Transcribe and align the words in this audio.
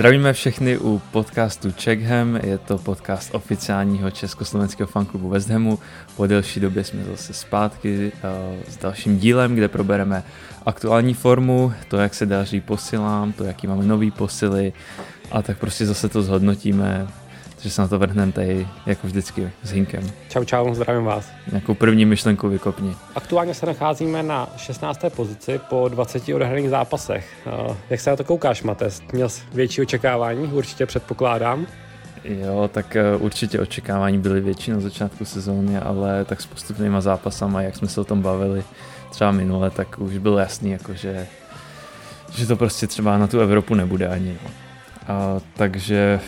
Zdravíme 0.00 0.32
všechny 0.32 0.78
u 0.78 1.02
podcastu 1.10 1.72
Checkham, 1.72 2.36
je 2.36 2.58
to 2.58 2.78
podcast 2.78 3.34
oficiálního 3.34 4.10
československého 4.10 4.86
fanklubu 4.86 5.28
West 5.28 5.48
Hamu. 5.48 5.78
Po 6.16 6.26
delší 6.26 6.60
době 6.60 6.84
jsme 6.84 7.04
zase 7.04 7.32
zpátky 7.32 8.12
uh, 8.14 8.62
s 8.68 8.76
dalším 8.76 9.18
dílem, 9.18 9.54
kde 9.54 9.68
probereme 9.68 10.22
aktuální 10.66 11.14
formu, 11.14 11.72
to, 11.88 11.96
jak 11.96 12.14
se 12.14 12.26
daří 12.26 12.60
posilám, 12.60 13.32
to, 13.32 13.44
jaký 13.44 13.66
máme 13.66 13.84
nový 13.84 14.10
posily. 14.10 14.72
A 15.30 15.42
tak 15.42 15.58
prostě 15.58 15.86
zase 15.86 16.08
to 16.08 16.22
zhodnotíme, 16.22 17.06
takže 17.60 17.74
se 17.74 17.82
na 17.82 17.88
to 17.88 17.98
vrhneme 17.98 18.32
tady 18.32 18.68
jako 18.86 19.06
vždycky 19.06 19.50
s 19.62 19.70
Hinkem. 19.70 20.10
Čau, 20.28 20.44
čau, 20.44 20.74
zdravím 20.74 21.04
vás. 21.04 21.28
Nějakou 21.50 21.74
první 21.74 22.04
myšlenku 22.04 22.48
vykopni. 22.48 22.96
Aktuálně 23.14 23.54
se 23.54 23.66
nacházíme 23.66 24.22
na 24.22 24.48
16. 24.56 25.00
pozici 25.16 25.60
po 25.68 25.88
20 25.88 26.28
odehraných 26.28 26.70
zápasech. 26.70 27.28
Eh, 27.46 27.76
jak 27.90 28.00
se 28.00 28.10
na 28.10 28.16
to 28.16 28.24
koukáš, 28.24 28.62
Mates? 28.62 29.02
Měl 29.12 29.28
jsi 29.28 29.42
větší 29.52 29.82
očekávání? 29.82 30.46
Určitě 30.46 30.86
předpokládám. 30.86 31.66
Jo, 32.24 32.70
tak 32.72 32.96
eh, 32.96 33.16
určitě 33.16 33.60
očekávání 33.60 34.18
byly 34.18 34.40
větší 34.40 34.70
na 34.70 34.80
začátku 34.80 35.24
sezóny, 35.24 35.78
ale 35.78 36.24
tak 36.24 36.40
s 36.40 36.46
postupnýma 36.46 37.00
zápasama, 37.00 37.62
jak 37.62 37.76
jsme 37.76 37.88
se 37.88 38.00
o 38.00 38.04
tom 38.04 38.22
bavili 38.22 38.64
třeba 39.10 39.30
minule, 39.30 39.70
tak 39.70 39.98
už 39.98 40.18
bylo 40.18 40.38
jasný, 40.38 40.70
jako 40.70 40.94
že, 40.94 41.26
že 42.32 42.46
to 42.46 42.56
prostě 42.56 42.86
třeba 42.86 43.18
na 43.18 43.26
tu 43.26 43.40
Evropu 43.40 43.74
nebude 43.74 44.08
ani. 44.08 44.38
No. 44.44 44.69
A, 45.08 45.40
takže 45.56 46.20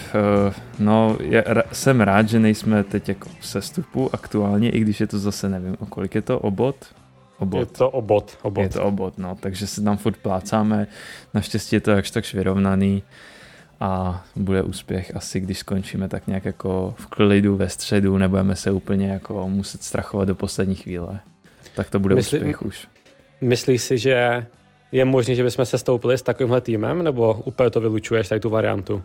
uh, 0.47 0.55
no, 0.79 1.17
je, 1.21 1.45
jsem 1.73 2.01
rád, 2.01 2.29
že 2.29 2.39
nejsme 2.39 2.85
teď 2.85 3.09
jako 3.09 3.29
v 3.41 3.47
sestupu 3.47 4.15
aktuálně, 4.15 4.71
i 4.71 4.81
když 4.81 5.01
je 5.01 5.07
to 5.07 5.19
zase, 5.19 5.49
nevím, 5.49 5.77
o 5.81 5.87
kolik 5.87 6.15
je 6.15 6.23
to 6.23 6.39
obot? 6.39 6.77
obot. 7.43 7.61
Je 7.61 7.67
to 7.67 7.91
obot, 7.91 8.39
obot. 8.43 8.63
Je 8.63 8.69
to 8.69 8.85
obot, 8.85 9.19
no, 9.19 9.37
takže 9.41 9.67
se 9.67 9.83
tam 9.83 9.97
furt 9.97 10.17
plácáme, 10.17 10.87
naštěstí 11.35 11.77
je 11.77 11.81
to 11.81 11.91
jakž 11.91 12.11
tak 12.11 12.33
vyrovnaný 12.33 13.03
a 13.81 14.25
bude 14.37 14.63
úspěch 14.63 15.17
asi, 15.17 15.41
když 15.41 15.59
skončíme 15.59 16.09
tak 16.09 16.27
nějak 16.27 16.45
jako 16.45 16.95
v 16.99 17.07
klidu 17.07 17.57
ve 17.57 17.69
středu, 17.69 18.19
nebudeme 18.19 18.57
se 18.57 18.71
úplně 18.71 19.09
jako 19.09 19.49
muset 19.49 19.83
strachovat 19.83 20.29
do 20.29 20.35
poslední 20.35 20.75
chvíle. 20.75 21.21
Tak 21.75 21.91
to 21.91 21.99
bude 21.99 22.15
Myslí, 22.15 22.39
úspěch 22.39 22.63
už. 22.63 22.89
Myslíš 23.41 23.83
si, 23.83 23.99
že 23.99 24.47
je 24.93 25.05
možné, 25.05 25.35
že 25.35 25.45
bychom 25.45 25.67
se 25.67 25.79
stoupili 25.79 26.19
s 26.19 26.23
takovýmhle 26.23 26.61
týmem, 26.61 27.03
nebo 27.03 27.35
úplně 27.45 27.71
to 27.71 27.81
vylučuješ, 27.81 28.29
tady 28.29 28.41
tu 28.41 28.51
variantu? 28.51 29.03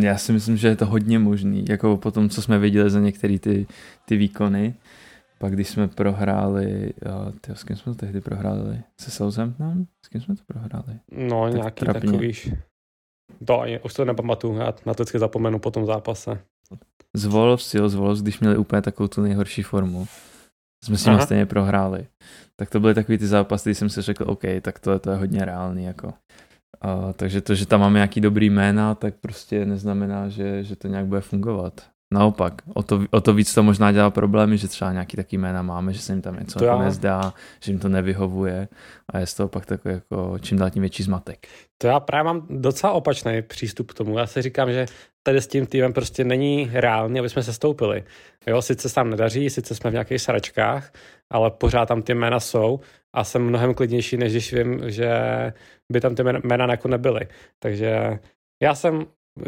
Já 0.00 0.18
si 0.18 0.32
myslím, 0.32 0.56
že 0.56 0.68
je 0.68 0.76
to 0.76 0.86
hodně 0.86 1.18
možný, 1.18 1.64
jako 1.68 1.96
po 1.96 2.10
tom, 2.10 2.28
co 2.28 2.42
jsme 2.42 2.58
viděli 2.58 2.90
za 2.90 3.00
některé 3.00 3.38
ty, 3.38 3.66
ty 4.04 4.16
výkony. 4.16 4.74
Pak 5.38 5.52
když 5.52 5.68
jsme 5.68 5.88
prohráli, 5.88 6.92
ty, 7.40 7.52
s 7.52 7.64
kým 7.64 7.76
jsme 7.76 7.92
to 7.92 7.98
tehdy 7.98 8.20
prohráli? 8.20 8.80
Se 9.00 9.10
Southamptonem? 9.10 9.86
S 10.04 10.08
kým 10.08 10.20
jsme 10.20 10.36
to 10.36 10.42
prohráli? 10.46 10.98
No, 11.12 11.44
tak 11.44 11.54
nějaký 11.54 11.84
trapně. 11.84 12.10
takový. 12.10 12.32
To 13.44 13.60
ani, 13.60 13.80
už 13.80 13.94
to 13.94 14.04
nepamatuju, 14.04 14.54
já 14.54 14.74
na 14.86 14.94
to 14.94 15.02
vždycky 15.02 15.18
zapomenu 15.18 15.58
po 15.58 15.70
tom 15.70 15.86
zápase. 15.86 16.38
Z 17.14 17.26
Wolves, 17.26 17.74
jo, 17.74 17.88
z 17.88 17.94
Wolves, 17.94 18.22
když 18.22 18.40
měli 18.40 18.56
úplně 18.56 18.82
takovou 18.82 19.08
tu 19.08 19.22
nejhorší 19.22 19.62
formu. 19.62 20.06
Jsme 20.86 20.98
s 20.98 21.06
nimi 21.06 21.22
stejně 21.22 21.46
prohráli 21.46 22.06
tak 22.56 22.70
to 22.70 22.80
byly 22.80 22.94
takový 22.94 23.18
ty 23.18 23.26
zápasy, 23.26 23.68
kdy 23.68 23.74
jsem 23.74 23.88
si 23.88 24.02
řekl, 24.02 24.24
OK, 24.26 24.42
tak 24.62 24.78
to, 24.78 24.98
to 24.98 25.10
je 25.10 25.16
hodně 25.16 25.44
reálný, 25.44 25.84
jako. 25.84 26.06
Uh, 26.06 27.12
takže 27.12 27.40
to, 27.40 27.54
že 27.54 27.66
tam 27.66 27.80
máme 27.80 27.98
nějaký 27.98 28.20
dobrý 28.20 28.50
jména, 28.50 28.94
tak 28.94 29.14
prostě 29.20 29.66
neznamená, 29.66 30.28
že, 30.28 30.64
že 30.64 30.76
to 30.76 30.88
nějak 30.88 31.06
bude 31.06 31.20
fungovat. 31.20 31.80
Naopak, 32.14 32.62
o 32.74 32.82
to, 32.82 33.04
o 33.10 33.20
to 33.20 33.34
víc 33.34 33.54
to 33.54 33.62
možná 33.62 33.92
dělá 33.92 34.10
problémy, 34.10 34.58
že 34.58 34.68
třeba 34.68 34.92
nějaký 34.92 35.16
taký 35.16 35.38
jména 35.38 35.62
máme, 35.62 35.92
že 35.92 36.00
se 36.00 36.12
jim 36.12 36.22
tam 36.22 36.36
něco 36.38 36.64
jako 36.64 36.82
nezdá, 36.82 37.34
že 37.62 37.72
jim 37.72 37.78
to 37.78 37.88
nevyhovuje 37.88 38.68
a 39.12 39.18
je 39.18 39.26
z 39.26 39.34
toho 39.34 39.48
pak 39.48 39.66
takový 39.66 39.94
jako 39.94 40.38
čím 40.40 40.58
dál 40.58 40.70
tím 40.70 40.80
větší 40.80 41.02
zmatek. 41.02 41.46
To 41.78 41.86
já 41.86 42.00
právě 42.00 42.24
mám 42.24 42.46
docela 42.50 42.92
opačný 42.92 43.42
přístup 43.42 43.90
k 43.90 43.94
tomu. 43.94 44.18
Já 44.18 44.26
si 44.26 44.42
říkám, 44.42 44.72
že 44.72 44.86
tady 45.26 45.40
s 45.40 45.46
tím 45.46 45.66
týmem 45.66 45.92
prostě 45.92 46.24
není 46.24 46.70
reálný, 46.72 47.18
aby 47.18 47.28
jsme 47.28 47.42
se 47.42 47.52
stoupili. 47.52 48.04
Jo, 48.46 48.62
sice 48.62 48.88
se 48.88 48.94
tam 48.94 49.10
nedaří, 49.10 49.50
sice 49.50 49.74
jsme 49.74 49.90
v 49.90 49.92
nějakých 49.92 50.22
sračkách, 50.22 50.92
ale 51.30 51.50
pořád 51.50 51.86
tam 51.86 52.02
ty 52.02 52.14
jména 52.14 52.40
jsou 52.40 52.80
a 53.12 53.24
jsem 53.24 53.42
mnohem 53.42 53.74
klidnější, 53.74 54.16
než 54.16 54.32
když 54.32 54.52
vím, 54.52 54.90
že 54.90 55.10
by 55.92 56.00
tam 56.00 56.14
ty 56.14 56.22
jména 56.22 56.66
jako 56.70 56.88
nebyly. 56.88 57.20
Takže 57.58 58.18
já 58.62 58.74
jsem 58.74 59.06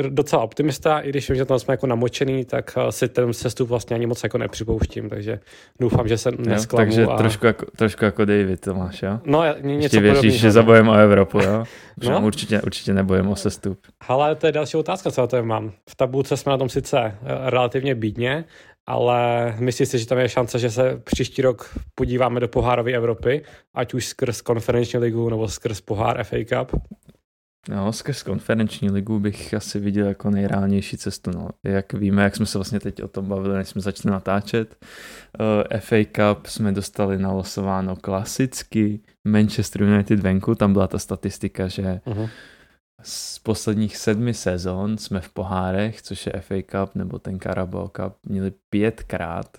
docela 0.09 0.43
optimista, 0.43 0.99
i 0.99 1.09
když 1.09 1.29
vím, 1.29 1.37
že 1.37 1.45
tam 1.45 1.59
jsme 1.59 1.73
jako 1.73 1.87
namočený, 1.87 2.45
tak 2.45 2.79
eh, 2.79 2.93
si 2.93 3.09
ten 3.09 3.33
sestup 3.33 3.69
vlastně 3.69 3.97
ani 3.97 4.07
moc 4.07 4.23
jako 4.23 4.39
nepřipouštím, 4.39 5.09
takže 5.09 5.41
doufám, 5.81 6.09
že 6.09 6.19
se 6.19 6.31
nesklamu. 6.31 6.87
takže 6.87 7.07
a... 7.07 7.17
trošku, 7.17 7.47
jako, 7.47 7.67
trošku 7.77 8.05
jako 8.05 8.25
David 8.25 8.61
to 8.61 8.75
máš, 8.75 9.03
jo? 9.03 9.21
No, 9.25 9.43
něco 9.61 9.85
Ještě 9.85 10.01
věříš, 10.01 10.41
že 10.41 10.51
zabojem 10.51 10.89
o 10.89 10.95
Evropu, 10.95 11.39
jo? 11.41 11.65
no? 12.11 12.21
určitě, 12.21 12.63
určitě 12.63 12.95
nebojím 12.95 13.29
o 13.29 13.37
sestup. 13.37 13.79
Ale 14.09 14.35
to 14.35 14.47
je 14.47 14.53
další 14.53 14.77
otázka, 14.77 15.11
co 15.11 15.27
to 15.27 15.45
mám. 15.45 15.73
V 15.91 15.97
tabulce 15.97 16.37
jsme 16.37 16.51
na 16.51 16.59
tom 16.59 16.69
sice 16.69 16.99
eh, 17.01 17.51
relativně 17.51 17.95
bídně, 17.95 18.45
ale 18.87 19.55
myslím 19.59 19.87
si, 19.87 19.99
že 19.99 20.07
tam 20.07 20.19
je 20.19 20.29
šance, 20.29 20.59
že 20.59 20.71
se 20.71 21.01
příští 21.05 21.43
rok 21.43 21.79
podíváme 21.95 22.41
do 22.41 22.49
pohárové 22.49 22.93
Evropy, 22.93 23.45
ať 23.75 23.95
už 23.95 24.07
skrz 24.07 24.41
konferenční 24.41 24.99
ligu 24.99 25.31
nebo 25.31 25.49
skrz 25.49 25.81
pohár 25.81 26.25
FA 26.25 26.37
Cup. 26.45 26.83
No, 27.69 27.93
skrz 27.93 28.23
konferenční 28.23 28.91
ligu 28.91 29.21
bych 29.21 29.55
asi 29.55 29.81
viděl 29.81 30.07
jako 30.07 30.31
nejreálnější 30.31 30.97
cestu. 30.97 31.31
No. 31.31 31.49
Jak 31.65 31.93
víme, 31.93 32.23
jak 32.23 32.37
jsme 32.37 32.47
se 32.47 32.59
vlastně 32.59 32.81
teď 32.81 33.03
o 33.03 33.09
tom 33.09 33.29
bavili, 33.29 33.57
než 33.57 33.69
jsme 33.69 33.81
začali 33.81 34.13
natáčet, 34.13 34.77
uh, 35.41 35.47
eh, 35.71 35.81
FA 35.81 35.97
Cup 36.13 36.47
jsme 36.47 36.73
dostali 36.73 37.19
nalosováno 37.19 37.97
klasicky, 37.97 39.01
Manchester 39.29 39.83
United 39.83 40.21
venku, 40.21 40.55
tam 40.55 40.73
byla 40.73 40.87
ta 40.87 40.99
statistika, 40.99 41.69
že 41.69 42.01
uh-huh. 42.07 42.31
z 43.03 43.39
posledních 43.39 43.97
sedmi 43.97 44.35
sezon 44.35 44.99
jsme 44.99 45.21
v 45.21 45.29
pohárech, 45.29 46.03
což 46.03 46.27
je 46.27 46.33
FA 46.41 46.63
Cup 46.63 46.95
nebo 46.95 47.19
ten 47.19 47.41
Carabao 47.41 47.89
Cup, 47.89 48.17
měli 48.27 48.53
pětkrát, 48.71 49.59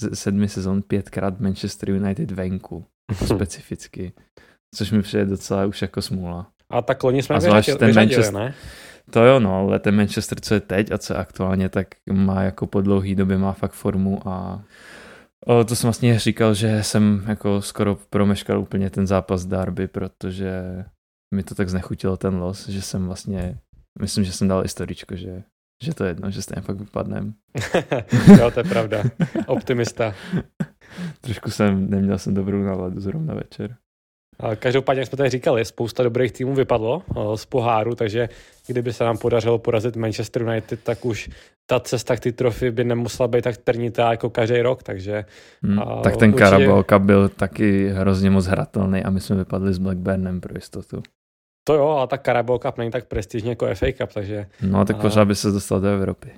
z 0.00 0.18
sedmi 0.18 0.48
sezon 0.48 0.82
pětkrát 0.82 1.40
Manchester 1.40 1.90
United 1.90 2.30
venku, 2.30 2.84
specificky, 3.26 4.12
což 4.74 4.90
mi 4.90 5.02
přijde 5.02 5.24
docela 5.24 5.66
už 5.66 5.82
jako 5.82 6.02
smůla. 6.02 6.55
A 6.70 6.82
tak 6.82 7.02
loni 7.02 7.22
jsme 7.22 7.38
vyřadili, 7.38 7.78
ten 7.78 7.88
vyřadili, 7.88 8.16
Manchester, 8.16 8.34
ne? 8.34 8.54
To 9.10 9.24
jo, 9.24 9.40
no, 9.40 9.58
ale 9.58 9.78
ten 9.78 9.96
Manchester, 9.96 10.40
co 10.40 10.54
je 10.54 10.60
teď 10.60 10.92
a 10.92 10.98
co 10.98 11.12
je 11.12 11.18
aktuálně, 11.18 11.68
tak 11.68 11.86
má 12.12 12.42
jako 12.42 12.66
po 12.66 12.80
dlouhý 12.80 13.14
době 13.14 13.38
má 13.38 13.52
fakt 13.52 13.72
formu 13.72 14.28
a 14.28 14.62
o, 15.46 15.64
to 15.64 15.76
jsem 15.76 15.88
vlastně 15.88 16.18
říkal, 16.18 16.54
že 16.54 16.82
jsem 16.82 17.24
jako 17.28 17.62
skoro 17.62 17.98
promeškal 18.10 18.60
úplně 18.60 18.90
ten 18.90 19.06
zápas 19.06 19.46
derby, 19.46 19.88
protože 19.88 20.84
mi 21.34 21.42
to 21.42 21.54
tak 21.54 21.68
znechutilo 21.68 22.16
ten 22.16 22.34
los, 22.34 22.68
že 22.68 22.82
jsem 22.82 23.06
vlastně, 23.06 23.58
myslím, 24.00 24.24
že 24.24 24.32
jsem 24.32 24.48
dal 24.48 24.62
historičko, 24.62 25.16
že, 25.16 25.42
že 25.84 25.94
to 25.94 26.04
je 26.04 26.10
jedno, 26.10 26.30
že 26.30 26.42
stejně 26.42 26.62
fakt 26.62 26.76
vypadnem. 26.76 27.34
jo, 28.38 28.50
to 28.50 28.60
je 28.60 28.64
pravda. 28.64 29.02
Optimista. 29.46 30.14
Trošku 31.20 31.50
jsem, 31.50 31.90
neměl 31.90 32.18
jsem 32.18 32.34
dobrou 32.34 32.62
náladu 32.62 33.00
zrovna 33.00 33.34
večer. 33.34 33.76
Každopádně, 34.56 35.00
jak 35.00 35.08
jsme 35.08 35.16
tady 35.16 35.30
říkali, 35.30 35.64
spousta 35.64 36.02
dobrých 36.02 36.32
týmů 36.32 36.54
vypadlo 36.54 37.02
z 37.34 37.46
poháru, 37.46 37.94
takže 37.94 38.28
kdyby 38.66 38.92
se 38.92 39.04
nám 39.04 39.18
podařilo 39.18 39.58
porazit 39.58 39.96
Manchester 39.96 40.42
United, 40.42 40.80
tak 40.82 41.04
už 41.04 41.30
ta 41.66 41.80
cesta 41.80 42.16
k 42.16 42.20
ty 42.20 42.32
trofy 42.32 42.70
by 42.70 42.84
nemusela 42.84 43.28
být 43.28 43.44
tak 43.44 43.56
trnitá 43.56 44.10
jako 44.10 44.30
každý 44.30 44.60
rok, 44.60 44.82
takže... 44.82 45.24
Hmm, 45.62 45.78
a, 45.78 46.00
tak 46.00 46.16
ten 46.16 46.30
určitě... 46.30 46.44
Carabao 46.44 46.82
Cup 46.82 47.02
byl 47.02 47.28
taky 47.28 47.88
hrozně 47.88 48.30
moc 48.30 48.46
hratelný 48.46 49.02
a 49.02 49.10
my 49.10 49.20
jsme 49.20 49.36
vypadli 49.36 49.74
s 49.74 49.78
Blackburnem 49.78 50.40
pro 50.40 50.54
jistotu. 50.54 51.02
To 51.64 51.74
jo, 51.74 51.88
ale 51.88 52.06
tak 52.06 52.22
Carabao 52.24 52.58
Cup 52.58 52.78
není 52.78 52.90
tak 52.90 53.04
prestižní 53.04 53.48
jako 53.48 53.74
FA 53.74 53.92
Cup, 53.92 54.12
takže... 54.12 54.46
No, 54.62 54.84
tak 54.84 55.00
pořád 55.00 55.24
by 55.24 55.34
se 55.34 55.50
dostal 55.50 55.80
do 55.80 55.88
Evropy. 55.88 56.30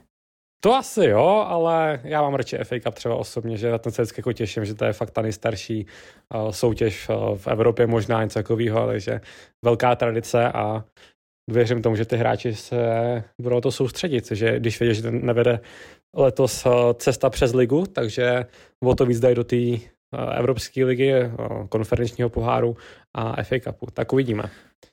To 0.61 0.75
asi 0.75 1.05
jo, 1.05 1.45
ale 1.49 2.01
já 2.05 2.23
mám 2.23 2.35
radši 2.35 2.57
FA 2.63 2.81
Cup 2.81 2.95
třeba 2.95 3.15
osobně, 3.15 3.57
že 3.57 3.71
na 3.71 3.79
ten 3.79 3.93
se 3.93 4.03
vždycky 4.03 4.21
jako 4.21 4.33
těším, 4.33 4.65
že 4.65 4.75
to 4.75 4.85
je 4.85 4.93
fakt 4.93 5.11
ta 5.11 5.23
nejstarší 5.23 5.87
uh, 6.35 6.51
soutěž 6.51 7.09
uh, 7.09 7.39
v 7.39 7.47
Evropě, 7.47 7.87
možná 7.87 8.23
něco 8.23 8.39
takového, 8.39 8.87
takže 8.87 9.21
velká 9.65 9.97
tradice 9.97 10.53
a 10.53 10.85
věřím 11.51 11.83
tomu, 11.83 11.97
že 11.97 12.05
ty 12.05 12.17
hráči 12.17 12.55
se 12.55 12.79
budou 13.41 13.61
to 13.61 13.73
soustředit, 13.73 14.31
že 14.31 14.59
když 14.59 14.81
vědí, 14.81 14.95
že 14.95 15.11
nevede 15.11 15.61
letos 16.17 16.67
uh, 16.67 16.73
cesta 16.95 17.31
přes 17.31 17.55
ligu, 17.55 17.87
takže 17.87 18.47
o 18.85 18.95
to 18.95 19.07
víc 19.07 19.21
dají 19.21 19.35
do 19.35 19.45
té 19.45 19.57
Evropské 20.37 20.85
ligy, 20.85 21.13
konferenčního 21.69 22.31
poháru 22.31 22.77
a 23.17 23.43
FA 23.43 23.61
Cupu. 23.61 23.87
Tak 23.93 24.13
uvidíme. 24.13 24.51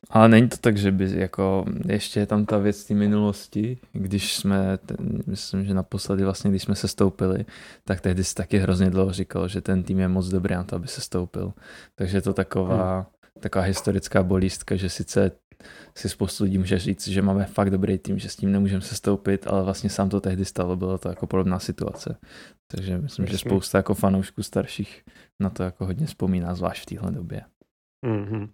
Ale 0.09 0.29
není 0.29 0.49
to 0.49 0.57
tak, 0.57 0.77
že 0.77 0.91
by 0.91 1.19
jako 1.19 1.65
ještě 1.87 2.19
je 2.19 2.25
tam 2.25 2.45
ta 2.45 2.57
věc 2.57 2.85
té 2.85 2.93
minulosti, 2.93 3.77
když 3.93 4.35
jsme, 4.35 4.77
ten, 4.77 4.97
myslím, 5.27 5.65
že 5.65 5.73
naposledy 5.73 6.23
vlastně, 6.23 6.49
když 6.49 6.63
jsme 6.63 6.75
se 6.75 6.87
stoupili, 6.87 7.45
tak 7.83 8.01
tehdy 8.01 8.23
si 8.23 8.35
taky 8.35 8.57
hrozně 8.57 8.89
dlouho 8.89 9.13
říkal, 9.13 9.47
že 9.47 9.61
ten 9.61 9.83
tým 9.83 9.99
je 9.99 10.07
moc 10.07 10.27
dobrý 10.27 10.55
na 10.55 10.63
to, 10.63 10.75
aby 10.75 10.87
se 10.87 11.01
stoupil. 11.01 11.53
Takže 11.95 12.17
je 12.17 12.21
to 12.21 12.33
taková, 12.33 12.95
hmm. 12.95 13.05
taková 13.39 13.65
historická 13.65 14.23
bolístka, 14.23 14.75
že 14.75 14.89
sice 14.89 15.31
si 15.95 16.09
spoustu 16.09 16.43
lidí 16.43 16.57
může 16.57 16.79
říct, 16.79 17.07
že 17.07 17.21
máme 17.21 17.45
fakt 17.45 17.69
dobrý 17.69 17.97
tým, 17.97 18.19
že 18.19 18.29
s 18.29 18.35
tím 18.35 18.51
nemůžeme 18.51 18.81
se 18.81 18.95
stoupit, 18.95 19.47
ale 19.47 19.63
vlastně 19.63 19.89
sám 19.89 20.09
to 20.09 20.21
tehdy 20.21 20.45
stalo, 20.45 20.75
bylo 20.75 20.97
to 20.97 21.09
jako 21.09 21.27
podobná 21.27 21.59
situace. 21.59 22.17
Takže 22.67 22.97
myslím, 22.97 23.23
myslím. 23.23 23.27
že 23.27 23.37
spousta 23.37 23.77
jako 23.77 23.93
fanoušků 23.93 24.43
starších 24.43 25.03
na 25.39 25.49
to 25.49 25.63
jako 25.63 25.85
hodně 25.85 26.05
vzpomíná, 26.05 26.55
zvlášť 26.55 26.81
v 26.81 26.85
téhle 26.85 27.11
době. 27.11 27.41
Mm-hmm. 28.05 28.49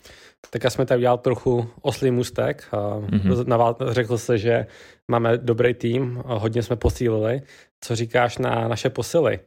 Tak 0.49 0.63
já 0.63 0.69
jsme 0.69 0.85
tady 0.85 0.97
udělal 0.97 1.17
trochu 1.17 1.69
oslý 1.81 2.11
mustek. 2.11 2.67
Mm-hmm. 2.71 3.75
Řekl 3.91 4.17
se, 4.17 4.37
že 4.37 4.65
máme 5.11 5.37
dobrý 5.37 5.73
tým, 5.73 6.21
hodně 6.25 6.63
jsme 6.63 6.75
posílili. 6.75 7.41
Co 7.81 7.95
říkáš 7.95 8.37
na 8.37 8.67
naše 8.67 8.89
posily? 8.89 9.39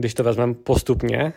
Když 0.00 0.14
to 0.14 0.24
vezmeme 0.24 0.54
postupně, 0.54 1.32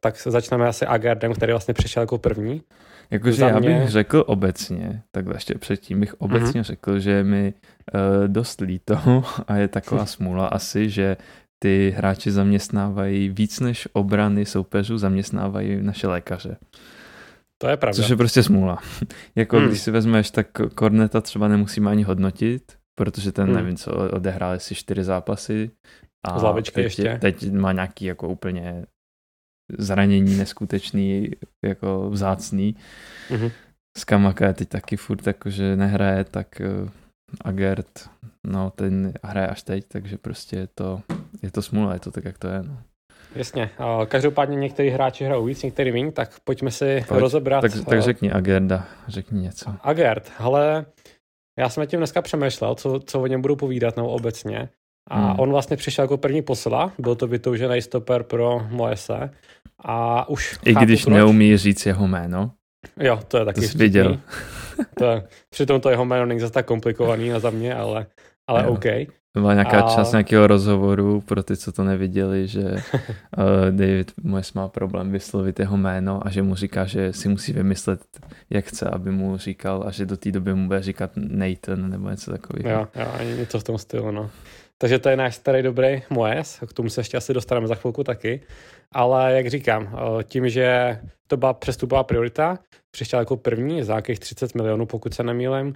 tak 0.00 0.16
začneme 0.26 0.68
asi 0.68 0.86
Agardem, 0.86 1.34
který 1.34 1.52
vlastně 1.52 1.74
přišel 1.74 2.02
jako 2.02 2.18
první. 2.18 2.62
Jakože 3.10 3.44
já 3.44 3.60
bych 3.60 3.76
mě... 3.76 3.90
řekl 3.90 4.24
obecně, 4.26 5.02
tak 5.10 5.26
ještě 5.34 5.54
předtím 5.54 6.00
bych 6.00 6.20
obecně 6.20 6.60
mm-hmm. 6.60 6.64
řekl, 6.64 6.98
že 6.98 7.24
mi 7.24 7.54
uh, 7.94 8.28
dost 8.28 8.60
líto 8.60 9.24
a 9.48 9.56
je 9.56 9.68
taková 9.68 10.06
smůla 10.16 10.46
asi, 10.46 10.90
že 10.90 11.16
ty 11.58 11.94
hráči 11.96 12.30
zaměstnávají 12.30 13.28
víc 13.28 13.60
než 13.60 13.88
obrany 13.92 14.44
soupeřů, 14.44 14.98
zaměstnávají 14.98 15.82
naše 15.82 16.06
lékaře. 16.06 16.56
To 17.58 17.68
je 17.68 17.76
pravda. 17.76 17.96
Což 17.96 18.08
je 18.08 18.16
prostě 18.16 18.42
smůla. 18.42 18.78
jako 19.34 19.58
hmm. 19.58 19.68
když 19.68 19.80
si 19.80 19.90
vezmeš, 19.90 20.30
tak 20.30 20.46
Korneta 20.74 21.20
třeba 21.20 21.48
nemusíme 21.48 21.90
ani 21.90 22.02
hodnotit, 22.02 22.78
protože 22.98 23.32
ten, 23.32 23.46
hmm. 23.46 23.54
nevím 23.54 23.76
co, 23.76 23.92
odehrál 24.10 24.58
si 24.58 24.74
čtyři 24.74 25.04
zápasy. 25.04 25.70
A 26.26 26.38
Z 26.38 26.72
teď, 26.72 26.84
ještě. 26.84 27.18
teď 27.20 27.52
má 27.52 27.72
nějaký 27.72 28.04
jako 28.04 28.28
úplně 28.28 28.86
zranění 29.78 30.36
neskutečný, 30.36 31.30
jako 31.64 32.10
vzácný. 32.10 32.76
Mm-hmm. 33.30 33.52
Skamaka 33.98 34.46
je 34.46 34.54
teď 34.54 34.68
taky 34.68 34.96
furt 34.96 35.26
jako, 35.26 35.50
že 35.50 35.76
nehraje, 35.76 36.24
tak 36.24 36.62
uh, 36.82 36.90
Agert, 37.40 38.10
no 38.46 38.70
ten 38.70 39.12
hraje 39.22 39.48
až 39.48 39.62
teď, 39.62 39.84
takže 39.88 40.18
prostě 40.18 40.56
je 40.56 40.66
to, 40.74 41.02
je 41.42 41.50
to 41.50 41.62
smůla, 41.62 41.94
je 41.94 42.00
to 42.00 42.10
tak, 42.10 42.24
jak 42.24 42.38
to 42.38 42.48
je. 42.48 42.62
No. 42.62 42.82
Jasně. 43.34 43.70
Každopádně 44.08 44.56
někteří 44.56 44.88
hráči 44.88 45.24
hrajou 45.24 45.44
víc, 45.44 45.62
některý 45.62 45.92
méně, 45.92 46.12
tak 46.12 46.30
pojďme 46.44 46.70
si 46.70 47.04
Pojď, 47.08 47.20
rozebrat. 47.20 47.60
Tak, 47.60 47.72
tak 47.88 48.02
řekni 48.02 48.32
Agerda, 48.32 48.86
řekni 49.08 49.40
něco. 49.40 49.74
Agert, 49.80 50.32
ale 50.38 50.86
já 51.58 51.68
jsem 51.68 51.86
tím 51.86 52.00
dneska 52.00 52.22
přemýšlel, 52.22 52.74
co, 52.74 53.00
co 53.00 53.20
o 53.20 53.26
něm 53.26 53.42
budu 53.42 53.56
povídat 53.56 53.96
nebo 53.96 54.08
obecně. 54.08 54.68
A 55.10 55.26
hmm. 55.26 55.40
on 55.40 55.50
vlastně 55.50 55.76
přišel 55.76 56.02
jako 56.02 56.16
první 56.16 56.42
posila, 56.42 56.92
byl 56.98 57.14
to 57.14 57.26
vytoužený 57.26 57.82
stoper 57.82 58.22
pro 58.22 58.66
Moese. 58.70 59.30
A 59.84 60.28
už 60.28 60.58
I 60.64 60.74
když 60.74 61.04
proč. 61.04 61.14
neumí 61.14 61.56
říct 61.56 61.86
jeho 61.86 62.08
jméno. 62.08 62.50
Jo, 63.00 63.20
to 63.28 63.38
je 63.38 63.44
taky 63.44 63.60
to 63.60 63.66
jsi 63.66 63.78
viděl. 63.78 64.20
To 64.98 65.04
je, 65.04 65.28
přitom 65.50 65.80
to 65.80 65.90
jeho 65.90 66.04
jméno 66.04 66.26
není 66.26 66.40
zase 66.40 66.52
tak 66.52 66.66
komplikovaný 66.66 67.28
na 67.28 67.38
za 67.38 67.50
mě, 67.50 67.74
ale, 67.74 68.06
ale 68.46 68.62
jo. 68.62 68.70
OK. 68.70 68.84
Byla 69.40 69.54
nějaká 69.54 69.80
a... 69.80 69.94
část 69.94 70.12
nějakého 70.12 70.46
rozhovoru 70.46 71.20
pro 71.20 71.42
ty, 71.42 71.56
co 71.56 71.72
to 71.72 71.84
neviděli, 71.84 72.48
že 72.48 72.62
uh, 72.62 72.80
David 73.70 74.12
Moyes 74.22 74.52
má 74.52 74.68
problém 74.68 75.12
vyslovit 75.12 75.60
jeho 75.60 75.76
jméno 75.76 76.26
a 76.26 76.30
že 76.30 76.42
mu 76.42 76.54
říká, 76.54 76.84
že 76.84 77.12
si 77.12 77.28
musí 77.28 77.52
vymyslet, 77.52 78.00
jak 78.50 78.64
chce, 78.64 78.90
aby 78.90 79.10
mu 79.10 79.36
říkal 79.36 79.84
a 79.86 79.90
že 79.90 80.06
do 80.06 80.16
té 80.16 80.32
doby 80.32 80.54
mu 80.54 80.66
bude 80.66 80.82
říkat 80.82 81.10
Nathan 81.16 81.90
nebo 81.90 82.10
něco 82.10 82.30
takového. 82.30 82.70
Jo, 82.70 82.88
jo, 82.96 83.36
něco 83.38 83.60
v 83.60 83.64
tom 83.64 83.78
stylu, 83.78 84.10
no. 84.10 84.30
Takže 84.78 84.98
to 84.98 85.08
je 85.08 85.16
náš 85.16 85.34
starý 85.34 85.62
dobrý 85.62 86.02
Moes, 86.10 86.60
k 86.68 86.72
tomu 86.72 86.90
se 86.90 87.00
ještě 87.00 87.16
asi 87.16 87.34
dostaneme 87.34 87.66
za 87.66 87.74
chvilku 87.74 88.04
taky. 88.04 88.40
Ale 88.92 89.32
jak 89.32 89.50
říkám, 89.50 89.88
eh, 89.92 90.24
tím, 90.24 90.48
že 90.48 90.98
to 91.26 91.36
byla 91.36 91.52
přestupová 91.52 92.04
priorita, 92.04 92.58
přišel 92.90 93.18
jako 93.18 93.36
první 93.36 93.82
za 93.82 93.92
nějakých 93.92 94.20
30 94.20 94.54
milionů, 94.54 94.86
pokud 94.86 95.14
se 95.14 95.22
nemýlím, 95.22 95.74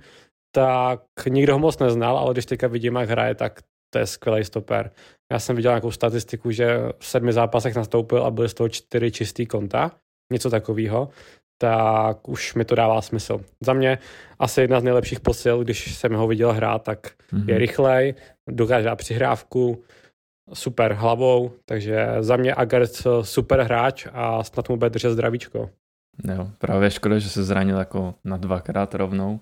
tak 0.52 1.02
nikdo 1.29 1.52
ho 1.52 1.58
moc 1.58 1.79
neznal, 1.79 2.19
ale 2.19 2.32
když 2.35 2.47
teďka 2.47 2.67
vidím, 2.67 2.97
jak 2.97 3.11
hraje, 3.11 3.35
tak 3.35 3.61
to 3.93 3.99
je 3.99 4.06
skvělý 4.06 4.44
stoper. 4.44 4.91
Já 5.32 5.38
jsem 5.38 5.56
viděl 5.56 5.70
nějakou 5.70 5.91
statistiku, 5.91 6.50
že 6.50 6.79
v 6.99 7.06
sedmi 7.06 7.32
zápasech 7.32 7.75
nastoupil 7.75 8.25
a 8.25 8.31
byly 8.31 8.49
z 8.49 8.55
toho 8.55 8.69
čtyři 8.69 9.11
čistý 9.11 9.47
konta, 9.47 9.93
něco 10.32 10.50
takového, 10.50 11.08
tak 11.58 12.29
už 12.29 12.55
mi 12.55 12.64
to 12.64 12.75
dává 12.75 13.02
smysl. 13.02 13.41
Za 13.61 13.73
mě 13.73 13.99
asi 14.38 14.61
jedna 14.61 14.81
z 14.81 14.82
nejlepších 14.82 15.20
posil, 15.20 15.64
když 15.64 15.94
jsem 15.94 16.14
ho 16.14 16.26
viděl 16.26 16.53
hrát, 16.53 16.82
tak 16.82 17.06
mm-hmm. 17.32 17.49
je 17.49 17.58
rychlej, 17.58 18.14
dokáže 18.50 18.85
dát 18.85 18.96
přihrávku, 18.96 19.82
super 20.53 20.93
hlavou, 20.93 21.53
takže 21.64 22.06
za 22.20 22.37
mě 22.37 22.55
Agert 22.55 22.91
super 23.23 23.61
hráč 23.61 24.06
a 24.12 24.44
snad 24.44 24.69
mu 24.69 24.76
bude 24.76 24.91
držet 24.91 25.11
zdravíčko. 25.11 25.70
Jo, 26.25 26.49
právě 26.58 26.91
škoda, 26.91 27.19
že 27.19 27.29
se 27.29 27.44
zranil 27.44 27.79
jako 27.79 28.14
na 28.25 28.37
dvakrát 28.37 28.94
rovnou. 28.94 29.41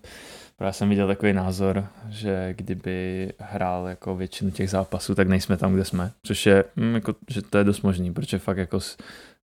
Já 0.60 0.72
jsem 0.72 0.88
viděl 0.88 1.06
takový 1.06 1.32
názor, 1.32 1.88
že 2.08 2.55
kdyby 2.55 3.28
hrál 3.38 3.87
jako 3.87 4.16
většinu 4.16 4.50
těch 4.50 4.70
zápasů, 4.70 5.14
tak 5.14 5.28
nejsme 5.28 5.56
tam, 5.56 5.75
kde 5.75 5.84
jsme. 5.84 6.12
Což 6.26 6.46
je, 6.46 6.64
hm, 6.76 6.94
jako, 6.94 7.14
že 7.31 7.43
to 7.43 7.58
je 7.58 7.64
dost 7.64 7.82
možný, 7.82 8.12
protože 8.12 8.38
fakt 8.38 8.58
jako 8.58 8.81
s, 8.81 8.96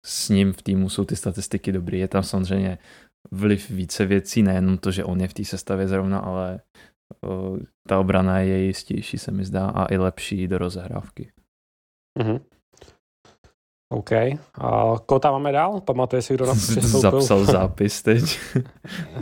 s 0.05 0.29
ním 0.29 0.53
v 0.53 0.61
týmu 0.61 0.89
jsou 0.89 1.05
ty 1.05 1.15
statistiky 1.15 1.71
dobrý. 1.71 1.99
Je 1.99 2.07
tam 2.07 2.23
samozřejmě 2.23 2.77
vliv 3.31 3.69
více 3.69 4.05
věcí, 4.05 4.43
nejenom 4.43 4.77
to, 4.77 4.91
že 4.91 5.03
on 5.03 5.21
je 5.21 5.27
v 5.27 5.33
té 5.33 5.45
sestavě 5.45 5.87
zrovna, 5.87 6.19
ale 6.19 6.61
o, 7.23 7.57
ta 7.87 7.99
obrana 7.99 8.39
je 8.39 8.63
jistější, 8.63 9.17
se 9.17 9.31
mi 9.31 9.45
zdá, 9.45 9.69
a 9.69 9.93
i 9.93 9.97
lepší 9.97 10.47
do 10.47 10.57
rozehrávky. 10.57 11.31
Mm-hmm. 12.19 12.41
OK. 13.89 14.11
A 14.61 14.95
koho 15.05 15.19
tam 15.19 15.33
máme 15.33 15.51
dál? 15.51 15.81
Pamatuje 15.81 16.21
si, 16.21 16.33
kdo 16.33 16.45
nám 16.45 16.57
přistoupil? 16.57 17.21
Zapsal 17.21 17.45
zápis 17.45 18.01
teď. 18.01 18.39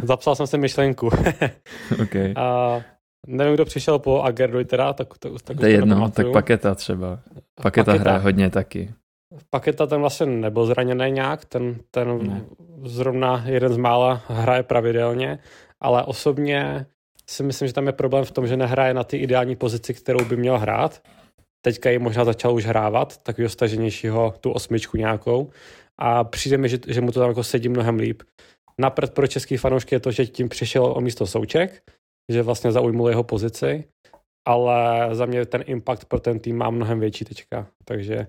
Zapsal 0.03 0.35
jsem 0.35 0.47
si 0.47 0.57
myšlenku. 0.57 1.09
OK. 2.01 2.15
A 2.35 2.81
nevím, 3.27 3.53
kdo 3.53 3.65
přišel 3.65 4.00
po 4.00 4.21
Agerdovi 4.21 4.65
teda, 4.65 4.94
tak, 4.94 5.17
tak, 5.17 5.31
tak 5.44 5.57
to 5.57 5.65
je 5.65 5.71
jedno, 5.71 6.09
tak 6.12 6.27
Paketa 6.33 6.75
třeba. 6.75 7.19
Paketa, 7.62 7.62
Paketa 7.62 7.94
hraje 7.94 8.19
hodně 8.19 8.50
taky. 8.50 8.94
Paketa 9.50 9.88
ten 9.88 10.01
vlastně 10.01 10.25
nebyl 10.25 10.65
zraněný 10.65 11.12
nějak, 11.12 11.45
ten, 11.45 11.75
ten 11.91 12.27
ne. 12.27 12.41
zrovna 12.83 13.44
jeden 13.45 13.73
z 13.73 13.77
mála 13.77 14.21
hraje 14.27 14.63
pravidelně, 14.63 15.39
ale 15.79 16.03
osobně 16.03 16.85
si 17.29 17.44
myslím, 17.44 17.67
že 17.67 17.73
tam 17.73 17.88
je 17.88 17.94
problém 17.94 18.25
v 18.25 18.31
tom, 18.31 18.47
že 18.47 18.57
nehraje 18.57 18.94
na 18.94 19.03
ty 19.03 19.17
ideální 19.17 19.56
pozici, 19.56 19.94
kterou 19.94 20.25
by 20.25 20.38
měl 20.38 20.59
hrát 20.59 21.01
teďka 21.65 21.89
ji 21.89 22.00
možná 22.00 22.25
začal 22.25 22.53
už 22.53 22.65
hrávat, 22.65 23.17
takového 23.17 23.50
staženějšího, 23.50 24.33
tu 24.39 24.51
osmičku 24.51 24.97
nějakou 24.97 25.50
a 26.00 26.23
přijde 26.23 26.57
mi, 26.57 26.69
že, 26.69 26.77
že 26.88 27.01
mu 27.01 27.12
to 27.12 27.19
tam 27.19 27.29
jako 27.29 27.44
sedí 27.44 27.69
mnohem 27.69 27.95
líp. 28.00 28.23
Napřed 28.81 29.13
pro 29.13 29.27
český 29.27 29.57
fanoušky 29.57 29.95
je 29.95 30.00
to, 30.00 30.12
že 30.12 30.25
tím 30.25 30.50
přišel 30.50 30.85
o 30.85 31.01
místo 31.01 31.27
Souček, 31.27 31.81
že 32.31 32.41
vlastně 32.41 32.72
zaujmul 32.72 33.10
jeho 33.10 33.24
pozici, 33.24 33.84
ale 34.48 35.10
za 35.15 35.25
mě 35.25 35.45
ten 35.45 35.63
impact 35.65 36.05
pro 36.05 36.19
ten 36.19 36.39
tým 36.39 36.57
má 36.57 36.69
mnohem 36.69 37.00
větší 37.00 37.25
teďka, 37.25 37.67
takže 37.86 38.27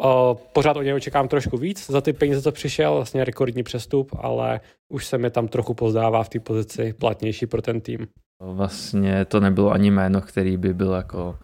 o, 0.00 0.36
pořád 0.52 0.76
od 0.76 0.82
něj 0.82 0.94
očekám 0.94 1.28
trošku 1.28 1.56
víc 1.56 1.90
za 1.90 2.00
ty 2.00 2.12
peníze, 2.12 2.42
co 2.42 2.52
přišel, 2.52 2.94
vlastně 2.94 3.24
rekordní 3.24 3.62
přestup, 3.62 4.16
ale 4.18 4.60
už 4.92 5.06
se 5.06 5.18
mi 5.18 5.30
tam 5.30 5.48
trochu 5.48 5.74
pozdává 5.74 6.24
v 6.24 6.28
té 6.28 6.40
pozici 6.40 6.92
platnější 6.92 7.46
pro 7.46 7.62
ten 7.62 7.80
tým. 7.80 8.06
Vlastně 8.42 9.24
to 9.24 9.40
nebylo 9.40 9.70
ani 9.70 9.90
jméno, 9.90 10.20
který 10.20 10.56
by 10.56 10.74
byl 10.74 10.92
jako 10.92 11.38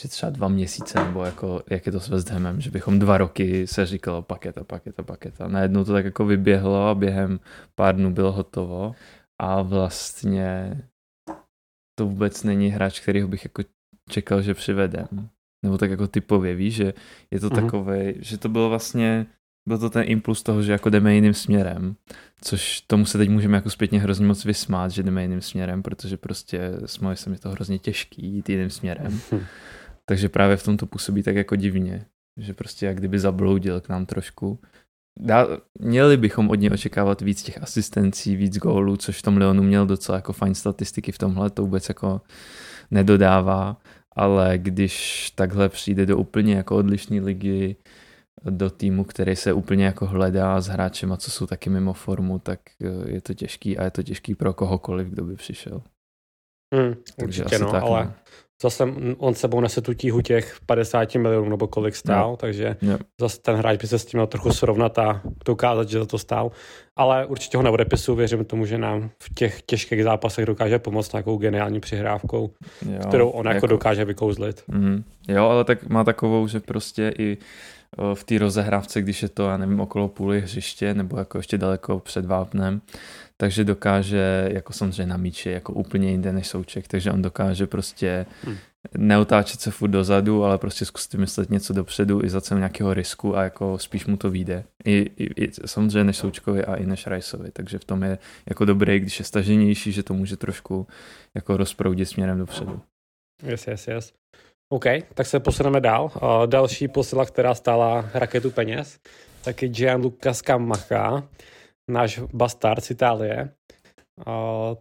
že 0.00 0.08
třeba 0.08 0.30
dva 0.30 0.48
měsíce, 0.48 1.04
nebo 1.04 1.24
jako, 1.24 1.62
jak 1.70 1.86
je 1.86 1.92
to 1.92 2.00
s 2.00 2.08
West 2.08 2.30
Hamem, 2.30 2.60
že 2.60 2.70
bychom 2.70 2.98
dva 2.98 3.18
roky 3.18 3.66
se 3.66 3.86
říkalo 3.86 4.22
paketa, 4.22 4.64
paketa, 4.64 5.02
paketa. 5.02 5.48
Najednou 5.48 5.84
to 5.84 5.92
tak 5.92 6.04
jako 6.04 6.26
vyběhlo 6.26 6.88
a 6.88 6.94
během 6.94 7.40
pár 7.74 7.96
dnů 7.96 8.12
bylo 8.12 8.32
hotovo 8.32 8.94
a 9.40 9.62
vlastně 9.62 10.80
to 11.98 12.06
vůbec 12.06 12.42
není 12.42 12.68
hráč, 12.68 13.00
kterýho 13.00 13.28
bych 13.28 13.44
jako 13.44 13.62
čekal, 14.10 14.42
že 14.42 14.54
přivedem. 14.54 15.28
Nebo 15.64 15.78
tak 15.78 15.90
jako 15.90 16.08
typově, 16.08 16.54
víš, 16.54 16.74
že 16.74 16.94
je 17.30 17.40
to 17.40 17.48
mm-hmm. 17.48 17.64
takové, 17.64 18.12
že 18.18 18.38
to 18.38 18.48
bylo 18.48 18.68
vlastně, 18.68 19.26
byl 19.68 19.78
to 19.78 19.90
ten 19.90 20.04
impuls 20.06 20.42
toho, 20.42 20.62
že 20.62 20.72
jako 20.72 20.90
jdeme 20.90 21.14
jiným 21.14 21.34
směrem, 21.34 21.96
což 22.40 22.80
tomu 22.80 23.06
se 23.06 23.18
teď 23.18 23.28
můžeme 23.28 23.56
jako 23.56 23.70
zpětně 23.70 24.00
hrozně 24.00 24.26
moc 24.26 24.44
vysmát, 24.44 24.90
že 24.90 25.02
jdeme 25.02 25.22
jiným 25.22 25.40
směrem, 25.40 25.82
protože 25.82 26.16
prostě 26.16 26.72
s 26.86 26.98
Moisem 26.98 27.32
je 27.32 27.38
to 27.38 27.50
hrozně 27.50 27.78
těžký 27.78 28.26
jít 28.26 28.48
jiným 28.48 28.70
směrem. 28.70 29.20
Takže 30.08 30.28
právě 30.28 30.56
v 30.56 30.62
tom 30.62 30.76
to 30.76 30.86
působí 30.86 31.22
tak 31.22 31.36
jako 31.36 31.56
divně, 31.56 32.06
že 32.36 32.54
prostě 32.54 32.86
jak 32.86 32.96
kdyby 32.96 33.18
zabloudil 33.18 33.80
k 33.80 33.88
nám 33.88 34.06
trošku. 34.06 34.60
Dá, 35.20 35.46
měli 35.78 36.16
bychom 36.16 36.50
od 36.50 36.54
něj 36.54 36.70
očekávat 36.70 37.20
víc 37.20 37.42
těch 37.42 37.62
asistencí, 37.62 38.36
víc 38.36 38.58
gólů, 38.58 38.96
což 38.96 39.18
v 39.18 39.22
tom 39.22 39.36
Leonu 39.36 39.62
měl 39.62 39.86
docela 39.86 40.16
jako 40.16 40.32
fajn 40.32 40.54
statistiky 40.54 41.12
v 41.12 41.18
tomhle, 41.18 41.50
to 41.50 41.62
vůbec 41.62 41.88
jako 41.88 42.20
nedodává, 42.90 43.76
ale 44.16 44.58
když 44.58 45.30
takhle 45.30 45.68
přijde 45.68 46.06
do 46.06 46.18
úplně 46.18 46.54
jako 46.54 46.76
odlišné 46.76 47.20
ligy, 47.20 47.76
do 48.50 48.70
týmu, 48.70 49.04
který 49.04 49.36
se 49.36 49.52
úplně 49.52 49.84
jako 49.84 50.06
hledá 50.06 50.60
s 50.60 50.66
hráčem 50.66 51.12
a 51.12 51.16
co 51.16 51.30
jsou 51.30 51.46
taky 51.46 51.70
mimo 51.70 51.92
formu, 51.92 52.38
tak 52.38 52.60
eh, 52.82 53.10
je 53.10 53.20
to 53.20 53.34
těžký 53.34 53.78
a 53.78 53.84
je 53.84 53.90
to 53.90 54.02
těžký 54.02 54.34
pro 54.34 54.52
kohokoliv, 54.54 55.08
kdo 55.08 55.24
by 55.24 55.36
přišel. 55.36 55.82
Hmm, 56.74 56.94
Takže 57.16 57.44
určitě 57.44 57.64
no, 57.64 57.72
tak, 57.72 57.82
ale 57.82 58.04
no 58.04 58.12
zase 58.62 58.84
on 59.18 59.34
sebou 59.34 59.60
nese 59.60 59.80
tu 59.80 59.94
tíhu 59.94 60.20
těch 60.20 60.56
50 60.66 61.14
milionů 61.14 61.48
nebo 61.48 61.66
kolik 61.66 61.96
stál, 61.96 62.30
no. 62.30 62.36
takže 62.36 62.76
no. 62.82 62.98
zase 63.20 63.40
ten 63.40 63.56
hráč 63.56 63.80
by 63.80 63.86
se 63.86 63.98
s 63.98 64.04
tím 64.04 64.18
měl 64.18 64.26
trochu 64.26 64.52
srovnat 64.52 64.98
a 64.98 65.22
dokázat, 65.46 65.88
že 65.88 65.98
za 65.98 66.06
to 66.06 66.18
stál. 66.18 66.50
Ale 66.96 67.26
určitě 67.26 67.56
ho 67.56 67.62
neodepisu, 67.62 68.14
věřím 68.14 68.44
tomu, 68.44 68.66
že 68.66 68.78
nám 68.78 69.10
v 69.22 69.34
těch 69.34 69.62
těžkých 69.62 70.04
zápasech 70.04 70.46
dokáže 70.46 70.78
pomoct 70.78 71.12
nějakou 71.12 71.36
geniální 71.36 71.80
přihrávkou, 71.80 72.50
jo, 72.92 72.98
kterou 73.08 73.28
on 73.28 73.46
jako, 73.46 73.56
jako 73.56 73.66
dokáže 73.66 74.04
vykouzlit. 74.04 74.62
Mm, 74.68 75.04
jo, 75.28 75.44
ale 75.48 75.64
tak 75.64 75.88
má 75.88 76.04
takovou, 76.04 76.48
že 76.48 76.60
prostě 76.60 77.14
i 77.18 77.38
v 78.14 78.24
té 78.24 78.38
rozehrávce, 78.38 79.02
když 79.02 79.22
je 79.22 79.28
to, 79.28 79.48
já 79.48 79.56
nevím, 79.56 79.80
okolo 79.80 80.08
půly 80.08 80.40
hřiště 80.40 80.94
nebo 80.94 81.18
jako 81.18 81.38
ještě 81.38 81.58
daleko 81.58 82.00
před 82.00 82.26
vápnem, 82.26 82.80
takže 83.36 83.64
dokáže, 83.64 84.48
jako 84.52 84.72
samozřejmě 84.72 85.06
na 85.06 85.16
míči, 85.16 85.50
jako 85.50 85.72
úplně 85.72 86.10
jinde 86.10 86.32
než 86.32 86.46
Souček, 86.46 86.88
takže 86.88 87.12
on 87.12 87.22
dokáže 87.22 87.66
prostě 87.66 88.26
hmm. 88.44 88.56
neotáčet 88.96 89.60
se 89.60 89.70
furt 89.70 89.90
dozadu, 89.90 90.44
ale 90.44 90.58
prostě 90.58 90.84
zkusit 90.84 91.14
myslet 91.14 91.50
něco 91.50 91.72
dopředu 91.72 92.24
i 92.24 92.30
za 92.30 92.40
cenu 92.40 92.58
nějakého 92.58 92.94
risku 92.94 93.36
a 93.36 93.42
jako 93.42 93.78
spíš 93.78 94.06
mu 94.06 94.16
to 94.16 94.30
vyjde. 94.30 94.64
I, 94.84 95.10
i, 95.16 95.44
i 95.44 95.50
samozřejmě 95.66 96.04
než 96.04 96.16
Součkovi 96.16 96.64
a 96.64 96.74
i 96.74 96.86
než 96.86 97.06
Riceovi, 97.06 97.50
takže 97.50 97.78
v 97.78 97.84
tom 97.84 98.02
je 98.02 98.18
jako 98.48 98.64
dobrý, 98.64 99.00
když 99.00 99.18
je 99.18 99.24
staženější, 99.24 99.92
že 99.92 100.02
to 100.02 100.14
může 100.14 100.36
trošku 100.36 100.86
jako 101.34 101.56
rozproudit 101.56 102.08
směrem 102.08 102.38
dopředu. 102.38 102.80
Yes, 103.42 103.66
yes, 103.66 103.88
yes. 103.88 104.12
OK, 104.72 104.84
tak 105.14 105.26
se 105.26 105.40
posuneme 105.40 105.80
dál. 105.80 106.04
Uh, 106.04 106.46
další 106.46 106.88
posila, 106.88 107.24
která 107.26 107.54
stála 107.54 108.10
raketu 108.14 108.50
peněz, 108.50 108.98
taky 109.44 109.68
Gianluca 109.68 110.34
Scamacca, 110.34 111.28
náš 111.90 112.20
bastard 112.32 112.84
z 112.84 112.90
Itálie. 112.90 113.50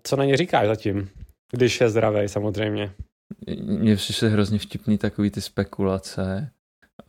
Co 0.04 0.16
na 0.16 0.26
ně 0.26 0.38
říkáš 0.38 0.68
zatím, 0.68 1.10
když 1.52 1.82
je 1.82 1.90
zdravý 1.90 2.28
samozřejmě? 2.28 2.92
Mně 3.64 3.96
přišly 3.96 4.30
hrozně 4.30 4.60
vtipný 4.60 4.98
takový 4.98 5.30
ty 5.30 5.42
spekulace 5.42 6.52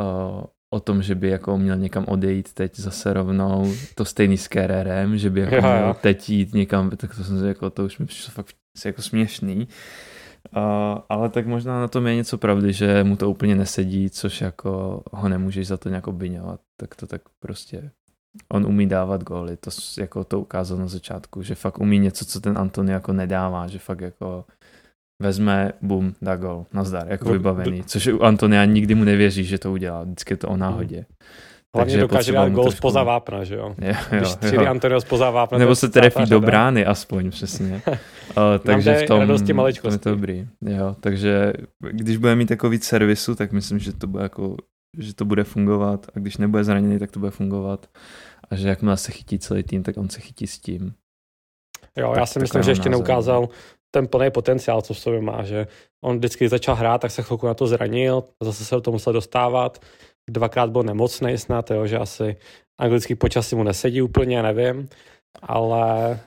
uh, 0.01 0.45
o 0.75 0.81
tom, 0.81 1.03
že 1.03 1.15
by 1.15 1.29
jako 1.29 1.59
měl 1.59 1.77
někam 1.77 2.05
odejít 2.09 2.53
teď 2.53 2.77
zase 2.77 3.13
rovnou, 3.13 3.73
to 3.95 4.05
stejný 4.05 4.39
s 4.39 4.49
Kerrerem, 4.49 5.19
že 5.19 5.31
by 5.31 5.41
jako 5.41 5.55
jo, 5.55 5.61
měl 5.61 5.87
jo. 5.87 5.97
teď 6.01 6.31
jít 6.31 6.55
někam, 6.55 6.91
tak 6.91 7.17
to 7.17 7.25
jsem 7.25 7.41
si 7.41 7.47
jako, 7.47 7.71
to 7.71 7.85
už 7.85 7.99
mi 7.99 8.07
přišlo 8.07 8.33
fakt 8.33 8.57
jako 8.85 9.03
směšný. 9.03 9.69
Uh, 10.57 10.99
ale 11.09 11.29
tak 11.29 11.47
možná 11.47 11.81
na 11.81 11.89
tom 11.89 12.07
je 12.07 12.15
něco 12.15 12.39
pravdy, 12.39 12.73
že 12.73 13.05
mu 13.05 13.17
to 13.17 13.31
úplně 13.31 13.57
nesedí, 13.57 14.11
což 14.11 14.41
jako 14.41 15.03
ho 15.13 15.29
nemůžeš 15.29 15.67
za 15.67 15.77
to 15.77 15.89
nějak 15.89 16.07
obvinovat. 16.07 16.61
Tak 16.81 16.95
to 16.95 17.07
tak 17.07 17.23
prostě 17.41 17.91
on 18.49 18.67
umí 18.67 18.87
dávat 18.87 19.25
góly, 19.25 19.57
to 19.57 19.71
jako 19.99 20.25
to 20.25 20.41
ukázal 20.41 20.79
na 20.79 20.87
začátku, 20.87 21.43
že 21.43 21.55
fakt 21.55 21.81
umí 21.81 21.99
něco, 21.99 22.25
co 22.25 22.41
ten 22.41 22.59
Antony 22.59 22.93
jako 22.93 23.13
nedává, 23.13 23.67
že 23.67 23.79
fakt 23.79 24.01
jako 24.01 24.45
vezme, 25.23 25.73
bum, 25.83 26.15
dá 26.23 26.37
gol, 26.37 26.67
nazdar, 26.73 27.07
jako 27.09 27.33
vybavený, 27.33 27.85
což 27.85 28.07
u 28.07 28.23
Antonia 28.23 28.65
nikdy 28.65 28.95
mu 28.95 29.05
nevěří, 29.05 29.45
že 29.45 29.59
to 29.59 29.73
udělá, 29.73 30.03
vždycky 30.03 30.33
je 30.33 30.37
to 30.37 30.49
o 30.49 30.57
náhodě. 30.57 31.07
Hlavně 31.77 31.93
Takže 31.93 32.01
dokáže 32.01 32.33
dát 32.33 32.49
gol 32.49 32.65
trošku... 32.65 32.79
spoza 32.79 33.03
vápna, 33.03 33.45
že 33.45 33.55
jo? 33.55 33.75
jo, 33.83 33.95
jo 34.13 34.19
Když 34.19 34.29
střílí 34.29 34.67
Antonio 34.67 35.01
spoza 35.01 35.31
vápna. 35.31 35.59
Nebo 35.59 35.75
se 35.75 35.89
trefí 35.89 36.27
do 36.27 36.41
brány 36.41 36.87
aspoň, 36.87 37.31
přesně. 37.31 37.83
uh, 37.89 37.97
takže 38.63 38.95
v 38.95 39.07
tom, 39.07 39.27
tom 39.27 39.93
je 39.93 39.99
to 39.99 40.11
dobrý. 40.11 40.47
Jo, 40.61 40.97
takže 41.01 41.53
když 41.91 42.17
bude 42.17 42.37
mít 42.37 42.47
takový 42.47 42.79
servisu, 42.79 43.35
tak 43.35 43.53
myslím, 43.53 43.79
že 43.79 43.93
to 43.93 44.07
bude 44.07 44.23
jako 44.23 44.57
že 44.99 45.15
to 45.15 45.25
bude 45.25 45.45
fungovat 45.45 46.07
a 46.15 46.19
když 46.19 46.37
nebude 46.37 46.65
zraněný, 46.65 46.99
tak 46.99 47.11
to 47.11 47.19
bude 47.19 47.31
fungovat 47.31 47.87
a 48.51 48.57
že 48.57 48.69
jakmile 48.69 48.97
se 48.97 49.13
chytí 49.13 49.39
celý 49.39 49.63
tým, 49.63 49.83
tak 49.83 49.97
on 49.97 50.09
se 50.09 50.21
chytí 50.21 50.47
s 50.47 50.59
tím. 50.59 50.95
Jo, 51.97 52.09
tak, 52.11 52.19
já 52.19 52.27
si 52.27 52.39
myslím, 52.39 52.63
že 52.63 52.71
ještě 52.71 52.89
názor. 52.89 53.01
neukázal 53.01 53.49
ten 53.95 54.07
plný 54.07 54.31
potenciál, 54.31 54.83
co 54.83 54.95
v 54.95 54.99
sobě 54.99 55.21
má, 55.21 55.45
že 55.45 55.67
on 56.05 56.19
vždycky 56.19 56.49
začal 56.49 56.75
hrát, 56.75 57.01
tak 57.01 57.11
se 57.11 57.23
chvilku 57.23 57.47
na 57.47 57.55
to 57.55 57.67
zranil, 57.67 58.25
zase 58.43 58.65
se 58.65 58.75
do 58.75 58.81
toho 58.81 58.93
musel 58.93 59.13
dostávat, 59.13 59.79
dvakrát 60.31 60.71
byl 60.71 60.83
nemocný 60.83 61.39
snad, 61.39 61.71
jo, 61.71 61.87
že 61.87 61.99
asi 61.99 62.37
anglický 62.81 63.15
počasí 63.15 63.57
mu 63.57 63.63
nesedí 63.63 64.03
úplně, 64.03 64.43
nevím, 64.43 64.89
ale 65.43 66.21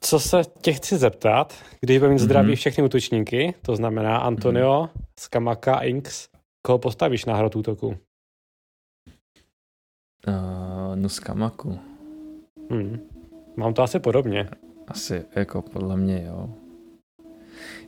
co 0.00 0.20
se 0.20 0.42
tě 0.60 0.72
chci 0.72 0.96
zeptat, 0.96 1.54
když 1.80 1.98
budeme 1.98 2.12
mít 2.12 2.18
zdraví 2.18 2.52
mm-hmm. 2.52 2.56
všechny 2.56 2.84
útočníky, 2.84 3.54
to 3.62 3.76
znamená 3.76 4.18
Antonio, 4.18 4.82
mm-hmm. 4.82 5.02
Skamaka, 5.20 5.78
Inks, 5.80 6.28
koho 6.66 6.78
postavíš 6.78 7.24
na 7.24 7.38
hrot 7.38 7.56
útoku? 7.56 7.94
Uh, 10.26 10.94
no 10.94 11.08
Skamaku. 11.08 11.78
Hmm. 12.70 12.98
Mám 13.56 13.74
to 13.74 13.82
asi 13.82 13.98
podobně. 13.98 14.48
Asi, 14.88 15.24
jako 15.36 15.62
podle 15.62 15.96
mě, 15.96 16.24
jo. 16.26 16.50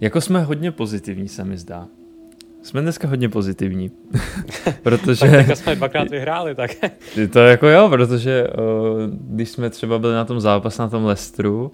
Jako 0.00 0.20
jsme 0.20 0.42
hodně 0.42 0.72
pozitivní, 0.72 1.28
se 1.28 1.44
mi 1.44 1.58
zdá. 1.58 1.88
Jsme 2.62 2.80
dneska 2.80 3.08
hodně 3.08 3.28
pozitivní, 3.28 3.90
protože... 4.82 5.30
tak 5.30 5.56
jsme 5.56 5.74
dvakrát 5.76 6.10
vyhráli, 6.10 6.54
tak... 6.54 6.70
to 7.32 7.38
jako 7.38 7.66
jo, 7.66 7.88
protože 7.88 8.46
uh, 8.46 8.54
když 9.10 9.48
jsme 9.48 9.70
třeba 9.70 9.98
byli 9.98 10.14
na 10.14 10.24
tom 10.24 10.40
zápas 10.40 10.78
na 10.78 10.88
tom 10.88 11.04
Lestru 11.04 11.72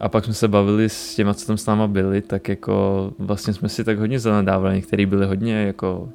a 0.00 0.08
pak 0.08 0.24
jsme 0.24 0.34
se 0.34 0.48
bavili 0.48 0.88
s 0.88 1.14
těma, 1.14 1.34
co 1.34 1.46
tam 1.46 1.58
s 1.58 1.66
náma 1.66 1.86
byli, 1.86 2.22
tak 2.22 2.48
jako 2.48 3.12
vlastně 3.18 3.52
jsme 3.52 3.68
si 3.68 3.84
tak 3.84 3.98
hodně 3.98 4.18
zanadávali, 4.18 4.74
některý 4.74 5.06
byli 5.06 5.26
hodně 5.26 5.54
jako 5.54 6.08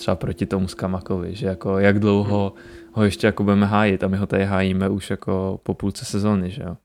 třeba 0.00 0.16
proti 0.16 0.46
tomu 0.46 0.68
Skamakovi, 0.68 1.34
že 1.34 1.46
jako 1.46 1.78
jak 1.78 1.98
dlouho 1.98 2.52
ho 2.92 3.04
ještě 3.04 3.26
jako 3.26 3.44
budeme 3.44 3.66
hájit 3.66 4.04
a 4.04 4.08
my 4.08 4.16
ho 4.16 4.26
tady 4.26 4.44
hájíme 4.44 4.88
už 4.88 5.10
jako 5.10 5.60
po 5.62 5.74
půlce 5.74 6.04
sezóny, 6.04 6.50
že 6.50 6.62
jo. 6.62 6.76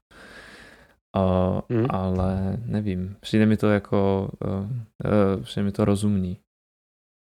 Uh, 1.17 1.62
hmm. 1.69 1.86
Ale 1.89 2.57
nevím, 2.65 3.15
přijde 3.19 3.45
mi 3.45 3.57
to 3.57 3.69
jako, 3.69 4.29
uh, 4.45 4.53
uh, 4.53 5.43
přijde 5.43 5.63
mi 5.63 5.72
to 5.72 5.86
rozumný. 5.86 6.39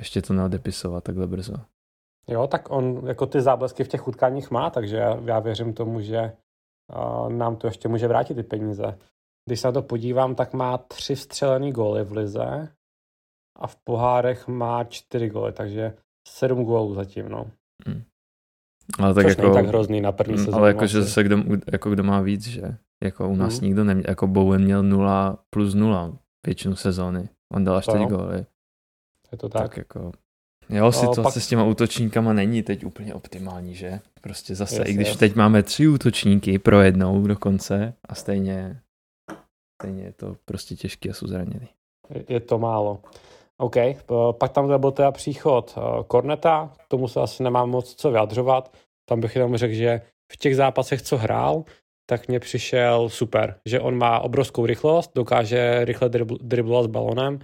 Ještě 0.01 0.21
to 0.21 0.33
neodepisovat 0.33 1.03
takhle 1.03 1.27
brzo. 1.27 1.53
Jo, 2.27 2.47
tak 2.47 2.71
on 2.71 3.01
jako 3.07 3.25
ty 3.25 3.41
záblesky 3.41 3.83
v 3.83 3.87
těch 3.87 4.07
utkáních 4.07 4.51
má, 4.51 4.69
takže 4.69 4.97
já, 4.97 5.15
já 5.25 5.39
věřím 5.39 5.73
tomu, 5.73 6.01
že 6.01 6.31
uh, 6.95 7.29
nám 7.29 7.55
to 7.55 7.67
ještě 7.67 7.87
může 7.87 8.07
vrátit 8.07 8.35
ty 8.35 8.43
peníze. 8.43 8.97
Když 9.49 9.59
se 9.59 9.67
na 9.67 9.71
to 9.71 9.81
podívám, 9.81 10.35
tak 10.35 10.53
má 10.53 10.77
tři 10.77 11.15
vstřelený 11.15 11.71
góly 11.71 12.03
v 12.03 12.11
lize 12.11 12.75
a 13.55 13.67
v 13.67 13.75
pohárech 13.75 14.47
má 14.47 14.83
čtyři 14.83 15.29
góly, 15.29 15.51
takže 15.51 15.93
sedm 16.27 16.63
gólů 16.63 16.93
zatím, 16.93 17.29
no. 17.29 17.51
Hmm. 17.87 18.03
Ale 18.99 19.13
tak 19.13 19.25
Což 19.25 19.37
jako, 19.37 19.53
tak 19.53 19.65
hrozný 19.65 20.01
na 20.01 20.11
první 20.11 20.37
sezónu. 20.37 20.57
Ale 20.57 20.67
jakože 20.67 21.01
zase 21.01 21.23
kdo, 21.23 21.37
jako 21.71 21.89
kdo 21.89 22.03
má 22.03 22.21
víc, 22.21 22.47
že? 22.47 22.77
Jako 23.03 23.29
u 23.29 23.35
nás 23.35 23.53
hmm. 23.53 23.67
nikdo 23.67 23.83
neměl, 23.83 24.05
jako 24.07 24.27
Bowen 24.27 24.63
měl 24.63 24.83
0 24.83 25.37
plus 25.49 25.73
0 25.73 26.17
většinu 26.45 26.75
sezóny. 26.75 27.29
On 27.53 27.63
dal 27.63 27.75
až 27.75 27.85
teď 27.85 28.01
góly. 28.01 28.45
Je 29.31 29.37
to 29.37 29.49
tak. 29.49 29.61
tak 29.61 29.77
jako, 29.77 30.11
Jo, 30.69 30.91
situace 30.91 31.19
no, 31.19 31.23
pak... 31.23 31.33
s 31.33 31.47
těma 31.47 31.63
útočníkama 31.63 32.33
není 32.33 32.63
teď 32.63 32.85
úplně 32.85 33.13
optimální, 33.13 33.75
že? 33.75 33.99
Prostě 34.21 34.55
zase, 34.55 34.75
yes, 34.75 34.89
i 34.89 34.93
když 34.93 35.07
yes. 35.07 35.17
teď 35.17 35.35
máme 35.35 35.63
tři 35.63 35.87
útočníky 35.87 36.59
pro 36.59 36.81
jednou 36.81 37.27
dokonce 37.27 37.93
a 38.09 38.15
stejně, 38.15 38.81
stejně 39.81 40.03
je 40.03 40.11
to 40.11 40.35
prostě 40.45 40.75
těžký 40.75 41.09
a 41.09 41.13
jsou 41.13 41.27
zraněný. 41.27 41.67
Je 42.29 42.39
to 42.39 42.59
málo. 42.59 43.01
OK, 43.57 43.75
pak 44.31 44.51
tam 44.51 44.79
byl 44.79 44.91
teda 44.91 45.11
příchod 45.11 45.77
Korneta, 46.07 46.71
k 46.85 46.87
tomu 46.87 47.07
se 47.07 47.19
asi 47.21 47.43
nemám 47.43 47.69
moc 47.69 47.95
co 47.95 48.11
vyjadřovat. 48.11 48.71
Tam 49.09 49.19
bych 49.19 49.35
jenom 49.35 49.57
řekl, 49.57 49.73
že 49.73 50.01
v 50.33 50.37
těch 50.37 50.55
zápasech, 50.55 51.01
co 51.01 51.17
hrál, 51.17 51.63
tak 52.09 52.27
mně 52.27 52.39
přišel 52.39 53.09
super, 53.09 53.55
že 53.65 53.79
on 53.79 53.97
má 53.97 54.19
obrovskou 54.19 54.65
rychlost, 54.65 55.11
dokáže 55.15 55.85
rychle 55.85 56.09
driblovat 56.41 56.83
s 56.85 56.87
balonem 56.87 57.39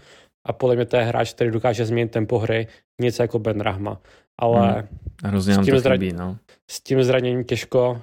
a 0.47 0.53
podle 0.53 0.75
mě 0.75 0.85
to 0.85 0.97
je 0.97 1.03
hráč, 1.03 1.33
který 1.33 1.51
dokáže 1.51 1.85
změnit 1.85 2.11
tempo 2.11 2.37
hry, 2.37 2.67
něco 3.01 3.23
jako 3.23 3.39
Ben 3.39 3.61
Rahma. 3.61 4.01
Ale 4.39 4.71
hmm. 4.71 4.87
Hrozně 5.23 5.53
s, 5.53 5.65
tím 5.65 5.79
zra... 5.79 5.93
chybí, 5.93 6.13
no. 6.13 6.37
s 6.69 6.81
tím 6.81 7.03
zraněním 7.03 7.43
těžko, 7.43 8.01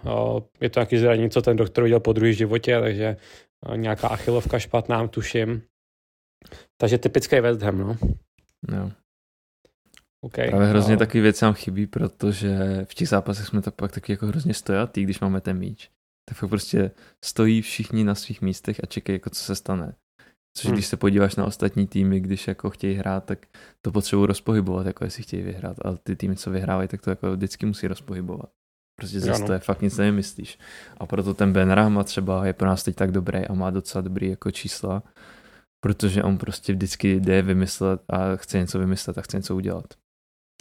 je 0.60 0.70
to 0.70 0.80
nějaký 0.80 0.98
zranění, 0.98 1.30
co 1.30 1.42
ten 1.42 1.56
doktor 1.56 1.84
udělal 1.84 2.00
po 2.00 2.12
druhý 2.12 2.34
životě, 2.34 2.80
takže 2.80 3.16
nějaká 3.76 4.08
achilovka 4.08 4.58
špatná, 4.58 5.06
tuším. 5.08 5.62
Takže 6.76 6.99
typický 6.99 7.40
West 7.40 7.62
Ham, 7.62 7.78
no. 7.78 7.97
No. 8.68 8.92
Okay, 10.21 10.49
Právě 10.49 10.68
hrozně 10.68 10.92
no. 10.92 10.99
takový 10.99 11.21
věci 11.21 11.45
nám 11.45 11.54
chybí, 11.54 11.87
protože 11.87 12.59
v 12.85 12.95
těch 12.95 13.09
zápasech 13.09 13.47
jsme 13.47 13.62
tak 13.62 13.75
pak 13.75 13.92
taky 13.92 14.12
jako 14.12 14.26
hrozně 14.26 14.54
stojatý, 14.54 15.02
když 15.02 15.21
máme 15.21 15.40
ten 15.40 15.59
míč. 15.59 15.90
Tak 16.28 16.38
fakt 16.38 16.50
prostě 16.50 16.90
stojí 17.25 17.62
všichni 17.62 18.04
na 18.04 18.14
svých 18.14 18.42
místech 18.42 18.80
a 18.83 18.87
čekají, 18.87 19.14
jako 19.14 19.30
co 19.30 19.42
se 19.42 19.54
stane. 19.54 19.95
Což 20.57 20.66
hmm. 20.66 20.75
když 20.75 20.87
se 20.87 20.97
podíváš 20.97 21.37
na 21.37 21.45
ostatní 21.45 21.87
týmy, 21.87 22.21
když 22.21 22.49
jako 22.49 22.71
chtějí 22.71 22.95
hrát, 22.95 23.25
tak 23.25 23.47
to 23.83 23.92
potřebují 23.92 24.26
rozpohybovat, 24.26 24.87
jako 24.87 25.04
jestli 25.04 25.23
chtějí 25.23 25.42
vyhrát. 25.42 25.76
Ale 25.85 25.99
ty 26.02 26.16
týmy, 26.16 26.37
co 26.37 26.50
vyhrávají, 26.50 26.88
tak 26.88 27.02
to 27.02 27.11
jako 27.11 27.33
vždycky 27.33 27.66
musí 27.66 27.87
rozpohybovat. 27.87 28.50
Prostě 28.97 29.21
zase 29.21 29.45
to 29.45 29.52
je 29.52 29.59
fakt 29.59 29.83
nic 29.83 29.97
nemyslíš. 29.97 30.59
A 30.97 31.07
proto 31.07 31.35
ten 31.35 31.52
Ben 31.52 31.71
Rahma 31.71 32.04
třeba 32.04 32.47
je 32.47 32.52
pro 32.52 32.68
nás 32.68 32.85
teď 32.85 32.97
tak 32.97 33.12
dobrý 33.12 33.47
a 33.47 33.54
má 33.54 33.71
docela 33.71 34.02
dobrý 34.02 34.28
jako 34.28 34.50
čísla, 34.50 35.02
protože 35.80 36.23
on 36.23 36.38
prostě 36.38 36.73
vždycky 36.73 37.20
jde 37.20 37.42
vymyslet 37.42 38.00
a 38.08 38.37
chce 38.37 38.58
něco 38.58 38.78
vymyslet 38.78 39.18
a 39.18 39.23
chce 39.23 39.37
něco 39.37 39.56
udělat. 39.56 39.85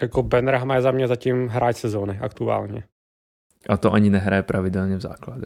Jako 0.01 0.23
Ben 0.23 0.47
Rahma 0.47 0.75
je 0.75 0.81
za 0.81 0.91
mě 0.91 1.07
zatím 1.07 1.47
hráč 1.47 1.75
sezóny 1.75 2.19
aktuálně. 2.19 2.83
A 3.69 3.77
to 3.77 3.93
ani 3.93 4.09
nehraje 4.09 4.43
pravidelně 4.43 4.95
v 4.95 5.01
základu. 5.01 5.45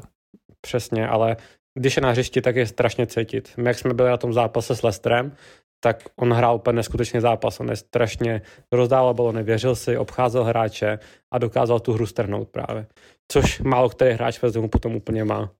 Přesně, 0.61 1.07
ale 1.07 1.37
když 1.79 1.95
je 1.95 2.01
na 2.01 2.11
hřišti, 2.11 2.41
tak 2.41 2.55
je 2.55 2.67
strašně 2.67 3.07
cítit. 3.07 3.53
My, 3.57 3.69
jak 3.69 3.79
jsme 3.79 3.93
byli 3.93 4.09
na 4.09 4.17
tom 4.17 4.33
zápase 4.33 4.75
s 4.75 4.83
Lestrem, 4.83 5.35
tak 5.83 6.03
on 6.15 6.33
hrál 6.33 6.55
úplně 6.55 6.75
neskutečný 6.75 7.19
zápas. 7.19 7.59
On 7.59 7.69
je 7.69 7.75
strašně 7.75 8.41
rozdával 8.71 9.13
balony, 9.13 9.43
věřil 9.43 9.75
si, 9.75 9.97
obcházel 9.97 10.43
hráče 10.43 10.99
a 11.31 11.37
dokázal 11.37 11.79
tu 11.79 11.93
hru 11.93 12.05
strhnout 12.05 12.49
právě. 12.49 12.87
Což 13.31 13.59
málo 13.59 13.89
který 13.89 14.13
hráč 14.13 14.41
ve 14.41 14.67
potom 14.67 14.95
úplně 14.95 15.23
má. 15.23 15.51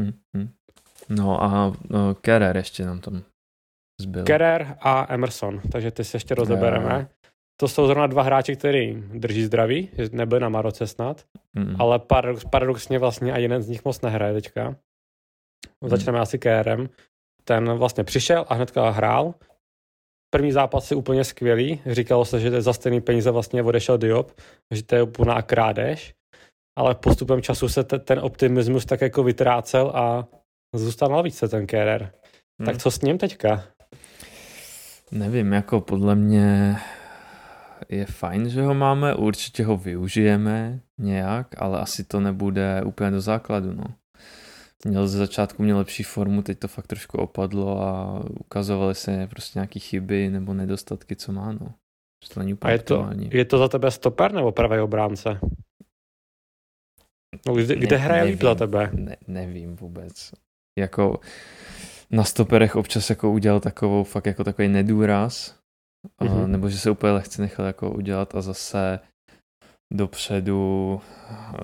Mm-hmm. 0.00 0.48
No 1.08 1.42
a 1.42 1.72
no, 1.90 2.14
Kerer 2.14 2.56
ještě 2.56 2.84
nám 2.84 3.00
tam 3.00 3.22
zbyl. 4.00 4.24
Kerer 4.24 4.76
a 4.80 5.14
Emerson, 5.14 5.60
takže 5.72 5.90
ty 5.90 6.04
si 6.04 6.16
ještě 6.16 6.34
rozebereme. 6.34 7.08
to 7.60 7.68
jsou 7.68 7.86
zrovna 7.86 8.06
dva 8.06 8.22
hráči, 8.22 8.56
který 8.56 9.02
drží 9.14 9.44
zdraví, 9.44 9.88
že 9.92 10.08
nebyli 10.12 10.40
na 10.40 10.48
Maroce 10.48 10.86
snad, 10.86 11.24
mm. 11.54 11.76
ale 11.78 11.98
paradox, 11.98 12.44
paradoxně 12.44 12.98
vlastně 12.98 13.32
a 13.32 13.38
jeden 13.38 13.62
z 13.62 13.68
nich 13.68 13.84
moc 13.84 14.00
nehraje 14.00 14.34
teďka. 14.34 14.76
Mm. 15.84 15.88
Začneme 15.88 16.20
asi 16.20 16.38
KRM. 16.38 16.88
Ten 17.44 17.72
vlastně 17.72 18.04
přišel 18.04 18.44
a 18.48 18.54
hnedka 18.54 18.90
hrál. 18.90 19.34
První 20.30 20.52
zápas 20.52 20.90
je 20.90 20.96
úplně 20.96 21.24
skvělý. 21.24 21.80
Říkalo 21.86 22.24
se, 22.24 22.40
že 22.40 22.62
za 22.62 22.72
stejný 22.72 23.00
peníze 23.00 23.30
vlastně 23.30 23.62
odešel 23.62 23.98
Diop, 23.98 24.32
že 24.70 24.82
to 24.82 24.94
je 24.94 25.02
úplná 25.02 25.42
krádež. 25.42 26.14
Ale 26.78 26.94
postupem 26.94 27.42
času 27.42 27.68
se 27.68 27.84
te, 27.84 27.98
ten 27.98 28.18
optimismus 28.18 28.84
tak 28.84 29.00
jako 29.00 29.22
vytrácel 29.22 29.92
a 29.94 30.28
zůstal 30.74 31.08
na 31.08 31.22
více 31.22 31.48
ten 31.48 31.66
KRR. 31.66 32.10
Mm. 32.58 32.66
Tak 32.66 32.78
co 32.78 32.90
s 32.90 33.00
ním 33.00 33.18
teďka? 33.18 33.64
Nevím, 35.12 35.52
jako 35.52 35.80
podle 35.80 36.14
mě 36.14 36.76
je 37.88 38.06
fajn, 38.06 38.48
že 38.48 38.62
ho 38.62 38.74
máme, 38.74 39.14
určitě 39.14 39.64
ho 39.64 39.76
využijeme 39.76 40.80
nějak, 40.98 41.62
ale 41.62 41.80
asi 41.80 42.04
to 42.04 42.20
nebude 42.20 42.82
úplně 42.84 43.10
do 43.10 43.20
základu, 43.20 43.72
no. 43.72 43.84
Měl 44.84 45.08
ze 45.08 45.18
začátku 45.18 45.62
měl 45.62 45.78
lepší 45.78 46.02
formu, 46.02 46.42
teď 46.42 46.58
to 46.58 46.68
fakt 46.68 46.86
trošku 46.86 47.18
opadlo 47.18 47.82
a 47.82 48.22
ukazovaly 48.40 48.94
se 48.94 49.26
prostě 49.30 49.58
nějaké 49.58 49.80
chyby 49.80 50.30
nebo 50.30 50.54
nedostatky, 50.54 51.16
co 51.16 51.32
má, 51.32 51.52
no. 51.52 51.74
To 52.34 52.40
není 52.40 52.58
a 52.60 52.70
je 52.70 52.78
to, 52.78 53.10
je 53.30 53.44
to 53.44 53.58
za 53.58 53.68
tebe 53.68 53.90
stoper 53.90 54.32
nebo 54.32 54.52
pravý 54.52 54.78
obránce? 54.78 55.40
No, 57.46 57.54
kde, 57.54 57.66
ne, 57.66 57.80
kde 57.80 57.96
hraje 57.96 58.22
líp 58.22 58.42
za 58.42 58.54
tebe? 58.54 58.90
Ne, 58.92 59.16
nevím 59.26 59.76
vůbec. 59.76 60.32
Jako 60.78 61.20
na 62.10 62.24
stoperech 62.24 62.76
občas 62.76 63.10
jako 63.10 63.32
udělal 63.32 63.60
takovou 63.60 64.04
fakt 64.04 64.26
jako 64.26 64.44
takový 64.44 64.68
nedůraz, 64.68 65.58
mm-hmm. 66.22 66.46
nebo 66.46 66.68
že 66.68 66.78
se 66.78 66.90
úplně 66.90 67.12
lehce 67.12 67.42
nechal 67.42 67.66
jako 67.66 67.90
udělat 67.90 68.34
a 68.34 68.40
zase 68.40 69.00
dopředu, 69.94 71.00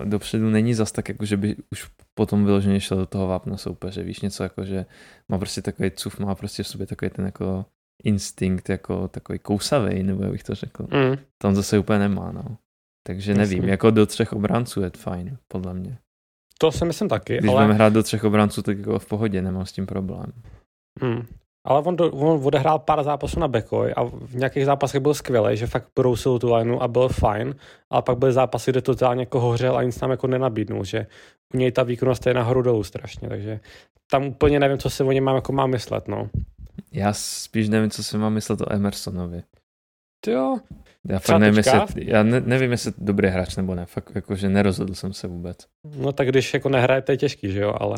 dopředu 0.03 0.49
není 0.49 0.73
zas 0.73 0.91
tak, 0.91 1.09
jako 1.09 1.25
že 1.25 1.37
by 1.37 1.55
už 1.71 1.89
potom 2.13 2.45
vyloženě 2.45 2.79
šel 2.79 2.97
do 2.97 3.05
toho 3.05 3.27
vápna 3.27 3.57
soupeře, 3.57 4.03
víš, 4.03 4.21
něco 4.21 4.43
jako, 4.43 4.65
že 4.65 4.85
má 5.31 5.37
prostě 5.37 5.61
takový 5.61 5.91
cuf, 5.91 6.19
má 6.19 6.35
prostě 6.35 6.63
v 6.63 6.67
sobě 6.67 6.87
takový 6.87 7.11
ten 7.11 7.25
jako 7.25 7.65
instinkt, 8.03 8.69
jako 8.69 9.07
takový 9.07 9.39
kousavý, 9.39 10.03
nebo 10.03 10.23
jak 10.23 10.31
bych 10.31 10.43
to 10.43 10.55
řekl. 10.55 10.83
Mm. 10.83 11.17
On 11.43 11.55
zase 11.55 11.79
úplně 11.79 11.99
nemá, 11.99 12.31
no. 12.31 12.57
Takže 13.07 13.33
nevím, 13.33 13.57
Jasně. 13.57 13.71
jako 13.71 13.91
do 13.91 14.05
třech 14.05 14.33
obránců 14.33 14.81
je 14.81 14.91
fajn, 14.97 15.37
podle 15.47 15.73
mě. 15.73 15.97
To 16.57 16.71
si 16.71 16.85
myslím 16.85 17.09
taky, 17.09 17.37
Když 17.37 17.49
ale... 17.49 17.55
budeme 17.55 17.73
hrát 17.73 17.93
do 17.93 18.03
třech 18.03 18.23
obránců, 18.23 18.61
tak 18.61 18.77
jako 18.77 18.99
v 18.99 19.05
pohodě, 19.05 19.41
nemám 19.41 19.65
s 19.65 19.71
tím 19.71 19.85
problém. 19.85 20.31
Mm. 21.01 21.25
Ale 21.65 21.81
on, 21.81 21.95
do, 21.95 22.11
on 22.11 22.41
odehrál 22.43 22.79
pár 22.79 23.03
zápasů 23.03 23.39
na 23.39 23.47
Bekoj 23.47 23.93
a 23.97 24.03
v 24.03 24.35
nějakých 24.35 24.65
zápasech 24.65 25.01
byl 25.01 25.13
skvělý, 25.13 25.57
že 25.57 25.67
fakt 25.67 25.87
brousil 25.95 26.39
tu 26.39 26.53
lineu 26.53 26.79
a 26.79 26.87
byl 26.87 27.09
fajn, 27.09 27.55
ale 27.89 28.01
pak 28.01 28.17
byly 28.17 28.33
zápasy, 28.33 28.71
kde 28.71 28.81
totálně 28.81 29.21
jako 29.21 29.39
hořel 29.39 29.77
a 29.77 29.83
nic 29.83 29.97
tam 29.97 30.11
jako 30.11 30.27
nenabídnul, 30.27 30.83
že 30.83 31.07
u 31.53 31.57
něj 31.57 31.71
ta 31.71 31.83
výkonnost 31.83 32.27
je 32.27 32.33
nahoru 32.33 32.61
dolů 32.61 32.83
strašně, 32.83 33.29
takže 33.29 33.59
tam 34.11 34.25
úplně 34.25 34.59
nevím, 34.59 34.77
co 34.77 34.89
si 34.89 35.03
o 35.03 35.11
něm 35.11 35.23
mám, 35.23 35.35
jako 35.35 35.53
mám 35.53 35.69
myslet, 35.69 36.07
no. 36.07 36.29
Já 36.91 37.13
spíš 37.13 37.69
nevím, 37.69 37.89
co 37.89 38.03
si 38.03 38.17
mám 38.17 38.33
myslet 38.33 38.61
o 38.61 38.73
Emersonovi. 38.73 39.43
Jo. 40.27 40.59
Já 41.09 41.19
fakt 41.19 41.39
nevím, 41.39 41.57
jestli, 41.57 41.81
já 41.95 42.23
ne, 42.23 42.41
nevím, 42.41 42.71
jestli 42.71 42.91
dobrý 42.97 43.27
hráč 43.27 43.55
nebo 43.55 43.75
ne, 43.75 43.85
fakt 43.85 44.11
jakože 44.15 44.49
nerozhodl 44.49 44.93
jsem 44.93 45.13
se 45.13 45.27
vůbec. 45.27 45.57
No 45.95 46.11
tak 46.11 46.27
když 46.27 46.53
jako 46.53 46.69
nehraje, 46.69 47.01
to 47.01 47.11
je 47.11 47.17
těžký, 47.17 47.51
že 47.51 47.61
jo, 47.61 47.73
ale... 47.79 47.97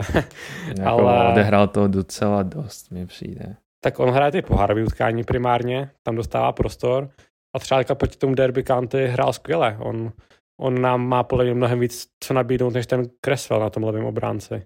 jako 0.78 0.90
ale... 0.90 1.32
Odehrál 1.32 1.68
to 1.68 1.88
docela 1.88 2.44
dost, 2.44 2.92
mi 2.92 3.06
přijde. 3.06 3.56
Tak 3.84 4.00
on 4.00 4.10
hraje 4.10 4.32
ty 4.32 4.42
pohárové 4.42 4.84
utkání 4.84 5.24
primárně, 5.24 5.92
tam 6.04 6.16
dostává 6.16 6.52
prostor 6.52 7.10
a 7.56 7.60
třeba 7.60 7.96
proti 7.96 8.18
tomu 8.18 8.36
Derby 8.36 8.64
County 8.64 9.08
hrál 9.08 9.34
skvěle. 9.34 9.78
On, 9.80 10.12
on 10.60 10.82
nám 10.82 11.08
má 11.08 11.24
podle 11.24 11.46
mě 11.46 11.54
mnohem 11.54 11.80
víc 11.80 12.08
co 12.20 12.34
nabídnout, 12.34 12.74
než 12.74 12.88
ten 12.88 13.06
Creswell 13.26 13.60
na 13.62 13.70
tom 13.70 13.84
levém 13.84 14.06
obránci. 14.06 14.64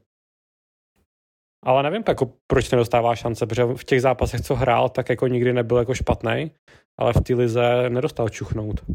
Ale 1.63 1.83
nevím, 1.83 2.03
jako, 2.07 2.33
proč 2.47 2.71
nedostává 2.71 3.15
šance, 3.15 3.45
protože 3.45 3.65
v 3.65 3.83
těch 3.83 4.01
zápasech, 4.01 4.41
co 4.41 4.55
hrál, 4.55 4.89
tak 4.89 5.09
jako 5.09 5.27
nikdy 5.27 5.53
nebyl 5.53 5.77
jako 5.77 5.93
špatný, 5.93 6.51
ale 6.99 7.13
v 7.13 7.21
té 7.21 7.33
lize 7.33 7.89
nedostal 7.89 8.29
čuchnout. 8.29 8.85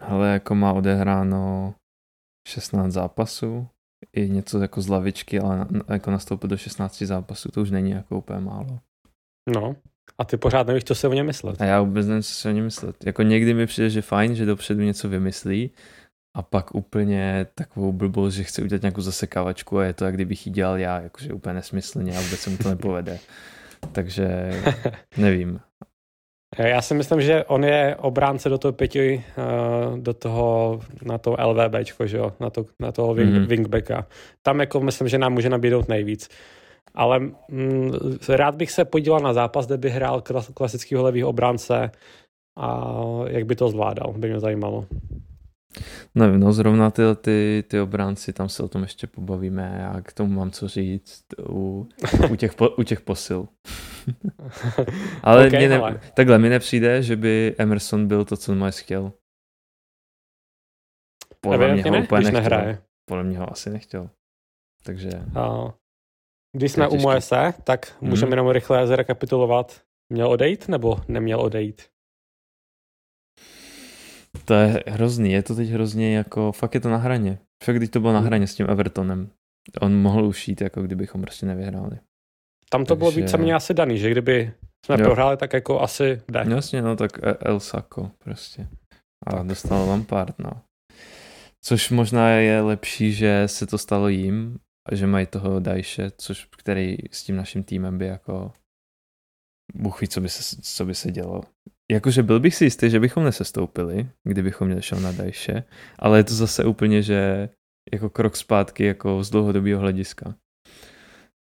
Ale 0.00 0.32
jako 0.32 0.54
má 0.54 0.72
odehráno 0.72 1.74
16 2.48 2.92
zápasů, 2.92 3.66
i 4.12 4.30
něco 4.30 4.58
jako 4.58 4.80
z 4.80 4.88
lavičky, 4.88 5.40
ale 5.40 5.66
jako 5.88 6.10
nastoupil 6.10 6.48
do 6.48 6.56
16 6.56 7.02
zápasů, 7.02 7.50
to 7.50 7.62
už 7.62 7.70
není 7.70 7.90
jako 7.90 8.18
úplně 8.18 8.40
málo. 8.40 8.78
No, 9.54 9.76
a 10.18 10.24
ty 10.24 10.36
pořád 10.36 10.66
nevíš, 10.66 10.84
co 10.84 10.94
se 10.94 11.08
o 11.08 11.12
něm 11.12 11.26
myslet. 11.26 11.62
A 11.62 11.64
já 11.64 11.80
vůbec 11.80 12.06
nevím, 12.06 12.22
co 12.22 12.34
se 12.34 12.48
o 12.48 12.52
něm 12.52 12.64
myslet. 12.64 13.06
Jako 13.06 13.22
někdy 13.22 13.54
mi 13.54 13.66
přijde, 13.66 13.90
že 13.90 14.02
fajn, 14.02 14.34
že 14.34 14.46
dopředu 14.46 14.80
něco 14.82 15.08
vymyslí, 15.08 15.70
a 16.34 16.42
pak 16.42 16.74
úplně 16.74 17.46
takovou 17.54 17.92
blbost, 17.92 18.34
že 18.34 18.44
chce 18.44 18.62
udělat 18.62 18.82
nějakou 18.82 19.00
zasekávačku 19.00 19.78
a 19.78 19.84
je 19.84 19.92
to, 19.92 20.04
jak 20.04 20.14
kdybych 20.14 20.46
ji 20.46 20.52
dělal 20.52 20.78
já, 20.78 21.00
jakože 21.00 21.32
úplně 21.32 21.54
nesmyslně 21.54 22.16
a 22.16 22.20
vůbec 22.20 22.40
se 22.40 22.50
mu 22.50 22.56
to 22.56 22.68
nepovede. 22.68 23.18
Takže 23.92 24.50
nevím. 25.16 25.60
Já 26.58 26.82
si 26.82 26.94
myslím, 26.94 27.20
že 27.20 27.44
on 27.44 27.64
je 27.64 27.96
obránce 27.96 28.48
do 28.48 28.58
toho 28.58 28.72
pěti, 28.72 29.24
eh, 29.38 30.00
do 30.00 30.14
toho, 30.14 30.80
na 31.02 31.18
to 31.18 31.36
LVBčko, 31.46 32.06
že 32.06 32.16
jo, 32.16 32.32
na, 32.40 32.50
to, 32.50 32.64
na 32.80 32.92
toho 32.92 33.14
wing, 33.14 33.30
mm-hmm. 33.30 33.46
wingbacka. 33.46 34.06
Tam 34.42 34.60
jako 34.60 34.80
myslím, 34.80 35.08
že 35.08 35.18
nám 35.18 35.32
může 35.32 35.48
nabídnout 35.48 35.88
nejvíc. 35.88 36.28
Ale 36.94 37.18
mm, 37.48 37.92
rád 38.28 38.54
bych 38.54 38.70
se 38.70 38.84
podíval 38.84 39.20
na 39.20 39.32
zápas, 39.32 39.66
kde 39.66 39.76
by 39.76 39.90
hrál 39.90 40.22
klasického 40.54 41.02
levého 41.02 41.28
obránce 41.28 41.90
a 42.58 42.94
jak 43.26 43.46
by 43.46 43.56
to 43.56 43.68
zvládal, 43.68 44.12
by 44.16 44.28
mě 44.28 44.40
zajímalo. 44.40 44.86
Nevím, 46.14 46.40
no 46.40 46.52
zrovna 46.52 46.90
ty, 46.90 47.02
ty, 47.20 47.64
ty 47.68 47.80
obránci, 47.80 48.32
tam 48.32 48.48
se 48.48 48.62
o 48.62 48.68
tom 48.68 48.82
ještě 48.82 49.06
pobavíme, 49.06 49.78
já 49.80 50.00
k 50.00 50.12
tomu 50.12 50.34
mám 50.34 50.50
co 50.50 50.68
říct 50.68 51.24
u, 51.48 51.88
u, 52.30 52.36
těch, 52.36 52.54
po, 52.54 52.70
u 52.70 52.82
těch 52.82 53.00
posil. 53.00 53.48
ale, 55.22 55.46
okay, 55.46 55.68
ne, 55.68 55.78
ale 55.78 56.00
takhle 56.14 56.38
mi 56.38 56.48
nepřijde, 56.48 57.02
že 57.02 57.16
by 57.16 57.54
Emerson 57.58 58.08
byl 58.08 58.24
to, 58.24 58.36
co 58.36 58.54
Moyes 58.54 58.78
chtěl. 58.78 59.12
Podle 61.40 61.72
mě 61.72 61.82
ho 61.82 61.90
ne, 61.90 62.02
úplně 62.02 62.22
nechtěl. 62.22 62.40
Nehraje. 62.40 62.82
Podle 63.08 63.24
mě 63.24 63.38
ho 63.38 63.52
asi 63.52 63.70
nechtěl. 63.70 64.10
Takže... 64.84 65.10
A, 65.34 65.74
když 66.56 66.72
jsme 66.72 66.88
u 66.88 66.96
Moese, 66.96 67.54
tak 67.64 67.96
můžeme 68.00 68.26
hmm. 68.26 68.32
jenom 68.32 68.50
rychle 68.50 68.86
zrekapitulovat. 68.86 69.82
Měl 70.12 70.28
odejít 70.28 70.68
nebo 70.68 70.96
neměl 71.08 71.40
odejít? 71.40 71.91
To 74.44 74.54
je 74.54 74.82
hrozný, 74.86 75.32
je 75.32 75.42
to 75.42 75.54
teď 75.54 75.68
hrozně 75.68 76.16
jako, 76.16 76.52
fakt 76.52 76.74
je 76.74 76.80
to 76.80 76.90
na 76.90 76.96
hraně. 76.96 77.38
Fakt 77.64 77.76
když 77.76 77.90
to 77.90 78.00
bylo 78.00 78.12
na 78.12 78.18
hmm. 78.18 78.26
hraně 78.26 78.46
s 78.46 78.54
tím 78.54 78.70
Evertonem. 78.70 79.30
On 79.80 79.94
mohl 79.94 80.24
ušít, 80.24 80.60
jako 80.60 80.82
kdybychom 80.82 81.22
prostě 81.22 81.46
nevyhráli. 81.46 81.98
Tam 82.68 82.84
to 82.84 82.94
Takže... 82.94 82.98
bylo 82.98 83.10
víceméně 83.10 83.54
asi 83.54 83.74
daný, 83.74 83.98
že 83.98 84.10
kdyby 84.10 84.52
jsme 84.86 84.96
jo. 84.98 85.04
prohráli, 85.04 85.36
tak 85.36 85.52
jako 85.52 85.80
asi 85.80 86.22
jde. 86.28 86.44
Jasně, 86.48 86.82
no 86.82 86.96
tak 86.96 87.10
El 87.40 87.60
Sako 87.60 88.10
prostě. 88.18 88.68
A 89.26 89.30
tak. 89.30 89.46
dostal 89.46 89.88
Lampard, 89.88 90.38
no. 90.38 90.62
Což 91.64 91.90
možná 91.90 92.30
je 92.30 92.60
lepší, 92.60 93.12
že 93.12 93.42
se 93.46 93.66
to 93.66 93.78
stalo 93.78 94.08
jim, 94.08 94.58
že 94.92 95.06
mají 95.06 95.26
toho 95.26 95.60
Dajše, 95.60 96.10
což, 96.10 96.48
který 96.58 96.96
s 97.10 97.24
tím 97.24 97.36
naším 97.36 97.64
týmem 97.64 97.98
by 97.98 98.06
jako 98.06 98.52
Bůh 99.74 100.00
ví, 100.00 100.08
co 100.08 100.20
by 100.20 100.28
se, 100.28 100.56
co 100.62 100.84
by 100.84 100.94
se 100.94 101.12
dělo. 101.12 101.42
Jakože 101.92 102.22
byl 102.22 102.40
bych 102.40 102.54
si 102.54 102.64
jistý, 102.64 102.90
že 102.90 103.00
bychom 103.00 103.24
nesestoupili, 103.24 104.08
kdybychom 104.24 104.66
měli 104.66 104.82
šel 104.82 105.00
na 105.00 105.12
Dajše, 105.12 105.64
ale 105.98 106.18
je 106.18 106.24
to 106.24 106.34
zase 106.34 106.64
úplně, 106.64 107.02
že 107.02 107.48
jako 107.92 108.10
krok 108.10 108.36
zpátky 108.36 108.84
jako 108.84 109.24
z 109.24 109.30
dlouhodobého 109.30 109.80
hlediska. 109.80 110.34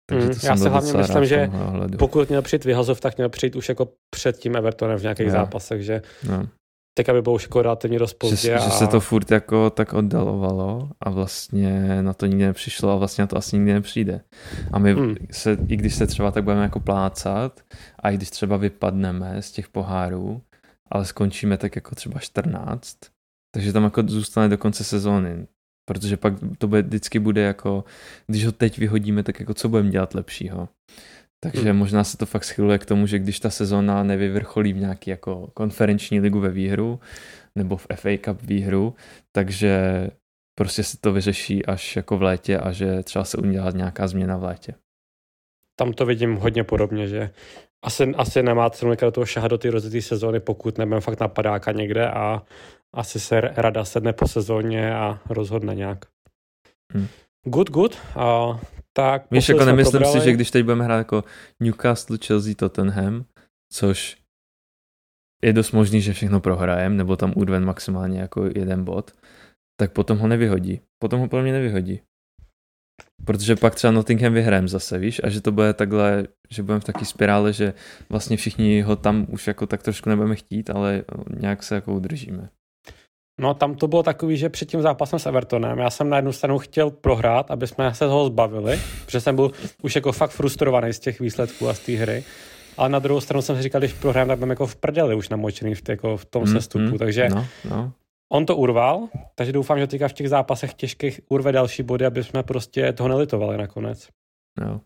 Takže 0.10 0.28
to 0.28 0.34
mm, 0.34 0.40
já 0.44 0.58
si 0.58 0.70
hlavně 0.70 0.94
myslím, 0.94 1.26
že 1.26 1.50
ohledu. 1.68 1.98
pokud 1.98 2.30
měl 2.30 2.42
přijít 2.42 2.66
vyhazov, 2.66 3.00
tak 3.00 3.18
měl 3.18 3.30
přijít 3.30 3.56
už 3.56 3.70
jako 3.70 3.90
před 4.16 4.38
tím 4.38 4.56
Evertonem 4.56 4.98
v 4.98 5.02
nějakých 5.02 5.28
no. 5.28 5.32
zápasech, 5.32 5.82
že 5.82 6.02
no. 6.28 6.48
Teď 6.94 7.10
aby 7.10 7.22
bylo 7.22 7.36
už 7.36 7.44
jako 7.44 7.62
relativně 7.62 8.00
dost 8.00 8.14
pozdě. 8.14 8.38
Že, 8.38 8.56
a... 8.56 8.60
že 8.60 8.70
se 8.70 8.88
to 8.88 9.00
furt 9.00 9.32
jako 9.32 9.70
tak 9.70 9.94
oddalovalo 9.94 10.90
a 11.00 11.10
vlastně 11.10 12.02
na 12.02 12.14
to 12.14 12.26
nikdy 12.26 12.46
nepřišlo 12.46 12.92
a 12.92 12.96
vlastně 12.96 13.22
na 13.22 13.28
to 13.28 13.38
asi 13.38 13.56
nikdy 13.56 13.74
nepřijde. 13.74 14.22
A 14.72 14.80
my 14.80 14.96
mm. 14.96 15.16
se, 15.32 15.58
i 15.68 15.76
když 15.76 15.96
se 15.96 16.08
třeba 16.08 16.32
tak 16.32 16.44
budeme 16.44 16.64
jako 16.64 16.80
plácat 16.80 17.62
a 18.00 18.10
i 18.10 18.18
když 18.18 18.30
třeba 18.30 18.58
vypadneme 18.58 19.42
z 19.42 19.52
těch 19.52 19.70
pohárů, 19.70 20.42
ale 20.92 21.06
skončíme 21.06 21.58
tak 21.58 21.76
jako 21.76 21.96
třeba 21.96 22.20
14, 22.20 22.98
takže 23.56 23.74
tam 23.74 23.84
jako 23.84 24.04
zůstane 24.08 24.50
do 24.50 24.58
konce 24.58 24.84
sezóny. 24.84 25.48
Protože 25.86 26.18
pak 26.18 26.34
to 26.58 26.68
bude, 26.68 26.82
vždycky 26.82 27.20
bude 27.20 27.42
jako, 27.42 27.84
když 28.28 28.46
ho 28.46 28.52
teď 28.52 28.78
vyhodíme, 28.78 29.24
tak 29.24 29.40
jako 29.40 29.54
co 29.54 29.70
budeme 29.70 29.90
dělat 29.90 30.14
lepšího. 30.14 30.70
Takže 31.44 31.70
hmm. 31.70 31.78
možná 31.78 32.04
se 32.04 32.18
to 32.18 32.26
fakt 32.26 32.44
schyluje 32.44 32.78
k 32.78 32.86
tomu, 32.86 33.08
že 33.08 33.20
když 33.20 33.40
ta 33.40 33.50
sezóna 33.50 34.04
nevyvrcholí 34.04 34.74
v 34.74 34.80
nějaký 34.80 35.10
jako 35.10 35.50
konferenční 35.54 36.20
ligu 36.20 36.40
ve 36.40 36.50
výhru 36.50 37.00
nebo 37.56 37.78
v 37.78 37.88
FA 37.96 38.18
Cup 38.26 38.42
výhru, 38.42 38.96
takže 39.32 40.08
prostě 40.56 40.84
se 40.84 40.98
to 40.98 41.14
vyřeší 41.14 41.66
až 41.66 41.96
jako 41.96 42.18
v 42.18 42.22
létě 42.22 42.58
a 42.58 42.72
že 42.72 43.04
třeba 43.04 43.26
se 43.26 43.38
udělá 43.38 43.72
nějaká 43.72 44.08
změna 44.08 44.38
v 44.38 44.44
létě. 44.44 44.74
Tam 45.76 45.94
to 45.94 46.06
vidím 46.06 46.36
hodně 46.36 46.64
podobně, 46.64 47.08
že 47.08 47.30
asi, 47.84 48.04
asi 48.04 48.44
nemá 48.44 48.70
cenu 48.70 48.96
do 49.02 49.12
toho 49.12 49.26
šahat 49.26 49.52
do 49.52 49.58
ty 49.58 49.70
rozjetý 49.70 50.02
sezóny, 50.02 50.40
pokud 50.40 50.78
nebudeme 50.78 51.02
fakt 51.02 51.20
napadáka 51.20 51.72
někde 51.72 52.10
a 52.10 52.44
asi 52.94 53.20
se 53.20 53.42
rada 53.42 53.86
sedne 53.86 54.14
po 54.14 54.28
sezóně 54.28 54.96
a 54.96 55.20
rozhodne 55.30 55.76
nějak. 55.76 56.06
Hmm. 56.94 57.08
Good, 57.44 57.70
good. 57.70 57.98
Uh, 58.16 58.60
tak 58.94 59.32
Víš, 59.32 59.50
jako 59.50 59.66
nemyslím 59.66 59.92
probrali. 59.92 60.20
si, 60.20 60.26
že 60.26 60.34
když 60.34 60.52
teď 60.52 60.64
budeme 60.64 60.84
hrát 60.84 60.98
jako 60.98 61.24
Newcastle, 61.60 62.18
Chelsea, 62.26 62.56
Tottenham, 62.56 63.26
což 63.74 64.18
je 65.44 65.54
dost 65.54 65.72
možný, 65.72 66.02
že 66.02 66.14
všechno 66.14 66.40
prohrajem, 66.40 66.98
nebo 66.98 67.16
tam 67.16 67.34
urven 67.36 67.66
maximálně 67.66 68.20
jako 68.20 68.46
jeden 68.56 68.84
bod, 68.84 69.12
tak 69.80 69.92
potom 69.92 70.18
ho 70.18 70.28
nevyhodí. 70.28 70.82
Potom 71.02 71.20
ho 71.20 71.28
podle 71.28 71.44
mě 71.44 71.54
nevyhodí. 71.54 72.02
Protože 73.26 73.56
pak 73.56 73.76
třeba 73.76 73.92
Nottingham 73.92 74.34
vyhrajem 74.34 74.68
zase, 74.68 75.00
víš, 75.00 75.22
a 75.24 75.30
že 75.30 75.42
to 75.42 75.52
bude 75.52 75.74
takhle, 75.74 76.28
že 76.50 76.64
budeme 76.64 76.80
v 76.80 76.84
takové 76.84 77.06
spirále, 77.06 77.54
že 77.54 77.74
vlastně 78.10 78.38
všichni 78.38 78.82
ho 78.82 78.96
tam 78.96 79.26
už 79.30 79.48
jako 79.48 79.68
tak 79.68 79.84
trošku 79.84 80.10
nebudeme 80.10 80.36
chtít, 80.36 80.70
ale 80.70 81.04
nějak 81.40 81.64
se 81.64 81.76
jako 81.76 81.94
udržíme. 81.94 82.50
No 83.42 83.54
tam 83.54 83.76
to 83.76 83.88
bylo 83.88 84.04
takový, 84.04 84.38
že 84.38 84.50
před 84.50 84.70
tím 84.70 84.82
zápasem 84.82 85.20
s 85.20 85.26
Evertonem 85.26 85.78
já 85.78 85.90
jsem 85.90 86.10
na 86.10 86.16
jednu 86.18 86.32
stranu 86.32 86.60
chtěl 86.60 86.90
prohrát, 86.90 87.52
aby 87.52 87.68
jsme 87.68 87.94
se 87.94 88.06
toho 88.06 88.26
zbavili, 88.26 88.80
protože 89.06 89.22
jsem 89.22 89.36
byl 89.36 89.52
už 89.82 89.96
jako 89.96 90.12
fakt 90.12 90.32
frustrovaný 90.32 90.94
z 90.94 91.00
těch 91.00 91.20
výsledků 91.20 91.70
a 91.70 91.74
z 91.74 91.80
té 91.80 91.92
hry. 91.92 92.24
Ale 92.78 92.90
na 92.90 93.00
druhou 93.00 93.22
stranu 93.22 93.42
jsem 93.42 93.56
si 93.56 93.62
říkal, 93.62 93.82
když 93.82 93.94
prohrám, 93.94 94.28
tak 94.28 94.38
budeme 94.38 94.52
jako 94.52 94.68
v 94.68 94.76
prdeli 94.76 95.16
už 95.16 95.30
namočený 95.30 95.76
v, 95.76 95.82
jako 95.90 96.18
v 96.18 96.26
tom 96.26 96.44
mm, 96.44 96.52
sestupu, 96.52 96.84
mm, 96.86 96.98
takže 96.98 97.30
no, 97.30 97.48
no. 97.70 97.92
on 98.32 98.46
to 98.46 98.56
urval, 98.56 99.08
takže 99.36 99.54
doufám, 99.54 99.80
že 99.80 99.88
teďka 99.88 100.08
v 100.08 100.14
těch 100.14 100.30
zápasech 100.30 100.74
těžkých 100.74 101.22
urve 101.30 101.52
další 101.52 101.84
body, 101.84 102.06
aby 102.06 102.24
jsme 102.24 102.44
prostě 102.44 102.94
toho 102.94 103.10
nelitovali 103.10 103.58
nakonec. 103.58 104.08
No. 104.60 104.82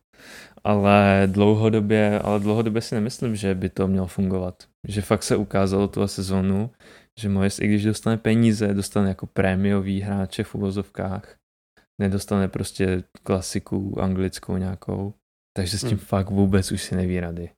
Ale 0.64 1.24
dlouhodobě, 1.26 2.20
ale 2.20 2.40
dlouhodobě 2.40 2.82
si 2.82 2.96
nemyslím, 2.96 3.36
že 3.36 3.56
by 3.56 3.70
to 3.70 3.88
mělo 3.88 4.08
fungovat. 4.08 4.56
Že 4.88 5.02
fakt 5.02 5.24
se 5.24 5.36
ukázalo 5.36 5.88
tu 5.88 6.08
sezónu, 6.08 6.70
že 7.20 7.30
Moyes, 7.30 7.60
i 7.60 7.68
když 7.68 7.84
dostane 7.84 8.18
peníze, 8.18 8.74
dostane 8.74 9.10
jako 9.10 9.28
prémiový 9.28 10.02
hráče 10.02 10.44
v 10.44 10.56
uvozovkách, 10.56 11.36
nedostane 12.02 12.48
prostě 12.48 13.04
klasiku 13.24 14.02
anglickou 14.02 14.58
nějakou, 14.58 15.14
takže 15.58 15.78
s 15.78 15.82
tím 15.82 15.90
hmm. 15.90 15.98
fakt 15.98 16.30
vůbec 16.30 16.72
už 16.72 16.84
si 16.84 16.96
neví 16.96 17.20
rady. 17.20 17.50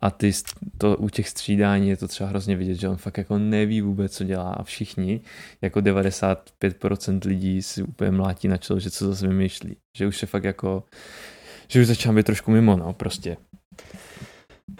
A 0.00 0.10
ty, 0.10 0.32
to 0.78 0.96
u 0.96 1.08
těch 1.08 1.28
střídání 1.28 1.88
je 1.88 1.96
to 1.96 2.08
třeba 2.08 2.28
hrozně 2.28 2.56
vidět, 2.56 2.74
že 2.74 2.88
on 2.88 2.96
fakt 2.96 3.18
jako 3.18 3.38
neví 3.38 3.80
vůbec, 3.80 4.16
co 4.16 4.24
dělá 4.24 4.52
a 4.52 4.62
všichni, 4.62 5.20
jako 5.62 5.80
95% 5.80 7.20
lidí 7.26 7.62
si 7.62 7.82
úplně 7.82 8.10
mlátí 8.10 8.48
na 8.48 8.56
čelo, 8.56 8.80
že 8.80 8.90
co 8.90 9.06
zase 9.06 9.28
vymýšlí. 9.28 9.76
Že 9.98 10.06
už 10.06 10.22
je 10.22 10.28
fakt 10.28 10.44
jako, 10.44 10.84
že 11.68 11.80
už 11.80 11.86
začíná 11.86 12.14
být 12.14 12.26
trošku 12.26 12.50
mimo, 12.50 12.76
no, 12.76 12.92
prostě. 12.92 13.36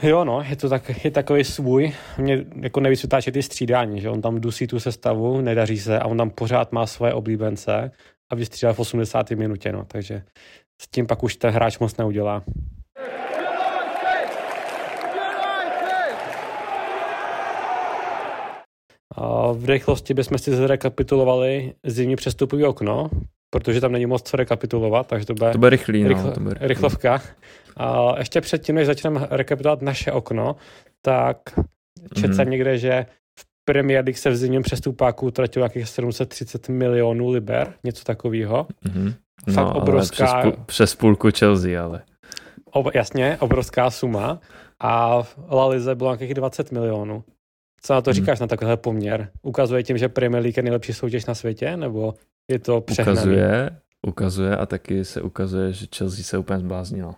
Jo, 0.03 0.25
no, 0.25 0.43
je 0.49 0.57
to 0.57 0.69
tak, 0.69 1.05
je 1.05 1.11
takový 1.11 1.45
svůj. 1.45 1.93
Mě 2.19 2.45
jako 2.61 2.81
nejvíc 2.81 3.03
vytáčí 3.03 3.33
ty 3.33 3.43
střídání, 3.43 4.01
že 4.01 4.11
on 4.11 4.21
tam 4.21 4.41
dusí 4.41 4.67
tu 4.67 4.81
sestavu, 4.81 5.41
nedaří 5.41 5.79
se 5.79 5.99
a 5.99 6.07
on 6.07 6.19
tam 6.19 6.31
pořád 6.31 6.73
má 6.73 6.87
svoje 6.87 7.15
oblíbence 7.15 7.91
a 8.33 8.35
vystřídá 8.35 8.73
v 8.73 8.79
80. 8.79 9.31
minutě, 9.31 9.73
no, 9.73 9.85
takže 9.85 10.23
s 10.83 10.89
tím 10.91 11.07
pak 11.07 11.23
už 11.23 11.37
ten 11.37 11.51
hráč 11.51 11.79
moc 11.79 11.97
neudělá. 11.97 12.43
V 19.53 19.65
rychlosti 19.69 20.15
bychom 20.15 20.39
si 20.39 20.57
zrekapitulovali 20.57 21.75
zimní 21.87 22.17
přestupový 22.17 22.65
okno, 22.65 23.11
protože 23.53 23.81
tam 23.81 23.93
není 23.93 24.07
moc 24.07 24.23
co 24.23 24.37
rekapitulovat, 24.37 25.07
takže 25.07 25.27
to 25.27 25.35
bude, 25.35 25.53
to 25.53 25.59
bude 25.59 25.71
rychlý, 25.71 26.09
rychl, 26.09 26.23
no, 26.23 26.33
to 26.33 26.41
bude 26.41 26.55
rychlý. 26.55 26.69
rychlovka. 26.69 27.23
A 27.77 28.19
ještě 28.19 28.41
předtím, 28.41 28.75
než 28.75 28.87
začneme 28.87 29.27
rekapitulovat 29.31 29.83
naše 29.83 30.13
okno, 30.13 30.57
tak 31.03 31.37
četl 32.15 32.29
mm. 32.29 32.35
jsem 32.35 32.51
někde, 32.51 32.79
že 32.79 33.07
v 33.39 33.45
Premier 33.65 34.05
League 34.05 34.19
se 34.19 34.31
v 34.31 34.37
zimním 34.37 34.63
přestupáku 34.63 35.27
utratilo 35.27 35.65
nějakých 35.65 35.89
730 35.89 36.69
milionů 36.69 37.31
liber, 37.31 37.75
něco 37.85 38.05
takového. 38.05 38.67
Mm-hmm. 38.87 39.15
Fakt 39.55 39.67
no, 39.67 39.75
obrovská... 39.75 40.25
Přes, 40.25 40.43
půl, 40.43 40.65
přes 40.67 40.95
půlku 40.95 41.29
Chelsea, 41.39 41.85
ale. 41.85 42.03
Ob, 42.65 42.95
jasně, 42.95 43.37
obrovská 43.41 43.91
suma. 43.91 44.41
A 44.81 45.23
v 45.23 45.37
La 45.51 45.67
Lize 45.67 45.95
bylo 45.95 46.11
nějakých 46.11 46.35
20 46.35 46.73
milionů. 46.73 47.25
Co 47.83 47.95
na 47.95 48.01
to 48.01 48.11
hmm. 48.11 48.15
říkáš 48.15 48.41
na 48.41 48.47
takovýhle 48.47 48.77
poměr? 48.77 49.29
Ukazuje 49.43 49.83
tím, 49.83 49.99
že 49.99 50.09
Premier 50.09 50.43
League 50.43 50.57
je 50.57 50.63
nejlepší 50.63 50.93
soutěž 50.93 51.27
na 51.27 51.35
světě, 51.35 51.77
nebo 51.77 52.15
je 52.51 52.59
to 52.59 52.81
přehnaný? 52.81 53.19
Ukazuje, 53.19 53.71
ukazuje 54.07 54.57
a 54.57 54.67
taky 54.67 55.05
se 55.05 55.23
ukazuje, 55.23 55.73
že 55.73 55.87
Chelsea 55.97 56.25
se 56.25 56.39
úplně 56.39 56.59
zbláznila. 56.59 57.17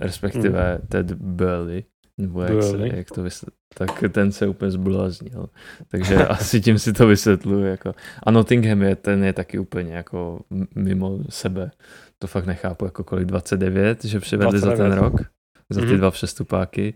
Respektive 0.00 0.74
hmm. 0.74 0.86
Ted 0.88 1.12
Burley, 1.12 1.84
nebo 2.18 2.42
jak, 2.42 2.62
se, 2.62 2.96
jak 2.96 3.10
to 3.10 3.22
vysvět, 3.22 3.54
tak 3.74 4.04
ten 4.12 4.32
se 4.32 4.46
úplně 4.46 4.70
zbláznil. 4.70 5.48
Takže 5.88 6.16
asi 6.26 6.60
tím 6.60 6.78
si 6.78 6.92
to 6.92 7.06
vysvětluji. 7.06 7.64
Jako. 7.64 7.94
A 8.22 8.30
Nottingham 8.30 8.82
je, 8.82 8.96
ten 8.96 9.24
je 9.24 9.32
taky 9.32 9.58
úplně 9.58 9.94
jako 9.94 10.40
mimo 10.74 11.18
sebe. 11.28 11.70
To 12.18 12.26
fakt 12.26 12.46
nechápu, 12.46 12.84
jako 12.84 13.04
kolik 13.04 13.26
29, 13.26 14.04
že 14.04 14.20
přivedli 14.20 14.60
29. 14.60 14.76
za 14.76 14.84
ten 14.84 15.04
rok 15.04 15.35
za 15.72 15.80
ty 15.80 15.86
mm-hmm. 15.86 15.96
dva 15.96 16.10
přestupáky. 16.10 16.94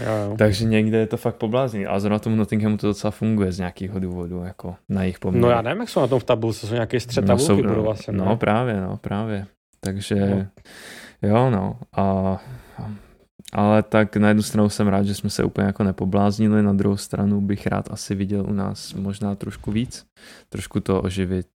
Jo, 0.00 0.12
jo. 0.12 0.34
Takže 0.38 0.64
někde 0.64 0.98
je 0.98 1.06
to 1.06 1.16
fakt 1.16 1.36
poblázní. 1.36 1.86
A 1.86 2.00
zrovna 2.00 2.18
tomu 2.18 2.36
Nottinghamu 2.36 2.76
to 2.76 2.86
docela 2.86 3.10
funguje 3.10 3.52
z 3.52 3.58
nějakého 3.58 4.00
důvodu, 4.00 4.42
jako 4.42 4.76
na 4.88 5.02
jejich 5.02 5.18
poměr. 5.18 5.42
No 5.42 5.50
já 5.50 5.62
nevím, 5.62 5.80
jak 5.80 5.88
jsou 5.88 6.00
na 6.00 6.06
tom 6.06 6.20
v 6.20 6.24
tabulce, 6.24 6.66
jsou 6.66 6.74
nějaké 6.74 7.00
střed 7.00 7.24
no, 7.24 7.38
jsou, 7.38 7.56
budou 7.56 7.82
vlastně. 7.82 8.12
No, 8.12 8.24
no 8.24 8.36
právě, 8.36 8.80
no 8.80 8.96
právě. 8.96 9.46
Takže 9.80 10.14
no. 10.14 10.46
jo, 11.22 11.50
no. 11.50 11.78
A, 11.92 12.38
ale 13.52 13.82
tak 13.82 14.16
na 14.16 14.28
jednu 14.28 14.42
stranu 14.42 14.68
jsem 14.68 14.88
rád, 14.88 15.02
že 15.02 15.14
jsme 15.14 15.30
se 15.30 15.44
úplně 15.44 15.66
jako 15.66 15.84
nepobláznili, 15.84 16.62
na 16.62 16.72
druhou 16.72 16.96
stranu 16.96 17.40
bych 17.40 17.66
rád 17.66 17.90
asi 17.90 18.14
viděl 18.14 18.46
u 18.48 18.52
nás 18.52 18.94
možná 18.94 19.34
trošku 19.34 19.72
víc. 19.72 20.06
Trošku 20.48 20.80
to 20.80 21.02
oživit 21.02 21.46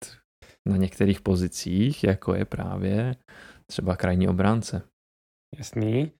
na 0.65 0.77
některých 0.77 1.21
pozicích, 1.21 2.03
jako 2.03 2.35
je 2.35 2.45
právě 2.45 3.15
třeba 3.67 3.95
krajní 3.95 4.27
obránce. 4.27 4.81
Jasný. 5.57 6.11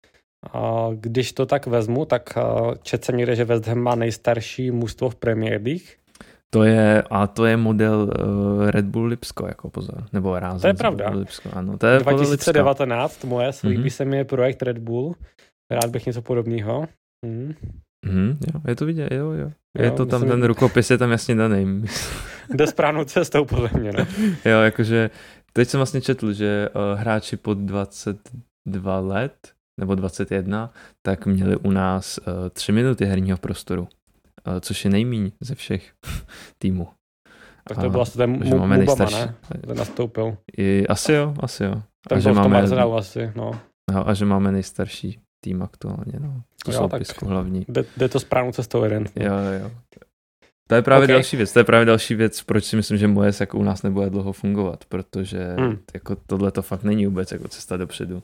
A 0.54 0.90
když 0.94 1.34
to 1.34 1.46
tak 1.46 1.68
vezmu, 1.68 2.06
tak 2.06 2.38
čet 2.82 3.06
jsem 3.06 3.18
někde, 3.18 3.36
že 3.36 3.46
West 3.46 3.68
Ham 3.68 3.80
má 3.80 3.96
nejstarší 3.96 4.72
mužstvo 4.72 5.10
v 5.10 5.16
Premier 5.16 5.62
League. 5.62 6.06
To 6.50 6.64
je, 6.64 7.04
a 7.10 7.28
to 7.28 7.46
je 7.46 7.58
model 7.58 8.10
uh, 8.20 8.70
Red 8.70 8.86
Bull 8.86 9.06
Lipsko, 9.06 9.48
jako 9.48 9.70
pozor. 9.70 10.04
Nebo 10.14 10.40
Rázem. 10.40 10.62
To 10.62 10.68
je 10.68 10.74
pravda. 10.74 11.10
Lipsko, 11.10 11.50
ano. 11.54 11.78
To 11.78 11.88
je 11.88 12.00
2019, 12.00 13.24
moje, 13.24 13.54
slíbí 13.54 13.84
mm-hmm. 13.84 13.90
se 13.90 14.06
mi 14.06 14.26
projekt 14.26 14.64
Red 14.64 14.78
Bull. 14.78 15.16
Rád 15.72 15.90
bych 15.90 16.06
něco 16.06 16.22
podobného. 16.22 16.88
Mm. 17.26 17.54
Mm, 18.06 18.38
jo, 18.54 18.62
je 18.68 18.76
to 18.76 18.86
vidět, 18.86 19.12
jo, 19.12 19.32
jo. 19.32 19.52
Je 19.78 19.86
jo, 19.86 19.92
to 19.92 20.06
tam, 20.06 20.22
myslím, 20.22 20.40
ten 20.40 20.48
rukopis 20.48 20.92
je 20.92 20.98
tam 20.98 21.12
jasně 21.12 21.36
daný. 21.36 21.86
Jde 22.54 22.68
správnou 22.68 23.04
cestou, 23.04 23.46
podle 23.46 23.70
mě, 23.80 23.92
no. 23.92 24.06
jo, 24.46 24.62
jakože, 24.62 25.10
teď 25.54 25.68
jsem 25.68 25.78
vlastně 25.78 26.02
četl, 26.02 26.34
že 26.34 26.70
uh, 26.70 27.00
hráči 27.00 27.38
pod 27.38 27.58
22 27.58 29.00
let 29.00 29.55
nebo 29.80 29.96
21, 29.96 30.74
tak 31.02 31.26
měli 31.26 31.56
u 31.58 31.72
nás 31.72 32.18
uh, 32.18 32.34
eh, 32.46 32.50
3 32.50 32.72
minuty 32.72 33.06
herního 33.06 33.38
prostoru, 33.38 33.82
uh, 33.82 34.60
což 34.60 34.86
je 34.86 34.92
nejmíň 34.92 35.32
ze 35.42 35.56
všech 35.56 35.94
týmů. 36.58 36.88
Tak 37.70 37.78
to 37.78 37.90
byl 37.90 38.02
asi 38.02 38.18
ten 38.18 38.32
mu, 38.32 38.58
máme 38.58 38.78
nejstarší. 38.78 39.16
ne? 39.16 39.36
Ten 39.68 39.78
nastoupil. 39.78 40.38
I, 40.58 40.88
asi 40.88 41.14
jo, 41.14 41.34
asi 41.40 41.64
jo. 41.64 41.82
Ten 42.08 42.18
a 42.18 42.22
že 42.22 42.32
máme, 42.32 42.62
asi, 42.98 43.32
no. 43.36 43.52
no. 43.92 44.10
A 44.10 44.14
že 44.14 44.26
máme 44.26 44.52
nejstarší 44.52 45.20
tým 45.44 45.62
aktuálně, 45.62 46.14
no. 46.20 46.42
To 46.66 46.72
jo, 46.72 46.88
tak 46.88 47.22
hlavní. 47.22 47.66
Jde, 47.70 47.86
jde 47.98 48.10
to 48.10 48.20
správnou 48.20 48.52
cestou 48.52 48.84
jeden. 48.84 49.06
Jo, 49.16 49.34
jo. 49.62 49.72
To 50.70 50.76
je 50.76 50.82
právě 50.82 51.06
okay. 51.06 51.16
další 51.16 51.38
věc, 51.38 51.54
to 51.54 51.60
je 51.60 51.64
právě 51.64 51.86
další 51.86 52.16
věc, 52.16 52.44
proč 52.44 52.66
si 52.66 52.76
myslím, 52.76 52.98
že 52.98 53.08
moje 53.08 53.32
jako 53.40 53.58
u 53.58 53.64
nás 53.64 53.84
nebude 53.84 54.10
dlouho 54.10 54.34
fungovat, 54.34 54.86
protože 54.86 55.56
hmm. 55.60 55.78
jako 55.94 56.16
tohle 56.28 56.52
to 56.52 56.62
fakt 56.62 56.84
není 56.84 57.06
vůbec 57.06 57.32
jako 57.32 57.48
cesta 57.48 57.78
dopředu. 57.78 58.24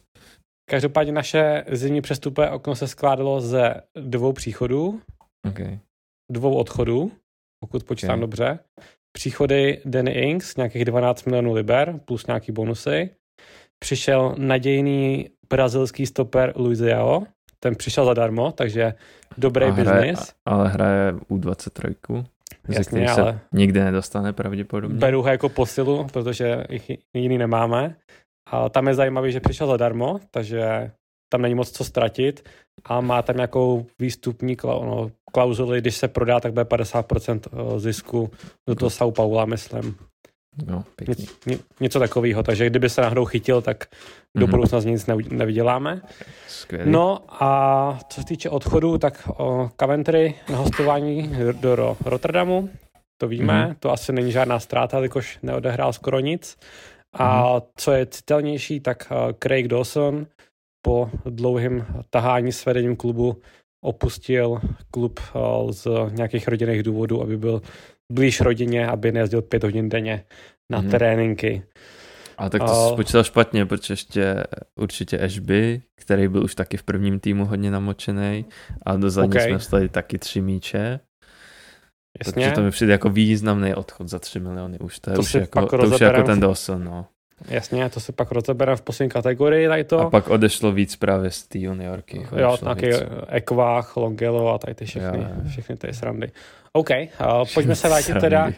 Každopádně 0.71 1.11
naše 1.11 1.63
zimní 1.71 2.01
přestupové 2.01 2.51
okno 2.51 2.75
se 2.75 2.87
skládalo 2.87 3.41
ze 3.41 3.73
dvou 3.95 4.33
příchodů, 4.33 5.01
okay. 5.49 5.79
dvou 6.31 6.55
odchodů, 6.55 7.11
pokud 7.63 7.83
počítám 7.83 8.13
okay. 8.13 8.21
dobře. 8.21 8.59
Příchody 9.17 9.81
Danny 9.85 10.11
Ings, 10.11 10.55
nějakých 10.55 10.85
12 10.85 11.25
milionů 11.25 11.53
liber, 11.53 11.99
plus 12.05 12.27
nějaký 12.27 12.51
bonusy. 12.51 13.09
Přišel 13.79 14.35
nadějný 14.37 15.29
brazilský 15.49 16.05
stoper 16.05 16.53
Luizao, 16.55 17.23
ten 17.59 17.75
přišel 17.75 18.05
zadarmo, 18.05 18.51
takže 18.51 18.93
dobrý 19.37 19.71
biznis. 19.71 20.33
Ale 20.45 20.69
hraje 20.69 21.11
U23, 21.11 22.25
Jasně, 22.69 23.09
ale 23.09 23.33
se 23.33 23.39
nikdy 23.53 23.79
nedostane 23.79 24.33
pravděpodobně. 24.33 24.97
Beru 24.97 25.21
ho 25.21 25.29
jako 25.29 25.49
posilu, 25.49 26.07
protože 26.13 26.63
jich 26.69 26.91
jiný 27.13 27.37
nemáme. 27.37 27.95
A 28.49 28.69
tam 28.69 28.87
je 28.87 28.93
zajímavý, 28.93 29.31
že 29.31 29.39
přišel 29.39 29.67
zadarmo, 29.67 30.19
takže 30.31 30.91
tam 31.31 31.41
není 31.41 31.55
moc 31.55 31.71
co 31.71 31.83
ztratit 31.83 32.49
a 32.85 33.01
má 33.01 33.21
tam 33.21 33.35
nějakou 33.35 33.85
výstupní 33.99 34.57
no, 34.63 35.11
klauzuli, 35.31 35.81
když 35.81 35.95
se 35.95 36.07
prodá, 36.07 36.39
tak 36.39 36.53
bude 36.53 36.63
50% 36.63 37.39
eh, 37.45 37.79
zisku 37.79 38.31
do 38.69 38.75
toho 38.75 38.89
São 38.89 39.11
Paula, 39.11 39.45
myslím. 39.45 39.95
No, 40.67 40.83
pěkný. 40.95 41.27
Ně, 41.45 41.57
něco 41.79 41.99
takového, 41.99 42.43
takže 42.43 42.69
kdyby 42.69 42.89
se 42.89 43.01
náhodou 43.01 43.25
chytil, 43.25 43.61
tak 43.61 43.85
do 44.37 44.45
mm-hmm. 44.45 44.49
budoucna 44.49 44.81
z 44.81 44.85
nic 44.85 45.05
nevyděláme. 45.29 46.01
Skvělý. 46.47 46.91
No 46.91 47.23
a 47.43 47.99
co 48.09 48.21
se 48.21 48.27
týče 48.27 48.49
odchodu, 48.49 48.97
tak 48.97 49.29
o, 49.37 49.69
Coventry 49.79 50.35
na 50.49 50.57
hostování 50.57 51.35
do, 51.37 51.75
do 51.75 51.97
Rotterdamu, 52.05 52.69
to 53.17 53.27
víme, 53.27 53.67
mm-hmm. 53.67 53.75
to 53.79 53.91
asi 53.91 54.13
není 54.13 54.31
žádná 54.31 54.59
ztráta, 54.59 54.99
jakož 54.99 55.39
neodehrál 55.43 55.93
skoro 55.93 56.19
nic. 56.19 56.57
A 57.13 57.43
mm-hmm. 57.43 57.63
co 57.75 57.91
je 57.91 58.05
citelnější, 58.05 58.79
tak 58.79 59.11
Craig 59.43 59.67
Dawson 59.67 60.27
po 60.85 61.09
dlouhém 61.25 61.85
tahání 62.09 62.51
s 62.51 62.65
vedením 62.65 62.95
klubu 62.95 63.41
opustil 63.83 64.61
klub 64.91 65.19
z 65.71 65.87
nějakých 66.11 66.47
rodinných 66.47 66.83
důvodů, 66.83 67.21
aby 67.21 67.37
byl 67.37 67.61
blíž 68.11 68.41
rodině, 68.41 68.87
aby 68.87 69.11
nejezdil 69.11 69.41
pět 69.41 69.63
hodin 69.63 69.89
denně 69.89 70.23
na 70.71 70.81
mm-hmm. 70.81 70.89
tréninky. 70.89 71.63
A 72.37 72.49
tak 72.49 72.63
to 72.63 72.71
uh, 72.71 72.93
spočítal 72.93 73.23
špatně, 73.23 73.65
protože 73.65 73.93
ještě 73.93 74.43
určitě 74.75 75.19
Ashby, 75.19 75.81
který 75.95 76.27
byl 76.27 76.43
už 76.43 76.55
taky 76.55 76.77
v 76.77 76.83
prvním 76.83 77.19
týmu 77.19 77.45
hodně 77.45 77.71
namočený 77.71 78.45
a 78.85 78.97
do 78.97 79.09
zadní 79.09 79.29
okay. 79.29 79.47
jsme 79.49 79.57
vstali 79.57 79.89
taky 79.89 80.17
tři 80.17 80.41
míče. 80.41 80.99
Jasně. 82.19 82.33
Takže 82.33 82.51
to 82.51 82.61
mi 82.61 82.71
přijde 82.71 82.91
jako 82.91 83.09
významný 83.09 83.75
odchod 83.75 84.09
za 84.09 84.19
3 84.19 84.39
miliony 84.39 84.79
už. 84.79 84.99
To, 84.99 85.09
je 85.09 85.15
to 85.15 85.21
už, 85.21 85.33
jako, 85.33 85.65
to 85.65 85.87
už 85.87 86.01
je 86.01 86.07
jako 86.07 86.23
ten 86.23 86.39
Dawson, 86.39 86.83
no. 86.83 87.05
Jasně, 87.47 87.89
to 87.89 87.99
se 87.99 88.11
pak 88.11 88.31
rozebereme 88.31 88.75
v 88.75 88.81
poslední 88.81 89.09
kategorii 89.09 89.67
tady 89.67 89.83
to. 89.83 89.99
A 89.99 90.09
pak 90.09 90.27
odešlo 90.29 90.71
víc 90.71 90.95
právě 90.95 91.31
z 91.31 91.43
té 91.47 91.59
juniorky. 91.59 92.27
Jo, 92.35 92.57
taky 92.57 92.91
Ekvách, 93.27 93.97
Longelo 93.97 94.53
a 94.53 94.57
tady 94.57 94.75
ty 94.75 94.85
všechny, 94.85 95.17
jo, 95.17 95.27
jo. 95.35 95.49
všechny 95.49 95.75
ty 95.75 95.93
srandy. 95.93 96.31
OK, 96.73 96.89
uh, 96.89 97.43
pojďme 97.53 97.75
se 97.75 97.87
vrátit 97.87 98.19
teda 98.19 98.51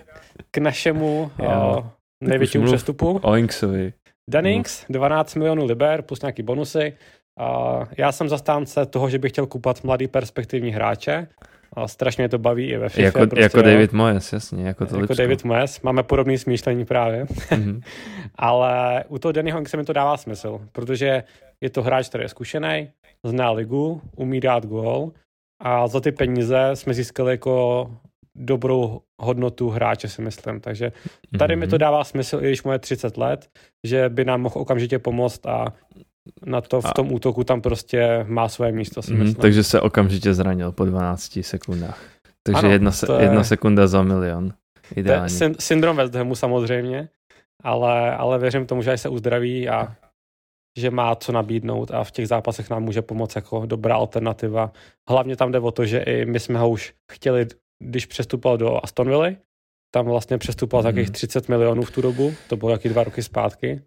k 0.52 0.58
našemu 0.58 1.32
uh, 1.40 1.86
největšímu 2.22 2.66
přestupu. 2.66 3.20
O 3.24 3.36
Inksovi. 3.36 3.94
Dennings, 4.30 4.86
12 4.90 5.36
milionů 5.36 5.66
liber 5.66 6.02
plus 6.02 6.22
nějaký 6.22 6.44
bonusy. 6.44 6.94
Uh, 7.40 7.84
já 7.98 8.12
jsem 8.12 8.30
zastánce 8.30 8.86
toho, 8.86 9.10
že 9.10 9.20
bych 9.20 9.32
chtěl 9.32 9.48
kupat 9.48 9.84
mladý 9.84 10.08
perspektivní 10.08 10.72
hráče. 10.72 11.28
A 11.76 11.88
strašně 11.88 12.30
to 12.30 12.38
baví 12.38 12.66
i 12.66 12.78
ve 12.78 12.90
FIFA. 12.90 13.02
Jako, 13.02 13.20
prostě, 13.20 13.42
jako 13.42 13.62
David 13.62 13.94
Moyes, 13.94 14.34
jasně. 14.34 14.68
Jako, 14.68 14.86
to 14.86 15.00
jako 15.00 15.14
David 15.14 15.44
Moyes. 15.44 15.82
Máme 15.82 16.04
podobný 16.04 16.38
smýšlení 16.38 16.86
právě. 16.86 17.26
Mm-hmm. 17.26 17.82
Ale 18.36 19.04
u 19.08 19.20
toho 19.20 19.32
Dannyho 19.32 19.66
se 19.68 19.78
mi 19.78 19.84
to 19.84 19.94
dává 19.94 20.18
smysl, 20.18 20.62
protože 20.72 21.24
je 21.62 21.70
to 21.70 21.84
hráč, 21.84 22.10
který 22.10 22.24
je 22.24 22.30
zkušený, 22.30 22.90
zná 23.24 23.52
ligu, 23.52 24.02
umí 24.16 24.40
dát 24.40 24.66
gól 24.66 25.12
a 25.62 25.88
za 25.88 26.00
ty 26.00 26.12
peníze 26.12 26.70
jsme 26.74 26.94
získali 26.94 27.32
jako 27.32 27.92
dobrou 28.36 29.02
hodnotu 29.22 29.70
hráče, 29.70 30.10
si 30.10 30.22
myslím. 30.22 30.60
Takže 30.60 30.92
tady 31.40 31.56
mm-hmm. 31.56 31.60
mi 31.60 31.68
to 31.68 31.76
mhm. 31.76 31.80
dává 31.80 32.04
smysl, 32.04 32.40
i 32.42 32.48
když 32.48 32.64
mu 32.64 32.72
je 32.72 32.80
30 32.80 33.18
let, 33.18 33.50
že 33.84 34.10
by 34.10 34.26
nám 34.26 34.42
mohl 34.42 34.60
okamžitě 34.60 35.00
pomoct 35.00 35.46
a 35.46 35.74
na 36.46 36.62
to 36.62 36.82
v 36.82 36.94
tom 36.94 37.08
a... 37.08 37.12
útoku 37.12 37.44
tam 37.44 37.62
prostě 37.62 38.26
má 38.28 38.50
své 38.50 38.72
místo, 38.72 39.02
si 39.02 39.14
mm, 39.14 39.34
Takže 39.34 39.64
se 39.64 39.82
okamžitě 39.82 40.34
zranil 40.34 40.72
po 40.72 40.86
12 40.86 41.40
sekundách. 41.42 42.00
Takže 42.44 42.60
ano, 42.60 42.72
jedna, 42.72 42.92
se, 42.92 43.08
je... 43.18 43.22
jedna 43.22 43.44
sekunda 43.44 43.88
za 43.88 44.04
milion. 44.04 44.54
Ideálně. 44.96 45.38
To 45.38 45.44
je 45.44 45.54
syndrom 45.60 45.98
West 45.98 46.16
Hamu 46.16 46.36
samozřejmě, 46.36 47.10
ale, 47.64 48.16
ale 48.16 48.40
věřím 48.40 48.66
tomu, 48.66 48.82
že 48.82 48.98
se 48.98 49.10
uzdraví 49.10 49.70
a 49.70 49.96
že 50.80 50.92
má 50.92 51.16
co 51.16 51.32
nabídnout 51.32 51.92
a 51.92 52.04
v 52.04 52.12
těch 52.12 52.28
zápasech 52.28 52.70
nám 52.70 52.84
může 52.84 53.02
pomoct 53.02 53.36
jako 53.36 53.66
dobrá 53.66 53.96
alternativa. 53.96 54.72
Hlavně 55.10 55.36
tam 55.36 55.52
jde 55.52 55.60
o 55.60 55.72
to, 55.72 55.86
že 55.86 56.00
i 56.00 56.26
my 56.26 56.40
jsme 56.40 56.60
ho 56.60 56.70
už 56.70 56.94
chtěli, 57.12 57.48
když 57.84 58.06
přestupoval 58.06 58.58
do 58.58 58.86
Aston 58.86 59.08
Villa, 59.08 59.30
tam 59.94 60.06
vlastně 60.06 60.38
přestupoval 60.38 60.82
mm. 60.82 60.84
za 60.84 60.92
nějakých 60.92 61.12
30 61.12 61.50
milionů 61.50 61.82
v 61.82 61.92
tu 61.92 62.02
dobu, 62.02 62.34
to 62.50 62.58
bylo 62.58 62.72
jaký 62.72 62.90
dva 62.90 63.04
roky 63.04 63.24
zpátky. 63.24 63.82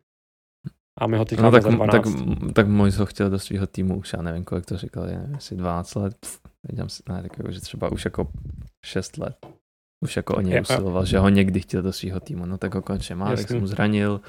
A 0.99 1.07
my 1.07 1.17
ho 1.17 1.25
teď 1.25 1.39
no, 1.39 1.51
tak, 1.51 1.65
tak, 1.91 2.05
tak 2.53 2.69
můj 2.69 2.91
ho 2.91 3.07
chtěl 3.07 3.31
do 3.31 3.39
svého 3.39 3.67
týmu 3.67 3.99
už, 3.99 4.13
já 4.13 4.23
nevím, 4.23 4.45
kolik 4.45 4.67
to 4.67 4.77
říkal, 4.77 5.07
nevím, 5.07 5.35
asi 5.37 5.57
12 5.57 5.95
let, 5.95 6.17
Vidím 6.69 6.89
si, 6.89 7.03
ne, 7.09 7.23
tak 7.23 7.39
jako, 7.39 7.53
že 7.53 7.61
třeba 7.61 7.93
už 7.93 8.05
jako 8.05 8.29
6 8.85 9.19
let. 9.19 9.47
Už 10.05 10.17
jako 10.17 10.37
o 10.37 10.41
něj 10.41 10.61
usiloval, 10.61 11.05
že 11.05 11.19
ho 11.19 11.29
někdy 11.29 11.61
chtěl 11.61 11.83
do 11.83 11.93
svého 11.93 12.21
týmu, 12.21 12.47
no 12.47 12.59
tak 12.59 12.75
ho 12.75 12.83
konečně 12.83 13.15
má, 13.15 13.31
Jasný. 13.31 13.45
tak 13.45 13.49
se 13.49 13.59
mu 13.59 13.67
zranil 13.67 14.21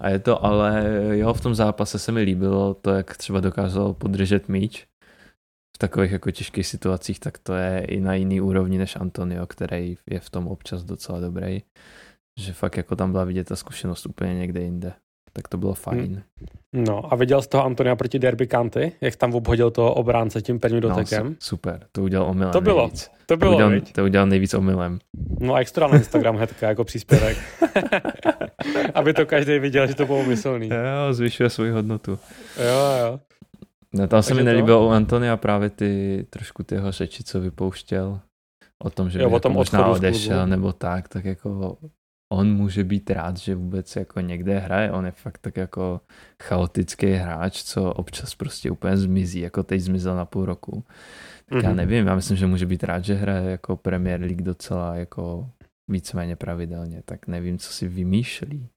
a 0.00 0.08
je 0.08 0.18
to, 0.18 0.44
ale 0.44 0.84
jo, 1.10 1.34
v 1.34 1.40
tom 1.40 1.54
zápase 1.54 1.98
se 1.98 2.12
mi 2.12 2.22
líbilo 2.22 2.74
to, 2.74 2.90
jak 2.90 3.16
třeba 3.16 3.40
dokázal 3.40 3.94
podržet 3.94 4.48
míč 4.48 4.86
v 5.76 5.78
takových 5.78 6.10
jako 6.10 6.30
těžkých 6.30 6.66
situacích, 6.66 7.20
tak 7.20 7.38
to 7.38 7.54
je 7.54 7.84
i 7.84 8.00
na 8.00 8.14
jiný 8.14 8.40
úrovni 8.40 8.78
než 8.78 8.96
Antonio, 8.96 9.46
který 9.46 9.96
je 10.10 10.20
v 10.20 10.30
tom 10.30 10.48
občas 10.48 10.84
docela 10.84 11.20
dobrý. 11.20 11.62
Že 12.40 12.52
fakt 12.52 12.76
jako 12.76 12.96
tam 12.96 13.12
byla 13.12 13.24
vidět 13.24 13.44
ta 13.44 13.56
zkušenost 13.56 14.06
úplně 14.06 14.34
někde 14.34 14.60
jinde 14.60 14.92
tak 15.36 15.48
to 15.48 15.56
bylo 15.56 15.74
fajn. 15.74 16.22
No 16.72 17.12
a 17.12 17.16
viděl 17.16 17.42
jsi 17.42 17.48
toho 17.48 17.64
Antonia 17.64 17.96
proti 17.96 18.18
Derby 18.18 18.46
County, 18.46 18.92
jak 19.00 19.16
tam 19.16 19.34
obhodil 19.34 19.70
toho 19.70 19.94
obránce 19.94 20.42
tím 20.42 20.60
prvním 20.60 20.82
no, 20.82 20.88
dotekem? 20.88 21.26
No, 21.26 21.34
super, 21.38 21.86
to 21.92 22.02
udělal 22.02 22.30
omylem 22.30 22.52
To 22.52 22.60
bylo, 22.60 22.78
nejvíc. 22.78 23.10
to 23.26 23.36
bylo, 23.36 23.50
to 23.50 23.56
udělal, 23.56 23.80
to 23.92 24.04
udělal 24.04 24.26
nejvíc 24.26 24.54
omylem. 24.54 24.98
No 25.40 25.54
a 25.54 25.58
extra 25.58 25.88
na 25.88 25.96
Instagram 25.96 26.36
hnedka 26.36 26.68
jako 26.68 26.84
příspěvek. 26.84 27.36
Aby 28.94 29.14
to 29.14 29.26
každý 29.26 29.58
viděl, 29.58 29.86
že 29.86 29.94
to 29.94 30.06
bylo 30.06 30.18
umyslný. 30.18 30.68
Jo, 30.68 31.12
zvyšuje 31.12 31.50
svoji 31.50 31.70
hodnotu. 31.70 32.18
Jo, 32.58 33.06
jo. 33.06 33.20
No 33.92 34.06
tam 34.06 34.22
se 34.22 34.34
mi 34.34 34.42
nelíbilo 34.42 34.86
u 34.86 34.90
Antonia 34.90 35.36
právě 35.36 35.70
ty 35.70 36.26
trošku 36.30 36.62
ty 36.62 36.74
jeho 36.74 36.92
řeči, 36.92 37.24
co 37.24 37.40
vypouštěl 37.40 38.20
o 38.84 38.90
tom, 38.90 39.10
že 39.10 39.22
jo, 39.22 39.28
by 39.28 39.34
o 39.34 39.40
tom 39.40 39.52
jako 39.52 39.58
možná 39.58 39.86
odešel 39.86 40.46
nebo 40.46 40.72
tak, 40.72 41.08
tak 41.08 41.24
jako 41.24 41.76
on 42.32 42.56
může 42.56 42.84
být 42.84 43.10
rád, 43.10 43.36
že 43.36 43.54
vůbec 43.54 43.96
jako 43.96 44.20
někde 44.20 44.58
hraje. 44.58 44.92
On 44.92 45.06
je 45.06 45.10
fakt 45.10 45.38
tak 45.38 45.56
jako 45.56 46.00
chaotický 46.42 47.06
hráč, 47.06 47.62
co 47.62 47.92
občas 47.92 48.34
prostě 48.34 48.70
úplně 48.70 48.96
zmizí, 48.96 49.40
jako 49.40 49.62
teď 49.62 49.80
zmizel 49.80 50.16
na 50.16 50.24
půl 50.24 50.44
roku. 50.44 50.84
Tak 51.48 51.58
mm-hmm. 51.58 51.62
já 51.62 51.68
mhm. 51.68 51.76
nevím, 51.76 52.06
já 52.06 52.14
myslím, 52.14 52.36
že 52.36 52.46
může 52.46 52.66
být 52.66 52.84
rád, 52.84 53.04
že 53.04 53.14
hraje 53.14 53.50
jako 53.50 53.76
Premier 53.76 54.20
League 54.20 54.42
docela 54.42 54.94
jako 54.94 55.50
víceméně 55.90 56.36
pravidelně, 56.36 57.02
tak 57.04 57.26
nevím, 57.26 57.58
co 57.58 57.72
si 57.72 57.88
vymýšlí. 57.88 58.68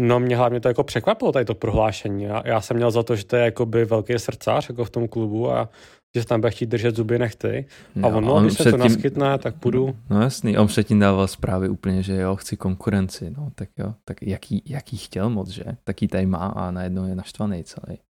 No 0.00 0.20
mě 0.20 0.36
hlavně 0.36 0.60
to 0.60 0.68
jako 0.68 0.84
překvapilo 0.84 1.32
tady 1.32 1.44
to 1.44 1.54
prohlášení. 1.54 2.22
Já, 2.22 2.42
já 2.44 2.60
jsem 2.60 2.76
měl 2.76 2.90
za 2.90 3.02
to, 3.02 3.16
že 3.16 3.24
to 3.24 3.36
je 3.36 3.44
jako 3.44 3.66
by 3.66 3.84
velký 3.84 4.18
srdcář 4.18 4.68
jako 4.68 4.84
v 4.84 4.90
tom 4.90 5.08
klubu 5.08 5.50
a 5.50 5.68
že 6.16 6.22
se 6.22 6.28
tam 6.28 6.40
bude 6.40 6.50
chtít 6.50 6.66
držet 6.66 6.96
zuby 6.96 7.18
nechty. 7.18 7.66
A 8.02 8.08
jo, 8.08 8.16
ono, 8.16 8.34
on 8.34 8.44
když 8.44 8.58
se 8.58 8.70
to 8.70 8.76
naskytne, 8.76 9.38
tak 9.38 9.54
půjdu. 9.54 9.96
No 10.10 10.22
jasný, 10.22 10.58
on 10.58 10.66
předtím 10.66 10.98
dával 10.98 11.28
zprávy 11.28 11.68
úplně, 11.68 12.02
že 12.02 12.16
jo, 12.16 12.36
chci 12.36 12.56
konkurenci, 12.56 13.30
no 13.30 13.50
tak 13.54 13.68
jo, 13.78 13.94
tak 14.04 14.22
jaký, 14.22 14.62
jaký 14.66 14.96
chtěl 14.96 15.30
moc, 15.30 15.48
že? 15.48 15.64
Taký 15.84 16.08
tady 16.08 16.26
má 16.26 16.46
a 16.46 16.70
najednou 16.70 17.06
je 17.06 17.14
naštvaný 17.14 17.64
celý. 17.64 17.98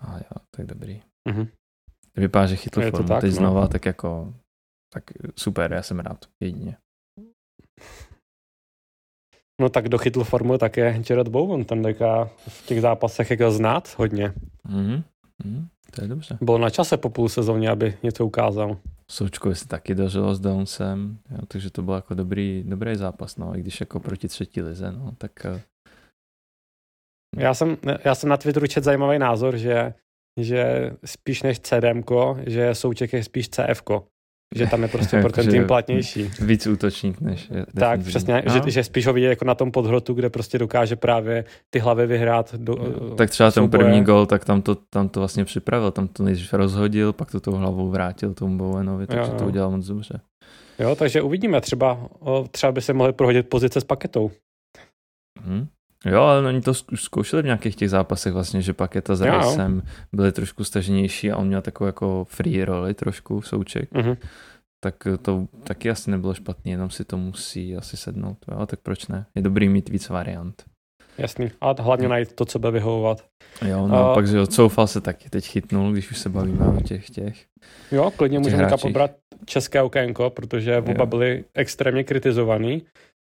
A 0.00 0.16
jo, 0.16 0.40
tak 0.50 0.66
dobrý. 0.66 1.02
Mm-hmm. 1.28 1.48
Vypadá, 2.16 2.46
že 2.46 2.56
chytl 2.56 2.90
formu 2.90 3.08
tak, 3.08 3.20
teď 3.20 3.30
no. 3.30 3.36
znova, 3.36 3.68
tak 3.68 3.86
jako, 3.86 4.34
tak 4.92 5.04
super, 5.36 5.72
já 5.72 5.82
jsem 5.82 5.98
rád, 5.98 6.24
jedině. 6.42 6.76
No 9.60 9.68
tak 9.68 9.88
dochytl 9.88 10.24
formu 10.24 10.58
také 10.58 11.02
Jared 11.10 11.28
Bowen, 11.28 11.64
ten 11.64 11.82
deká 11.82 12.30
v 12.48 12.66
těch 12.66 12.80
zápasech 12.80 13.30
jako 13.30 13.50
znát 13.50 13.94
hodně. 13.96 14.32
Mm-hmm. 14.68 15.02
Mm, 15.44 15.68
to 15.90 16.02
je 16.02 16.08
dobře. 16.08 16.38
Bylo 16.40 16.58
na 16.58 16.70
čase 16.70 16.96
po 16.96 17.10
půl 17.10 17.28
sezóně, 17.28 17.70
aby 17.70 17.98
něco 18.02 18.26
ukázal. 18.26 18.76
Součkovi 19.10 19.54
se 19.54 19.68
taky 19.68 19.94
dařilo 19.94 20.34
s 20.34 20.40
Downsem, 20.40 21.18
jo, 21.30 21.46
takže 21.48 21.70
to 21.70 21.82
byl 21.82 21.94
jako 21.94 22.14
dobrý, 22.14 22.64
dobrý 22.66 22.96
zápas, 22.96 23.36
no, 23.36 23.56
i 23.56 23.60
když 23.60 23.80
jako 23.80 24.00
proti 24.00 24.28
třetí 24.28 24.62
lize, 24.62 24.92
no, 24.92 25.12
tak... 25.18 25.32
Uh... 25.54 25.60
Já 27.36 27.54
jsem, 27.54 27.76
já 28.04 28.14
jsem 28.14 28.28
na 28.28 28.36
Twitteru 28.36 28.66
čet 28.66 28.84
zajímavý 28.84 29.18
názor, 29.18 29.56
že, 29.56 29.94
že 30.40 30.90
spíš 31.04 31.42
než 31.42 31.60
CDM, 31.60 32.02
že 32.46 32.74
souček 32.74 33.12
je 33.12 33.24
spíš 33.24 33.48
CF 33.48 33.82
že 34.54 34.66
tam 34.66 34.82
je 34.82 34.88
prostě 34.88 35.20
pro 35.20 35.32
ten 35.32 35.50
tým 35.50 35.66
platnější. 35.66 36.30
Víc 36.40 36.66
útočník 36.66 37.20
než 37.20 37.50
je 37.50 37.66
Tak, 37.78 38.00
přesně, 38.00 38.42
že, 38.52 38.70
že, 38.70 38.84
spíš 38.84 39.06
ho 39.06 39.12
vidí 39.12 39.26
jako 39.26 39.44
na 39.44 39.54
tom 39.54 39.70
podhrotu, 39.70 40.14
kde 40.14 40.30
prostě 40.30 40.58
dokáže 40.58 40.96
právě 40.96 41.44
ty 41.70 41.78
hlavy 41.78 42.06
vyhrát. 42.06 42.54
Do, 42.54 42.76
tak 43.16 43.30
třeba 43.30 43.50
ten 43.50 43.70
první 43.70 44.04
gol, 44.04 44.26
tak 44.26 44.44
tam 44.44 44.62
to, 44.62 44.74
tam 44.74 45.08
to 45.08 45.20
vlastně 45.20 45.44
připravil, 45.44 45.90
tam 45.90 46.08
to 46.08 46.22
nejdřív 46.22 46.52
rozhodil, 46.52 47.12
pak 47.12 47.30
to 47.30 47.40
tou 47.40 47.52
hlavou 47.52 47.88
vrátil 47.88 48.34
tomu 48.34 48.58
Bowenovi, 48.58 49.06
takže 49.06 49.30
jo, 49.32 49.38
to 49.38 49.44
udělal 49.44 49.70
moc 49.70 49.86
dobře. 49.86 50.20
Jo, 50.78 50.96
takže 50.96 51.22
uvidíme, 51.22 51.60
třeba, 51.60 52.08
třeba 52.50 52.72
by 52.72 52.82
se 52.82 52.92
mohli 52.92 53.12
prohodit 53.12 53.48
pozice 53.48 53.80
s 53.80 53.84
paketou. 53.84 54.30
Hmm. 55.40 55.66
Jo, 56.06 56.22
ale 56.22 56.48
oni 56.48 56.60
to 56.60 56.74
zkoušeli 56.74 57.42
v 57.42 57.44
nějakých 57.44 57.76
těch 57.76 57.90
zápasech 57.90 58.32
vlastně, 58.32 58.62
že 58.62 58.72
Paketa 58.72 59.16
s 59.16 59.20
Racem 59.20 59.82
byli 60.12 60.32
trošku 60.32 60.64
staženější 60.64 61.30
a 61.30 61.36
on 61.36 61.46
měl 61.46 61.62
takovou 61.62 61.86
jako 61.86 62.26
free 62.28 62.64
roli 62.64 62.94
trošku, 62.94 63.42
souček. 63.42 63.92
Mm-hmm. 63.92 64.16
Tak 64.82 64.94
to 65.22 65.46
taky 65.64 65.90
asi 65.90 66.10
nebylo 66.10 66.34
špatný, 66.34 66.70
jenom 66.72 66.90
si 66.90 67.04
to 67.04 67.16
musí 67.16 67.76
asi 67.76 67.96
sednout. 67.96 68.38
Jo, 68.50 68.66
tak 68.66 68.80
proč 68.80 69.06
ne? 69.06 69.26
Je 69.34 69.42
dobrý 69.42 69.68
mít 69.68 69.88
víc 69.88 70.08
variant. 70.08 70.62
jasný. 71.18 71.50
A 71.60 71.82
hlavně 71.82 72.08
najít 72.08 72.32
to, 72.32 72.44
co 72.44 72.58
bude 72.58 72.72
vyhovovat. 72.72 73.24
Jo, 73.68 73.86
no 73.86 74.08
uh, 74.08 74.14
pak, 74.14 74.26
že 74.26 74.46
Soufal 74.46 74.86
se 74.86 75.00
taky 75.00 75.30
teď 75.30 75.46
chytnul, 75.46 75.92
když 75.92 76.10
už 76.10 76.18
se 76.18 76.28
bavíme 76.28 76.66
o 76.66 76.80
těch 76.80 77.10
těch. 77.10 77.44
Jo, 77.92 78.10
klidně 78.16 78.38
můžeme 78.38 78.68
pobrat 78.82 79.10
české 79.44 79.82
okénko, 79.82 80.30
protože 80.30 80.78
oba 80.78 81.06
byli 81.06 81.44
extrémně 81.54 82.04
kritizovaný. 82.04 82.82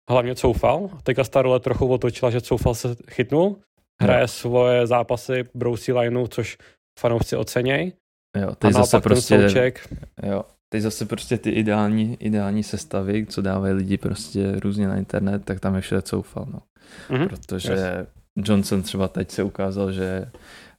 Hlavně 0.09 0.35
Coufal. 0.35 0.89
Teďka 1.03 1.23
ta 1.23 1.41
role 1.41 1.59
trochu 1.59 1.87
otočila, 1.87 2.31
že 2.31 2.41
Coufal 2.41 2.75
se 2.75 2.95
chytnul, 3.11 3.57
hraje 4.01 4.21
jo. 4.21 4.27
svoje 4.27 4.87
zápasy, 4.87 5.43
brousí 5.55 5.93
lineu, 5.93 6.27
což 6.27 6.57
fanoušci 6.99 7.35
oceněj. 7.35 7.93
Jo, 8.37 8.55
teď 8.55 8.73
zase 8.73 9.01
prostě, 9.01 9.41
souček, 9.41 9.93
jo, 10.23 10.43
teď 10.69 10.81
zase 10.81 11.05
prostě 11.05 11.37
ty 11.37 11.49
ideální, 11.49 12.17
ideální 12.19 12.63
sestavy, 12.63 13.25
co 13.25 13.41
dávají 13.41 13.73
lidi 13.73 13.97
prostě 13.97 14.59
různě 14.59 14.87
na 14.87 14.97
internet, 14.97 15.45
tak 15.45 15.59
tam 15.59 15.75
je 15.75 15.81
všude 15.81 16.01
coufal, 16.01 16.47
no. 16.53 16.59
Mm-hmm. 17.09 17.27
Protože 17.27 17.73
yes. 17.73 18.07
Johnson 18.35 18.81
třeba 18.81 19.07
teď 19.07 19.31
se 19.31 19.43
ukázal, 19.43 19.91
že 19.91 20.31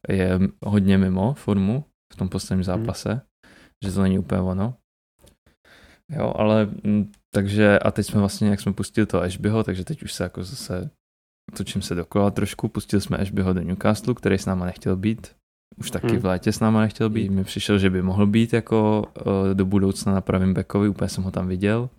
je 0.08 0.38
hodně 0.64 0.98
mimo 0.98 1.34
formu 1.34 1.84
v 2.12 2.16
tom 2.16 2.28
posledním 2.28 2.58
mhm. 2.58 2.64
zápase, 2.64 3.14
mm. 3.14 3.20
že 3.84 3.92
to 3.92 4.02
není 4.02 4.18
úplně 4.18 4.40
ono. 4.40 4.74
Jo, 6.10 6.32
ale 6.36 6.68
m, 6.84 7.10
takže 7.34 7.78
a 7.78 7.90
teď 7.90 8.06
jsme 8.06 8.20
vlastně, 8.20 8.48
jak 8.48 8.60
jsme 8.60 8.72
pustili 8.72 9.06
to 9.06 9.22
Ashbyho, 9.22 9.64
takže 9.64 9.84
teď 9.84 10.02
už 10.02 10.12
se 10.12 10.22
jako 10.22 10.44
zase 10.44 10.90
točím 11.56 11.82
se 11.82 11.94
dokola 11.94 12.30
trošku, 12.30 12.68
pustili 12.68 13.02
jsme 13.02 13.16
Ashbyho 13.16 13.52
do 13.52 13.60
Newcastle, 13.60 14.14
který 14.14 14.38
s 14.38 14.46
náma 14.46 14.66
nechtěl 14.66 14.96
být, 14.96 15.30
už 15.78 15.90
taky 15.90 16.06
hmm. 16.06 16.18
v 16.18 16.24
létě 16.24 16.52
s 16.52 16.60
náma 16.60 16.80
nechtěl 16.80 17.10
být, 17.10 17.30
mi 17.30 17.44
přišel, 17.44 17.78
že 17.78 17.90
by 17.90 18.02
mohl 18.02 18.26
být 18.26 18.52
jako 18.52 19.04
uh, 19.26 19.54
do 19.54 19.64
budoucna 19.64 20.12
na 20.12 20.20
pravém 20.20 20.54
backovi, 20.54 20.88
úplně 20.88 21.08
jsem 21.08 21.24
ho 21.24 21.30
tam 21.30 21.48
viděl, 21.48 21.90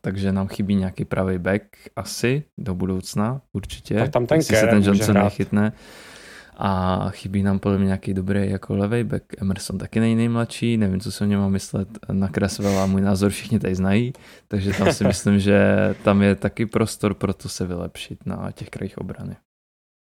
takže 0.00 0.32
nám 0.32 0.48
chybí 0.48 0.74
nějaký 0.74 1.04
pravý 1.04 1.38
back 1.38 1.64
asi 1.96 2.44
do 2.60 2.74
budoucna, 2.74 3.40
určitě, 3.52 3.94
tak 3.94 4.10
tam 4.10 4.26
ten 4.26 4.42
se 4.42 4.66
ten 4.66 4.82
Johnson 4.82 5.14
nechytne. 5.14 5.72
A 6.56 7.06
chybí 7.10 7.42
nám 7.42 7.58
podle 7.58 7.78
mě 7.78 7.86
nějaký 7.86 8.14
dobrý 8.14 8.50
jako 8.50 8.76
levý 8.76 9.04
back. 9.04 9.24
Emerson 9.42 9.78
taky 9.78 10.00
není 10.00 10.16
nejmladší, 10.16 10.76
nevím, 10.76 11.00
co 11.00 11.12
se 11.12 11.24
o 11.24 11.26
něm 11.26 11.40
mám 11.40 11.52
myslet. 11.52 11.88
Na 12.12 12.28
Creswell 12.28 12.86
můj 12.86 13.00
názor 13.00 13.30
všichni 13.30 13.58
tady 13.58 13.74
znají, 13.74 14.12
takže 14.48 14.72
tam 14.72 14.92
si 14.92 15.04
myslím, 15.04 15.38
že 15.38 15.58
tam 16.04 16.22
je 16.22 16.34
taky 16.34 16.66
prostor 16.66 17.14
pro 17.14 17.34
to 17.34 17.48
se 17.48 17.66
vylepšit 17.66 18.26
na 18.26 18.50
těch 18.54 18.70
krajích 18.70 18.98
obrany. 18.98 19.36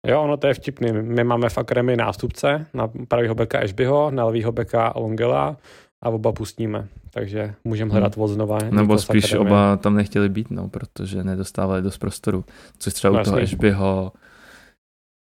Jo, 0.06 0.22
ono 0.22 0.36
to 0.36 0.46
je 0.46 0.54
vtipný. 0.54 0.92
My 0.92 1.24
máme 1.24 1.48
v 1.48 1.58
akademii 1.58 1.96
nástupce 1.96 2.66
na 2.74 2.90
pravýho 3.08 3.34
beka 3.34 3.58
Ashbyho, 3.58 4.10
na 4.10 4.24
levýho 4.24 4.52
beka 4.52 4.92
Longela 4.96 5.56
a 6.02 6.08
oba 6.08 6.32
pustíme. 6.32 6.88
Takže 7.10 7.54
můžeme 7.64 7.88
hmm. 7.88 7.92
hledat 7.92 8.16
hmm. 8.16 8.28
znova. 8.28 8.58
Nebo 8.70 8.98
spíš 8.98 9.34
oba 9.34 9.76
tam 9.76 9.94
nechtěli 9.94 10.28
být, 10.28 10.50
no, 10.50 10.68
protože 10.68 11.24
nedostávali 11.24 11.82
dost 11.82 11.98
prostoru. 11.98 12.44
Což 12.78 12.92
třeba 12.92 13.14
no, 13.14 13.20
u 13.20 13.24
toho 13.24 13.36
Ashbyho 13.36 14.12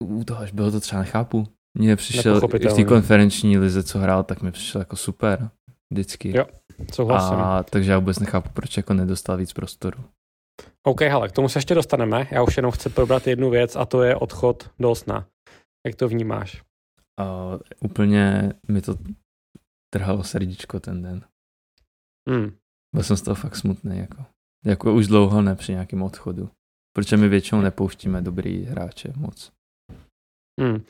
u 0.04 0.24
toho 0.24 0.40
až 0.40 0.52
bylo 0.52 0.72
to 0.72 0.80
třeba 0.80 1.02
nechápu. 1.02 1.48
Mně 1.78 1.96
přišel 1.96 2.42
i 2.60 2.68
v 2.68 2.76
té 2.76 2.84
konferenční 2.84 3.58
lize, 3.58 3.84
co 3.84 4.00
hrál, 4.00 4.24
tak 4.24 4.42
mi 4.42 4.52
přišel 4.52 4.82
jako 4.82 4.96
super. 4.96 5.50
Vždycky. 5.92 6.38
Jo, 6.38 6.46
souhlasím. 6.94 7.38
A, 7.38 7.64
takže 7.64 7.92
já 7.92 8.00
vůbec 8.00 8.20
nechápu, 8.20 8.50
proč 8.54 8.78
jako 8.78 8.94
nedostal 8.94 9.38
víc 9.38 9.54
prostoru. 9.54 10.04
OK, 10.84 11.02
hele, 11.02 11.30
k 11.30 11.32
tomu 11.32 11.50
se 11.50 11.60
ještě 11.60 11.76
dostaneme. 11.76 12.28
Já 12.32 12.44
už 12.44 12.58
jenom 12.58 12.72
chci 12.72 12.90
probrat 12.90 13.28
jednu 13.28 13.50
věc 13.50 13.76
a 13.76 13.86
to 13.86 14.04
je 14.04 14.16
odchod 14.16 14.72
do 14.80 14.96
sna. 14.96 15.28
Jak 15.88 15.96
to 15.96 16.08
vnímáš? 16.08 16.64
Uh, 17.22 17.60
úplně 17.80 18.54
mi 18.68 18.82
to 18.82 18.96
trhalo 19.94 20.24
srdíčko 20.24 20.80
ten 20.80 21.02
den. 21.02 21.24
Hmm. 22.30 22.52
Byl 22.96 23.04
jsem 23.04 23.18
z 23.18 23.22
toho 23.22 23.36
fakt 23.36 23.56
smutný. 23.56 23.98
Jako, 23.98 24.26
jako 24.66 24.94
už 24.94 25.08
dlouho 25.08 25.42
ne 25.42 25.56
při 25.56 25.72
nějakém 25.72 26.04
odchodu. 26.04 26.50
Proč 26.96 27.12
my 27.12 27.28
většinou 27.28 27.62
nepouštíme 27.62 28.22
dobrý 28.22 28.64
hráče 28.66 29.14
moc. 29.16 29.52
Hmm. 30.60 30.82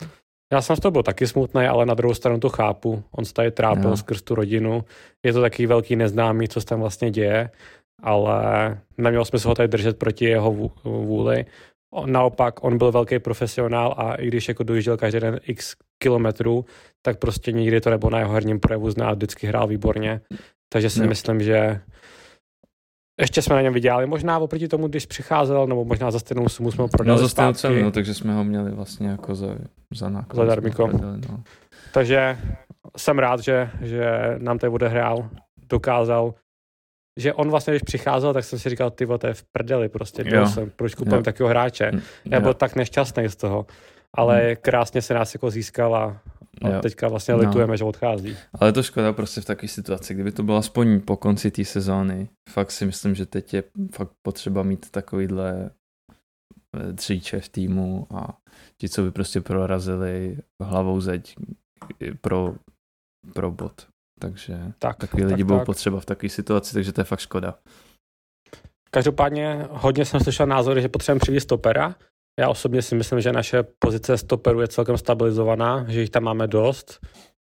Já 0.54 0.62
jsem 0.62 0.76
z 0.76 0.80
toho 0.80 0.92
byl 0.92 1.04
taky 1.04 1.28
smutný, 1.28 1.66
ale 1.66 1.86
na 1.86 1.94
druhou 1.94 2.14
stranu 2.14 2.40
to 2.40 2.50
chápu. 2.50 3.04
On 3.12 3.26
se 3.26 3.34
tady 3.34 3.52
trápil 3.52 3.90
no. 3.90 3.98
skrz 3.98 4.22
tu 4.22 4.36
rodinu. 4.36 4.84
Je 5.26 5.34
to 5.34 5.42
taky 5.42 5.68
velký 5.68 5.96
neznámý, 5.96 6.48
co 6.48 6.62
se 6.62 6.68
tam 6.68 6.80
vlastně 6.80 7.12
děje, 7.12 7.50
ale 8.04 8.78
neměl 8.98 9.26
smysl 9.26 9.48
ho 9.48 9.56
tady 9.56 9.68
držet 9.68 10.00
proti 10.00 10.26
jeho 10.26 10.72
vůli. 10.84 11.46
Naopak, 12.06 12.64
on 12.64 12.78
byl 12.78 12.92
velký 12.92 13.20
profesionál 13.20 13.96
a 13.98 14.16
i 14.16 14.28
když 14.28 14.48
jako 14.48 14.64
dojížděl 14.64 14.98
každý 14.98 15.20
den 15.20 15.40
x 15.44 15.76
kilometrů, 16.04 16.66
tak 17.02 17.20
prostě 17.20 17.52
nikdy 17.52 17.82
to 17.82 17.90
nebylo 17.90 18.10
na 18.10 18.20
jeho 18.20 18.34
herním 18.34 18.60
projevu 18.60 18.92
zná, 18.92 19.14
vždycky 19.14 19.48
hrál 19.48 19.68
výborně. 19.68 20.22
Takže 20.74 20.90
si 20.90 21.00
no. 21.00 21.08
myslím, 21.08 21.44
že 21.44 21.82
ještě 23.20 23.42
jsme 23.42 23.56
na 23.56 23.62
něm 23.62 23.74
vydělali 23.74 24.06
možná 24.06 24.40
oproti 24.40 24.68
tomu, 24.68 24.88
když 24.88 25.06
přicházel, 25.06 25.68
nebo 25.68 25.86
možná 25.86 26.12
za 26.12 26.20
stejnou 26.20 26.50
sumu 26.50 26.72
jsme 26.72 26.82
ho 26.82 26.88
prodali 26.88 27.18
No 27.18 27.22
za 27.24 27.30
stejnou 27.30 27.54
cenu, 27.54 27.84
no, 27.84 27.92
takže 27.92 28.14
jsme 28.14 28.34
ho 28.34 28.44
měli 28.44 28.72
vlastně 28.72 29.08
jako 29.08 29.36
za, 29.36 29.56
za 29.94 30.10
náklad. 30.10 30.44
Za 30.44 30.50
darmiko. 30.50 30.88
no. 30.88 31.44
Takže 31.94 32.38
jsem 32.98 33.20
rád, 33.20 33.40
že, 33.40 33.70
že 33.82 34.12
nám 34.38 34.60
tady 34.60 34.74
odehrál, 34.74 35.30
dokázal, 35.70 36.34
že 37.20 37.34
on 37.34 37.50
vlastně, 37.50 37.72
když 37.72 37.84
přicházel, 37.84 38.34
tak 38.34 38.44
jsem 38.44 38.60
si 38.60 38.70
říkal, 38.70 38.92
ty 38.92 39.06
to 39.06 39.28
je 39.28 39.34
v 39.34 39.44
prdeli 39.52 39.90
prostě, 39.90 40.24
byl 40.24 40.48
jsem, 40.48 40.72
proč 40.76 40.96
kupujeme 40.96 41.24
takového 41.24 41.50
hráče. 41.50 41.92
Mm, 41.92 42.02
Já 42.26 42.40
byl 42.40 42.54
tak 42.54 42.76
nešťastný 42.76 43.30
z 43.30 43.36
toho, 43.36 43.66
ale 44.14 44.50
mm. 44.50 44.56
krásně 44.62 45.02
se 45.02 45.14
nás 45.14 45.34
jako 45.34 45.52
získal 45.52 45.96
a 45.96 46.22
a 46.62 46.70
jo. 46.70 46.82
teďka 46.82 47.08
vlastně 47.08 47.34
no. 47.34 47.40
litujeme, 47.40 47.78
že 47.78 47.84
odchází. 47.84 48.38
Ale 48.60 48.72
to 48.72 48.84
škoda 48.84 49.14
prostě 49.14 49.42
v 49.42 49.46
takové 49.46 49.68
situaci, 49.68 50.14
kdyby 50.14 50.32
to 50.32 50.44
bylo 50.44 50.58
aspoň 50.58 51.02
po 51.02 51.18
konci 51.18 51.52
té 51.52 51.66
sezóny. 51.66 52.30
Fakt 52.50 52.72
si 52.72 52.86
myslím, 52.86 53.16
že 53.16 53.26
teď 53.26 53.54
je 53.54 53.64
fakt 53.96 54.12
potřeba 54.22 54.64
mít 54.64 54.90
takovýhle 54.90 55.70
eh, 56.76 56.94
dříče 56.94 57.40
v 57.40 57.50
týmu 57.50 58.08
a 58.16 58.38
ti, 58.82 58.90
co 58.90 59.04
by 59.04 59.12
prostě 59.12 59.42
prorazili 59.42 60.38
hlavou 60.64 61.02
zeď 61.02 61.36
pro, 62.22 62.56
pro 63.34 63.52
bod. 63.52 63.88
Takže 64.20 64.74
tak, 64.80 64.98
takový 64.98 65.24
tak, 65.24 65.32
lidi 65.32 65.44
tak. 65.44 65.48
budou 65.48 65.66
potřeba 65.66 66.00
v 66.00 66.06
takové 66.06 66.30
situaci, 66.30 66.74
takže 66.74 66.94
to 66.94 67.02
je 67.02 67.06
fakt 67.06 67.20
škoda. 67.20 67.60
Každopádně 68.92 69.68
hodně 69.70 70.06
jsem 70.06 70.20
slyšel 70.20 70.46
názory, 70.46 70.82
že 70.82 70.90
potřebujeme 70.90 71.20
přivést 71.20 71.44
stopera, 71.44 71.96
já 72.40 72.50
osobně 72.50 72.82
si 72.82 72.96
myslím, 72.96 73.22
že 73.22 73.32
naše 73.34 73.64
pozice 73.80 74.18
stoperu 74.18 74.62
je 74.62 74.68
celkem 74.68 74.98
stabilizovaná, 74.98 75.86
že 75.88 76.02
jich 76.02 76.10
tam 76.10 76.24
máme 76.24 76.48
dost. 76.48 77.00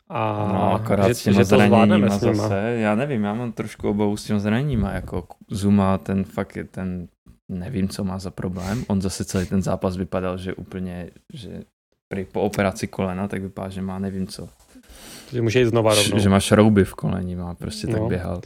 A 0.08 0.48
no, 0.52 0.74
akorát 0.74 1.08
že, 1.08 1.14
s 1.14 1.22
těma 1.22 1.42
že 1.42 1.48
to 1.48 1.58
zvládneme 1.58 2.10
s 2.10 2.20
nima. 2.20 2.34
Zase, 2.34 2.76
já 2.78 2.94
nevím, 2.94 3.24
já 3.24 3.34
mám 3.34 3.52
trošku 3.52 3.88
obavu 3.88 4.16
s 4.16 4.24
těma 4.24 4.38
zraněníma, 4.38 4.92
jako 4.92 5.26
Zuma, 5.50 5.98
ten 5.98 6.24
fakt 6.24 6.56
je 6.56 6.64
ten, 6.64 7.08
nevím, 7.48 7.88
co 7.88 8.04
má 8.04 8.18
za 8.18 8.30
problém. 8.30 8.84
On 8.88 9.02
zase 9.02 9.24
celý 9.24 9.46
ten 9.46 9.62
zápas 9.62 9.96
vypadal, 9.96 10.38
že 10.38 10.54
úplně, 10.54 11.10
že 11.32 11.62
prý 12.08 12.24
po 12.24 12.40
operaci 12.40 12.86
kolena, 12.86 13.28
tak 13.28 13.42
vypadá, 13.42 13.68
že 13.68 13.82
má 13.82 13.98
nevím 13.98 14.26
co. 14.26 14.48
Že 15.32 15.42
může 15.42 15.60
jít 15.60 15.68
znova 15.68 15.94
rovnou. 15.94 16.18
Že 16.18 16.28
má 16.28 16.40
šrouby 16.40 16.84
v 16.84 16.94
koleni, 16.94 17.36
má 17.36 17.54
prostě 17.54 17.86
no. 17.86 17.92
tak 17.92 18.02
běhal. 18.02 18.40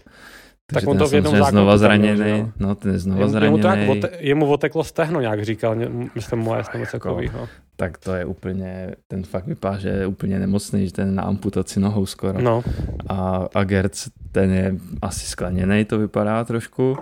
Takže 0.67 0.87
tak 0.87 0.91
on 0.91 0.99
to 0.99 1.09
v 1.09 1.15
jednom 1.15 1.45
znova 1.45 1.79
zraněný. 1.79 2.53
No, 2.59 2.75
ten 2.75 2.93
je 2.93 2.99
znova 2.99 3.21
jemu, 3.21 3.33
zraněný. 3.33 3.63
Jemu, 3.63 4.01
to 4.01 4.07
ote, 4.09 4.17
jemu 4.19 4.47
oteklo 4.47 4.85
stehno 4.85 5.21
nějak 5.21 5.45
říkal, 5.45 5.77
myslím 6.15 6.39
moje 6.39 6.63
nebo 6.75 6.87
takovýho. 6.93 7.49
Tak 7.77 7.99
to 7.99 8.15
je 8.15 8.25
úplně, 8.25 8.95
ten 9.09 9.23
fakt 9.23 9.47
vypadá, 9.47 9.79
že 9.79 9.89
je 9.89 10.07
úplně 10.07 10.39
nemocný, 10.39 10.87
že 10.87 10.93
ten 10.93 11.09
je 11.09 11.15
na 11.15 11.23
amputaci 11.23 11.81
nohou 11.81 12.07
skoro. 12.07 12.41
No. 12.41 12.63
A, 13.09 13.49
a 13.55 13.65
Gerc, 13.65 14.09
ten 14.33 14.53
je 14.53 14.75
asi 15.03 15.27
skleněný, 15.27 15.85
to 15.85 15.99
vypadá 15.99 16.45
trošku. 16.45 16.97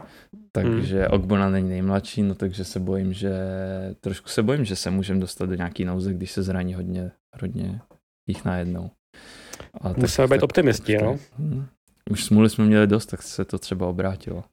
Takže 0.52 1.00
hmm. 1.00 1.08
Ogbona 1.10 1.50
není 1.50 1.68
nejmladší, 1.68 2.22
no 2.22 2.34
takže 2.34 2.64
se 2.64 2.80
bojím, 2.80 3.12
že 3.12 3.32
trošku 4.00 4.28
se 4.28 4.42
bojím, 4.42 4.64
že 4.64 4.76
se 4.76 4.90
můžeme 4.90 5.20
dostat 5.20 5.48
do 5.48 5.54
nějaký 5.54 5.84
nouze, 5.84 6.14
když 6.14 6.32
se 6.32 6.42
zraní 6.42 6.74
hodně, 6.74 7.10
hodně 7.40 7.80
jich 8.28 8.44
najednou. 8.44 8.90
Musíme 9.96 10.28
být 10.28 10.42
optimisti, 10.42 10.92
jo? 10.92 11.18
Hmm. 11.38 11.66
Už 12.10 12.24
smůly 12.24 12.50
jsme 12.50 12.64
měli 12.64 12.86
dost, 12.86 13.06
tak 13.06 13.22
se 13.22 13.44
to 13.44 13.58
třeba 13.58 13.86
obrátilo. 13.86 14.44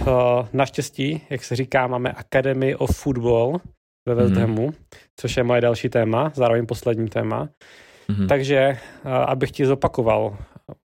Uh, 0.00 0.06
naštěstí, 0.52 1.20
jak 1.30 1.44
se 1.44 1.56
říká, 1.56 1.86
máme 1.86 2.12
Academy 2.12 2.74
of 2.74 2.96
Football 2.96 3.60
ve 4.08 4.14
West 4.14 4.32
mhm. 4.32 4.40
Hamu, 4.40 4.66
mm. 4.66 4.74
což 5.20 5.36
je 5.36 5.42
moje 5.42 5.60
další 5.60 5.88
téma, 5.88 6.32
zároveň 6.34 6.66
poslední 6.66 7.08
téma. 7.08 7.48
Mm-hmm. 8.08 8.28
Takže, 8.28 8.78
uh, 9.04 9.12
abych 9.12 9.50
ti 9.50 9.66
zopakoval, 9.66 10.36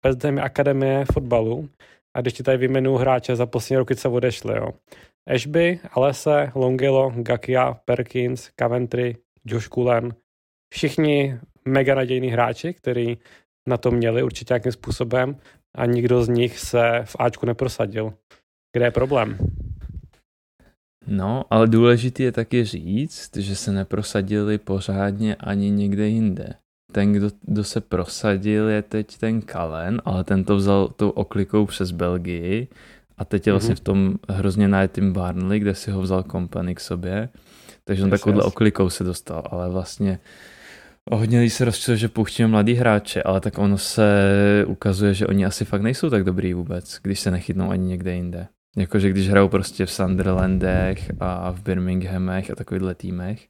West 0.04 0.24
Ham 0.24 0.36
je 0.36 0.42
Akademie 0.42 1.04
fotbalu 1.12 1.68
a 2.16 2.20
když 2.20 2.32
ti 2.32 2.42
tady 2.42 2.58
vyjmenuju 2.58 2.96
hráče 2.96 3.36
za 3.36 3.46
poslední 3.46 3.76
roky, 3.76 3.96
co 3.96 4.10
odešli, 4.10 4.56
jo. 4.56 4.68
Ashby, 5.34 5.80
Alese, 5.92 6.52
Longelo, 6.54 7.12
Gakia, 7.16 7.74
Perkins, 7.84 8.50
Coventry, 8.60 9.16
Josh 9.44 9.68
Cullen, 9.68 10.14
všichni 10.74 11.38
mega 11.64 11.94
nadějní 11.94 12.28
hráči, 12.28 12.74
kteří 12.74 13.18
na 13.68 13.76
to 13.76 13.90
měli 13.90 14.22
určitě 14.22 14.54
nějakým 14.54 14.72
způsobem 14.72 15.36
a 15.78 15.86
nikdo 15.86 16.24
z 16.24 16.28
nich 16.28 16.58
se 16.58 17.02
v 17.04 17.16
Ačku 17.18 17.46
neprosadil. 17.46 18.12
Kde 18.76 18.84
je 18.84 18.90
problém? 18.90 19.38
No, 21.06 21.44
ale 21.50 21.66
důležitý 21.66 22.22
je 22.22 22.32
taky 22.32 22.64
říct, 22.64 23.36
že 23.36 23.56
se 23.56 23.72
neprosadili 23.72 24.58
pořádně 24.58 25.34
ani 25.34 25.70
někde 25.70 26.08
jinde. 26.08 26.54
Ten, 26.92 27.12
kdo, 27.12 27.30
kdo 27.42 27.64
se 27.64 27.80
prosadil, 27.80 28.68
je 28.68 28.82
teď 28.82 29.18
ten 29.18 29.40
Kalen, 29.40 30.02
ale 30.04 30.24
ten 30.24 30.44
to 30.44 30.56
vzal 30.56 30.88
tou 30.88 31.10
oklikou 31.10 31.66
přes 31.66 31.90
Belgii 31.90 32.68
a 33.18 33.24
teď 33.24 33.46
je 33.46 33.52
vlastně 33.52 33.74
mm-hmm. 33.74 33.78
v 33.78 33.80
tom 33.80 34.14
hrozně 34.28 34.68
najetým 34.68 35.12
Barnley, 35.12 35.60
kde 35.60 35.74
si 35.74 35.90
ho 35.90 36.02
vzal 36.02 36.22
kompany 36.22 36.74
k 36.74 36.80
sobě. 36.80 37.28
Takže 37.84 38.04
on 38.04 38.10
takovouhle 38.10 38.44
oklikou 38.44 38.90
se 38.90 39.04
dostal, 39.04 39.42
ale 39.50 39.70
vlastně 39.70 40.18
hodně 41.12 41.38
lidí 41.38 41.50
se 41.50 41.64
rozčil, 41.64 41.96
že 41.96 42.08
pouštíme 42.08 42.48
mladý 42.48 42.74
hráče, 42.74 43.22
ale 43.22 43.40
tak 43.40 43.58
ono 43.58 43.78
se 43.78 44.64
ukazuje, 44.66 45.14
že 45.14 45.26
oni 45.26 45.46
asi 45.46 45.64
fakt 45.64 45.82
nejsou 45.82 46.10
tak 46.10 46.24
dobrý 46.24 46.54
vůbec, 46.54 46.98
když 47.02 47.20
se 47.20 47.30
nechytnou 47.30 47.70
ani 47.70 47.86
někde 47.86 48.14
jinde. 48.14 48.48
Jakože 48.76 49.10
když 49.10 49.28
hrajou 49.28 49.48
prostě 49.48 49.86
v 49.86 49.90
Sunderlandech 49.90 51.10
a 51.20 51.50
v 51.50 51.62
Birminghamech 51.62 52.50
a 52.50 52.54
takovýchhle 52.54 52.94
týmech, 52.94 53.48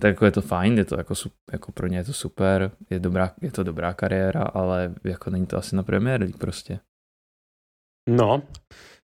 tak 0.00 0.08
jako 0.08 0.24
je 0.24 0.30
to 0.30 0.42
fajn, 0.42 0.78
je 0.78 0.84
to 0.84 0.98
jako, 0.98 1.14
jako 1.52 1.72
pro 1.72 1.86
ně 1.86 1.98
je 1.98 2.04
to 2.04 2.12
super, 2.12 2.70
je, 2.90 2.98
dobrá, 2.98 3.30
je 3.42 3.50
to 3.50 3.62
dobrá 3.62 3.94
kariéra, 3.94 4.42
ale 4.42 4.94
jako 5.04 5.30
není 5.30 5.46
to 5.46 5.58
asi 5.58 5.76
na 5.76 5.82
Premier 5.82 6.20
League 6.20 6.38
prostě. 6.38 6.80
No, 8.08 8.42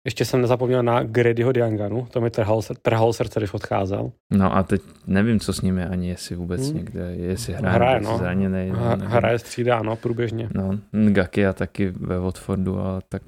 ještě 0.08 0.26
jsem 0.26 0.42
nezapomněl 0.42 0.84
na 0.84 1.04
Gradyho 1.04 1.52
Dianganu, 1.52 2.08
to 2.12 2.22
mi 2.22 2.30
trhalo, 2.30 2.62
trhalo 2.82 3.14
srdce, 3.14 3.40
když 3.40 3.54
odcházel. 3.54 4.12
No 4.32 4.56
a 4.56 4.64
teď 4.64 4.82
nevím, 5.08 5.40
co 5.40 5.54
s 5.54 5.62
ním 5.62 5.78
je, 5.78 5.88
ani 5.88 6.10
jestli 6.10 6.36
vůbec 6.36 6.68
hmm. 6.68 6.78
někde, 6.78 7.16
jestli 7.16 7.54
hraje, 7.54 7.76
hraje 7.76 8.02
no. 8.02 8.18
zraněný. 8.18 8.72
Hraje 9.04 9.40
střídá, 9.40 9.82
no, 9.82 9.96
průběžně. 9.96 10.50
No, 10.54 10.80
Ngaki 10.94 11.46
a 11.46 11.54
taky 11.54 11.94
ve 12.00 12.20
Watfordu 12.20 12.80
a 12.80 13.02
tak 13.10 13.22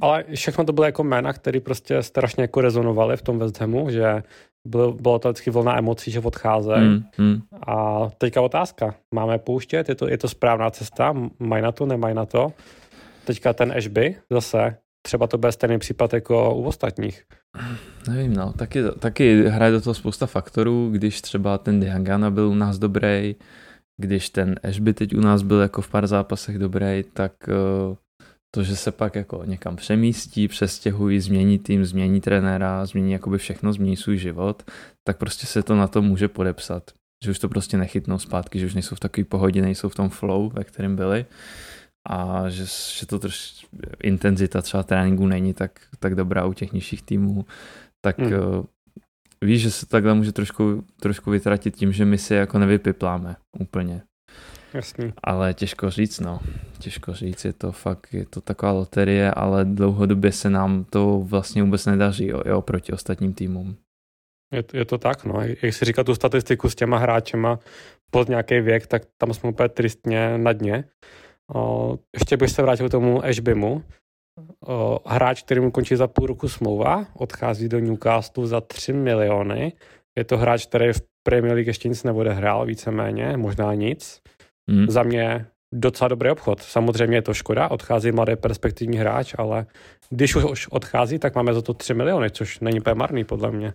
ale 0.00 0.24
všechno 0.34 0.64
to 0.64 0.72
bylo 0.72 0.84
jako 0.84 1.04
jména, 1.04 1.32
které 1.32 1.60
prostě 1.60 2.02
strašně 2.02 2.42
jako 2.42 2.60
rezonovaly 2.60 3.16
v 3.16 3.22
tom 3.22 3.38
West 3.38 3.60
Hamu, 3.60 3.90
že 3.90 4.22
bylo, 4.68 4.92
bylo 4.92 5.18
to 5.18 5.28
vždycky 5.28 5.50
volná 5.50 5.78
emocí, 5.78 6.10
že 6.10 6.20
odcházejí. 6.20 6.88
Mm, 6.88 7.02
mm. 7.18 7.42
A 7.66 8.08
teďka 8.18 8.40
otázka. 8.40 8.94
Máme 9.14 9.38
pouštět? 9.38 9.88
Je 9.88 9.94
to, 9.94 10.08
je 10.08 10.18
to 10.18 10.28
správná 10.28 10.70
cesta? 10.70 11.14
Mají 11.38 11.62
na 11.62 11.72
to, 11.72 11.86
nemají 11.86 12.14
na 12.14 12.26
to? 12.26 12.52
Teďka 13.24 13.52
ten 13.52 13.72
Ashby 13.72 14.16
zase, 14.30 14.76
třeba 15.02 15.26
to 15.26 15.38
bude 15.38 15.52
stejný 15.52 15.78
případ 15.78 16.12
jako 16.12 16.54
u 16.54 16.62
ostatních. 16.62 17.24
Nevím, 18.08 18.34
no, 18.34 18.52
taky, 18.52 18.82
taky 18.98 19.48
hraje 19.48 19.72
do 19.72 19.80
toho 19.80 19.94
spousta 19.94 20.26
faktorů, 20.26 20.90
když 20.90 21.20
třeba 21.20 21.58
ten 21.58 21.80
Dihangana 21.80 22.30
byl 22.30 22.48
u 22.48 22.54
nás 22.54 22.78
dobrý, 22.78 23.36
když 24.00 24.30
ten 24.30 24.54
Ashby 24.62 24.94
teď 24.94 25.16
u 25.16 25.20
nás 25.20 25.42
byl 25.42 25.60
jako 25.60 25.82
v 25.82 25.90
pár 25.90 26.06
zápasech 26.06 26.58
dobrý, 26.58 27.04
tak 27.12 27.32
uh, 27.48 27.96
to, 28.54 28.62
že 28.62 28.76
se 28.76 28.92
pak 28.92 29.14
jako 29.14 29.42
někam 29.44 29.76
přemístí, 29.76 30.48
přestěhují, 30.48 31.20
změní 31.20 31.58
tým, 31.58 31.84
změní 31.84 32.20
trenéra, 32.20 32.86
změní 32.86 33.12
jakoby 33.12 33.38
všechno, 33.38 33.72
změní 33.72 33.96
svůj 33.96 34.18
život, 34.18 34.62
tak 35.06 35.16
prostě 35.16 35.46
se 35.46 35.62
to 35.62 35.74
na 35.74 35.86
to 35.86 36.02
může 36.02 36.28
podepsat. 36.28 36.90
Že 37.24 37.30
už 37.30 37.38
to 37.38 37.48
prostě 37.48 37.76
nechytnou 37.76 38.18
zpátky, 38.18 38.58
že 38.58 38.66
už 38.66 38.74
nejsou 38.74 38.96
v 38.96 39.00
takové 39.00 39.24
pohodě, 39.24 39.62
nejsou 39.62 39.88
v 39.88 39.94
tom 39.94 40.08
flow, 40.08 40.50
ve 40.50 40.64
kterém 40.64 40.96
byli 40.96 41.26
a 42.08 42.48
že, 42.48 42.64
že 42.98 43.06
to 43.06 43.18
troš, 43.18 43.66
intenzita 44.02 44.62
třeba 44.62 44.82
tréninku 44.82 45.26
není 45.26 45.54
tak, 45.54 45.80
tak 45.98 46.14
dobrá 46.14 46.44
u 46.44 46.52
těch 46.52 46.72
nižších 46.72 47.02
týmů, 47.02 47.44
tak 48.00 48.18
hmm. 48.18 48.32
uh, 48.32 48.64
víš, 49.44 49.62
že 49.62 49.70
se 49.70 49.86
takhle 49.86 50.14
může 50.14 50.32
trošku, 50.32 50.84
trošku 51.00 51.30
vytratit 51.30 51.76
tím, 51.76 51.92
že 51.92 52.04
my 52.04 52.18
si 52.18 52.34
jako 52.34 52.58
nevypipláme 52.58 53.36
úplně. 53.58 54.02
Jasný. 54.74 55.12
Ale 55.24 55.54
těžko 55.54 55.90
říct, 55.90 56.20
no. 56.20 56.40
Těžko 56.78 57.14
říct, 57.14 57.44
je 57.44 57.52
to 57.52 57.72
fakt, 57.72 58.14
je 58.14 58.26
to 58.26 58.40
taková 58.40 58.72
loterie, 58.72 59.30
ale 59.30 59.64
dlouhodobě 59.64 60.32
se 60.32 60.50
nám 60.50 60.84
to 60.84 61.20
vlastně 61.20 61.62
vůbec 61.62 61.86
nedaří, 61.86 62.26
jo, 62.26 62.42
jo 62.46 62.62
proti 62.62 62.92
ostatním 62.92 63.34
týmům. 63.34 63.76
Je, 64.52 64.64
je 64.72 64.84
to 64.84 64.98
tak, 64.98 65.24
no. 65.24 65.40
Jak 65.62 65.74
si 65.74 65.84
říká 65.84 66.04
tu 66.04 66.14
statistiku 66.14 66.68
s 66.68 66.74
těma 66.74 66.98
hráčema 66.98 67.58
pod 68.10 68.28
nějaký 68.28 68.60
věk, 68.60 68.86
tak 68.86 69.02
tam 69.18 69.34
jsme 69.34 69.48
úplně 69.48 69.68
tristně 69.68 70.38
na 70.38 70.52
dně. 70.52 70.84
O, 71.54 71.98
ještě 72.14 72.36
bych 72.36 72.50
se 72.50 72.62
vrátil 72.62 72.88
k 72.88 72.90
tomu 72.90 73.24
Ashbymu. 73.24 73.82
O, 74.66 74.98
hráč, 75.06 75.42
který 75.42 75.60
mu 75.60 75.70
končí 75.70 75.96
za 75.96 76.06
půl 76.06 76.26
roku 76.26 76.48
smlouva, 76.48 77.06
odchází 77.14 77.68
do 77.68 77.78
Newcastle 77.78 78.46
za 78.46 78.60
3 78.60 78.92
miliony. 78.92 79.72
Je 80.18 80.24
to 80.24 80.38
hráč, 80.38 80.66
který 80.66 80.92
v 80.92 81.02
Premier 81.22 81.54
League 81.54 81.66
ještě 81.66 81.88
nic 81.88 82.04
neodehrál, 82.04 82.66
víceméně, 82.66 83.36
možná 83.36 83.74
nic. 83.74 84.20
Hmm. 84.70 84.86
Za 84.88 85.02
mě 85.02 85.46
docela 85.74 86.08
dobrý 86.08 86.30
obchod. 86.30 86.62
Samozřejmě 86.62 87.16
je 87.16 87.22
to 87.22 87.34
škoda, 87.34 87.70
odchází 87.70 88.12
mladý 88.12 88.36
perspektivní 88.36 88.98
hráč, 88.98 89.34
ale 89.38 89.66
když 90.10 90.36
už 90.36 90.68
odchází, 90.68 91.18
tak 91.18 91.34
máme 91.34 91.54
za 91.54 91.62
to 91.62 91.74
3 91.74 91.94
miliony, 91.94 92.30
což 92.30 92.60
není 92.60 92.80
úplně 92.80 92.94
marný 92.94 93.24
podle 93.24 93.50
mě. 93.50 93.74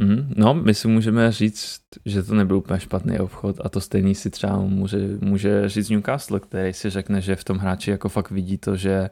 Mm, 0.00 0.32
no, 0.36 0.54
my 0.54 0.74
si 0.74 0.88
můžeme 0.88 1.32
říct, 1.32 1.80
že 2.04 2.22
to 2.22 2.34
nebyl 2.34 2.56
úplně 2.56 2.80
špatný 2.80 3.18
obchod 3.18 3.56
a 3.64 3.68
to 3.68 3.80
stejný 3.80 4.14
si 4.14 4.30
třeba 4.30 4.58
může, 4.58 4.98
může 5.20 5.68
říct 5.68 5.90
Newcastle, 5.90 6.40
který 6.40 6.72
si 6.72 6.90
řekne, 6.90 7.20
že 7.20 7.36
v 7.36 7.44
tom 7.44 7.58
hráči 7.58 7.90
jako 7.90 8.08
fakt 8.08 8.30
vidí 8.30 8.58
to, 8.58 8.76
že 8.76 9.10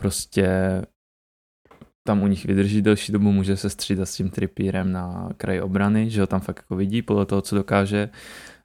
prostě 0.00 0.48
tam 2.06 2.22
u 2.22 2.26
nich 2.26 2.44
vydrží 2.44 2.82
delší 2.82 3.12
dobu, 3.12 3.32
může 3.32 3.56
se 3.56 3.70
střídat 3.70 4.08
s 4.08 4.14
tím 4.14 4.30
Trippierem 4.30 4.92
na 4.92 5.28
kraji 5.36 5.60
obrany, 5.60 6.10
že 6.10 6.20
ho 6.20 6.26
tam 6.26 6.40
fakt 6.40 6.56
jako 6.56 6.76
vidí 6.76 7.02
podle 7.02 7.26
toho, 7.26 7.42
co 7.42 7.54
dokáže 7.54 8.08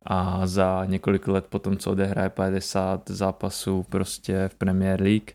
a 0.06 0.48
za 0.48 0.86
několik 0.86 1.28
let 1.28 1.46
potom, 1.50 1.78
co 1.78 1.92
odehraje 1.92 2.30
50 2.30 3.10
zápasů 3.10 3.86
prostě 3.90 4.48
v 4.48 4.56
Premier 4.56 5.02
League, 5.02 5.32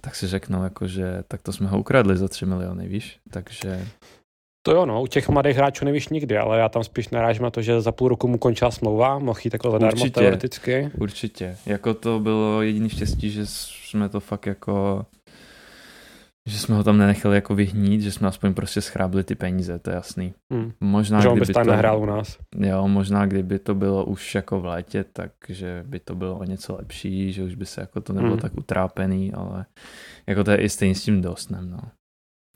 tak 0.00 0.14
si 0.14 0.26
řeknou, 0.26 0.62
jako, 0.62 0.86
že 0.86 1.24
tak 1.28 1.42
to 1.42 1.52
jsme 1.52 1.68
ho 1.68 1.78
ukradli 1.80 2.16
za 2.16 2.28
3 2.28 2.46
miliony, 2.46 2.88
víš? 2.88 3.20
Takže... 3.30 3.86
To 4.66 4.72
jo, 4.72 4.86
no, 4.86 5.02
u 5.02 5.06
těch 5.06 5.28
mladých 5.28 5.56
hráčů 5.56 5.84
nevíš 5.84 6.08
nikdy, 6.08 6.38
ale 6.38 6.58
já 6.58 6.68
tam 6.68 6.84
spíš 6.84 7.08
narážím 7.08 7.42
na 7.42 7.50
to, 7.50 7.62
že 7.62 7.80
za 7.80 7.92
půl 7.92 8.08
roku 8.08 8.28
mu 8.28 8.38
končila 8.38 8.70
smlouva, 8.70 9.18
mohl 9.18 9.38
jít 9.44 9.50
takhle 9.50 9.70
zadarmo 9.70 10.00
určitě, 10.00 10.20
teoreticky. 10.20 10.90
Určitě, 10.98 11.56
jako 11.66 11.94
to 11.94 12.20
bylo 12.20 12.62
jediný 12.62 12.88
štěstí, 12.88 13.30
že 13.30 13.46
jsme 13.46 14.08
to 14.08 14.20
fakt 14.20 14.46
jako 14.46 15.06
že 16.48 16.58
jsme 16.58 16.76
ho 16.76 16.84
tam 16.84 16.98
nenechali 16.98 17.34
jako 17.34 17.54
vyhnít, 17.54 18.00
že 18.00 18.12
jsme 18.12 18.28
aspoň 18.28 18.54
prostě 18.54 18.80
schrábli 18.80 19.24
ty 19.24 19.34
peníze, 19.34 19.78
to 19.78 19.90
je 19.90 19.94
jasný. 19.94 20.34
Hmm. 20.52 20.72
Možná, 20.80 21.20
že 21.20 21.28
on 21.28 21.40
by 21.40 21.46
to 21.46 21.64
nehrál 21.64 22.02
u 22.02 22.06
nás. 22.06 22.38
Jo, 22.58 22.88
možná 22.88 23.26
kdyby 23.26 23.58
to 23.58 23.74
bylo 23.74 24.04
už 24.04 24.34
jako 24.34 24.60
v 24.60 24.64
létě, 24.64 25.04
takže 25.12 25.84
by 25.86 26.00
to 26.00 26.14
bylo 26.14 26.38
o 26.38 26.44
něco 26.44 26.76
lepší, 26.76 27.32
že 27.32 27.42
už 27.42 27.54
by 27.54 27.66
se 27.66 27.80
jako 27.80 28.00
to 28.00 28.12
nebylo 28.12 28.32
hmm. 28.32 28.40
tak 28.40 28.52
utrápený, 28.58 29.32
ale 29.32 29.66
jako 30.26 30.44
to 30.44 30.50
je 30.50 30.56
i 30.56 30.68
stejně 30.68 30.94
s 30.94 31.02
tím 31.02 31.22
dostnem, 31.22 31.70
no. 31.70 31.78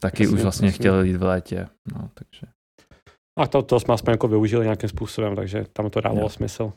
Taky 0.01 0.23
jasně, 0.23 0.37
už 0.37 0.43
vlastně 0.43 0.69
jasně. 0.69 0.79
chtěl 0.79 1.03
jít 1.03 1.17
v 1.17 1.23
létě, 1.23 1.67
no, 1.95 2.11
takže. 2.15 2.47
A 3.39 3.47
to, 3.47 3.63
to 3.63 3.81
jsme 3.81 3.95
aspoň 3.95 4.13
jako 4.13 4.29
využili 4.29 4.65
nějakým 4.65 4.89
způsobem, 4.89 5.37
takže 5.37 5.65
tam 5.73 5.91
to 5.91 6.01
dávalo 6.01 6.23
jo. 6.23 6.29
smysl. 6.29 6.73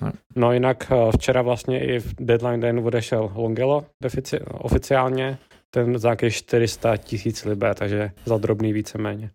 No. 0.00 0.12
no 0.36 0.52
jinak 0.52 0.92
eh, 0.92 1.12
včera 1.18 1.42
vlastně 1.42 1.84
i 1.84 1.98
v 1.98 2.14
deadline 2.20 2.58
den 2.58 2.78
odešel 2.78 3.32
Longelo 3.34 3.86
defici- 4.04 4.44
oficiálně, 4.48 5.38
ten 5.70 5.98
za 5.98 6.08
nějakých 6.08 6.34
400 6.34 6.96
tisíc 6.96 7.44
libé, 7.44 7.74
takže 7.74 8.10
za 8.24 8.38
drobný 8.38 8.72
víceméně. 8.72 9.30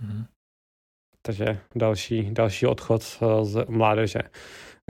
Mm-hmm. 0.00 0.24
Takže 1.26 1.58
další, 1.74 2.30
další 2.30 2.66
odchod 2.66 3.02
z 3.42 3.64
mládeže. 3.68 4.20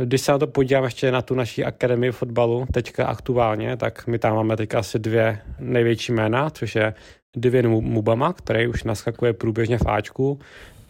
Když 0.01 0.21
se 0.21 0.33
na 0.33 0.39
to 0.39 0.47
podívám 0.47 0.85
ještě 0.85 1.13
na 1.13 1.23
tu 1.23 1.35
naší 1.35 1.65
akademii 1.65 2.13
fotbalu, 2.13 2.67
teďka 2.73 3.07
aktuálně, 3.07 3.77
tak 3.77 4.07
my 4.07 4.19
tam 4.19 4.35
máme 4.35 4.57
teďka 4.57 4.79
asi 4.79 4.99
dvě 4.99 5.43
největší 5.59 6.13
jména, 6.13 6.51
což 6.51 6.75
je 6.75 6.95
Divin 7.35 7.69
Mubama, 7.69 8.33
který 8.33 8.69
už 8.69 8.85
naskakuje 8.85 9.33
průběžně 9.33 9.79
v 9.79 9.87
Ačku 9.87 10.39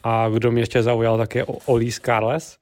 a 0.02 0.28
kdo 0.28 0.52
mě 0.52 0.62
ještě 0.62 0.82
zaujal, 0.82 1.18
tak 1.18 1.34
je 1.34 1.44
Oli 1.44 1.92
Carles, 1.92 2.58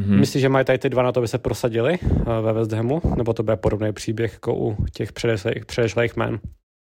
Mm-hmm. 0.00 0.18
Myslíš, 0.18 0.40
že 0.40 0.48
mají 0.48 0.64
tady 0.64 0.78
ty 0.78 0.88
dva 0.88 1.02
na 1.02 1.12
to, 1.12 1.20
by 1.20 1.28
se 1.28 1.38
prosadili 1.38 1.98
eh, 2.02 2.40
ve 2.40 2.52
West 2.52 2.72
Hamu? 2.72 3.02
Nebo 3.16 3.32
to 3.32 3.42
bude 3.42 3.56
podobný 3.56 3.92
příběh 3.92 4.32
jako 4.32 4.54
u 4.56 4.76
těch 4.92 5.12
předešlých, 5.12 5.66
předešlých 5.66 6.16
men? 6.16 6.40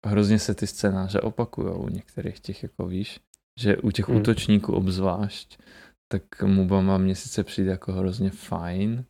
Hrozně 0.05 0.39
se 0.39 0.55
ty 0.55 0.67
scénáře 0.67 1.21
opakují 1.21 1.75
u 1.75 1.89
některých 1.89 2.39
těch, 2.39 2.63
jako 2.63 2.87
víš, 2.87 3.19
že 3.59 3.77
u 3.77 3.91
těch 3.91 4.07
mm. 4.07 4.15
útočníků 4.15 4.73
obzvlášť, 4.73 5.57
tak 6.11 6.43
Mubama 6.43 6.97
mě 6.97 7.15
sice 7.15 7.43
přijde 7.43 7.71
jako 7.71 7.91
hrozně 7.91 8.29
fajn, 8.29 9.05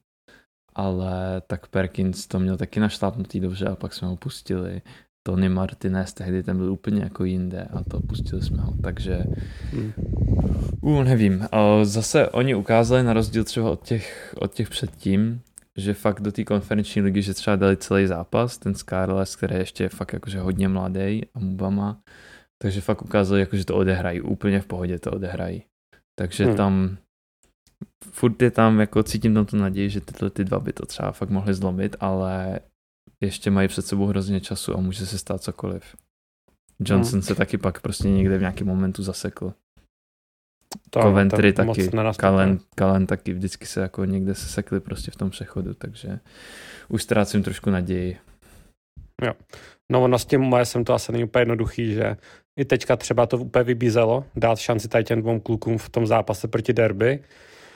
ale 0.73 1.41
tak 1.47 1.67
Perkins 1.67 2.27
to 2.27 2.39
měl 2.39 2.57
taky 2.57 2.79
našlápnutý 2.79 3.39
dobře 3.39 3.65
a 3.65 3.75
pak 3.75 3.93
jsme 3.93 4.07
ho 4.07 4.15
pustili. 4.15 4.81
Tony 5.27 5.49
Martinez, 5.49 6.13
tehdy 6.13 6.43
ten 6.43 6.57
byl 6.57 6.71
úplně 6.71 7.03
jako 7.03 7.23
jinde 7.23 7.67
a 7.73 7.83
to 7.83 7.99
pustili 7.99 8.41
jsme 8.41 8.61
ho, 8.61 8.73
takže 8.83 9.23
hmm. 9.71 9.93
uh, 10.81 11.03
nevím. 11.03 11.47
Zase 11.83 12.29
oni 12.29 12.55
ukázali 12.55 13.03
na 13.03 13.13
rozdíl 13.13 13.43
třeba 13.43 13.71
od 13.71 13.83
těch, 13.83 14.35
od 14.37 14.53
těch 14.53 14.69
předtím, 14.69 15.41
že 15.77 15.93
fakt 15.93 16.21
do 16.21 16.31
té 16.31 16.43
konferenční 16.43 17.01
ligy, 17.01 17.21
že 17.21 17.33
třeba 17.33 17.55
dali 17.55 17.77
celý 17.77 18.07
zápas, 18.07 18.57
ten 18.57 18.75
Scarlett, 18.75 19.35
který 19.35 19.55
je 19.55 19.61
ještě 19.61 19.89
fakt 19.89 20.13
jakože 20.13 20.39
hodně 20.39 20.67
mladý 20.67 21.21
a 21.33 21.39
Mubama, 21.39 22.01
takže 22.61 22.81
fakt 22.81 23.01
ukázali, 23.01 23.39
jako, 23.39 23.57
že 23.57 23.65
to 23.65 23.75
odehrají, 23.75 24.21
úplně 24.21 24.61
v 24.61 24.65
pohodě 24.65 24.99
to 24.99 25.11
odehrají. 25.11 25.63
Takže 26.19 26.45
hmm. 26.45 26.55
tam 26.55 26.97
furt 28.11 28.41
je 28.41 28.51
tam, 28.51 28.79
jako 28.79 29.03
cítím 29.03 29.33
tam 29.33 29.45
tu 29.45 29.57
naději, 29.57 29.89
že 29.89 30.01
tyhle 30.01 30.29
ty 30.29 30.43
dva 30.43 30.59
by 30.59 30.73
to 30.73 30.85
třeba 30.85 31.11
fakt 31.11 31.29
mohly 31.29 31.53
zlomit, 31.53 31.95
ale 31.99 32.59
ještě 33.21 33.51
mají 33.51 33.67
před 33.67 33.85
sebou 33.85 34.05
hrozně 34.05 34.41
času 34.41 34.77
a 34.77 34.81
může 34.81 35.05
se 35.05 35.17
stát 35.17 35.43
cokoliv. 35.43 35.95
Johnson 36.79 37.19
no. 37.19 37.23
se 37.23 37.35
taky 37.35 37.57
pak 37.57 37.81
prostě 37.81 38.09
někde 38.09 38.37
v 38.37 38.41
nějakém 38.41 38.67
momentu 38.67 39.03
zasekl. 39.03 39.53
To, 40.89 41.01
Coventry 41.01 41.53
to 41.53 41.65
taky, 41.65 41.89
Kalen, 42.17 42.59
Kalen 42.75 43.07
taky 43.07 43.33
vždycky 43.33 43.65
se 43.65 43.81
jako 43.81 44.05
někde 44.05 44.35
se 44.35 44.45
sekli 44.45 44.79
prostě 44.79 45.11
v 45.11 45.15
tom 45.15 45.29
přechodu, 45.29 45.73
takže 45.73 46.19
už 46.89 47.03
ztrácím 47.03 47.43
trošku 47.43 47.69
naději. 47.69 48.17
Jo. 49.25 49.33
No 49.91 50.03
ono 50.03 50.19
s 50.19 50.25
tím 50.25 50.41
moje 50.41 50.65
jsem 50.65 50.83
to 50.83 50.93
asi 50.93 51.11
není 51.11 51.23
úplně 51.23 51.41
jednoduchý, 51.41 51.93
že 51.93 52.17
i 52.59 52.65
teďka 52.65 52.95
třeba 52.95 53.25
to 53.25 53.37
úplně 53.37 53.63
vybízelo, 53.63 54.25
dát 54.35 54.59
šanci 54.59 54.87
tady 54.87 55.03
těm 55.03 55.21
dvou 55.21 55.39
klukům 55.39 55.77
v 55.77 55.89
tom 55.89 56.07
zápase 56.07 56.47
proti 56.47 56.73
derby. 56.73 57.23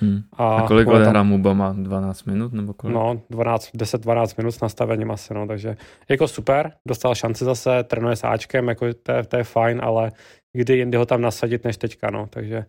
Hmm. 0.01 0.21
A, 0.33 0.55
a 0.55 0.67
kolik 0.67 0.87
odehrá 0.87 1.23
Muba 1.23 1.53
má? 1.53 1.73
12 1.77 2.23
minut 2.23 2.53
nebo 2.53 2.73
kolik? 2.73 2.95
No, 2.95 3.21
12, 3.29 3.69
10-12 3.75 4.33
minut 4.37 4.51
s 4.51 4.61
nastavením 4.61 5.11
asi, 5.11 5.33
no, 5.33 5.47
takže 5.47 5.77
jako 6.09 6.27
super, 6.27 6.71
dostal 6.87 7.15
šanci 7.15 7.45
zase, 7.45 7.83
trénuje 7.83 8.15
s 8.15 8.23
Ačkem, 8.23 8.67
jako 8.67 8.85
to 9.03 9.11
je, 9.11 9.23
to 9.23 9.37
je 9.37 9.43
fajn, 9.43 9.81
ale 9.83 10.11
kdy 10.53 10.77
jindy 10.77 10.97
ho 10.97 11.05
tam 11.05 11.21
nasadit 11.21 11.63
než 11.63 11.77
teďka, 11.77 12.09
no, 12.09 12.27
takže 12.29 12.65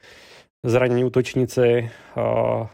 zranění 0.66 1.04
útočníci, 1.04 1.90
uh, 2.16 2.66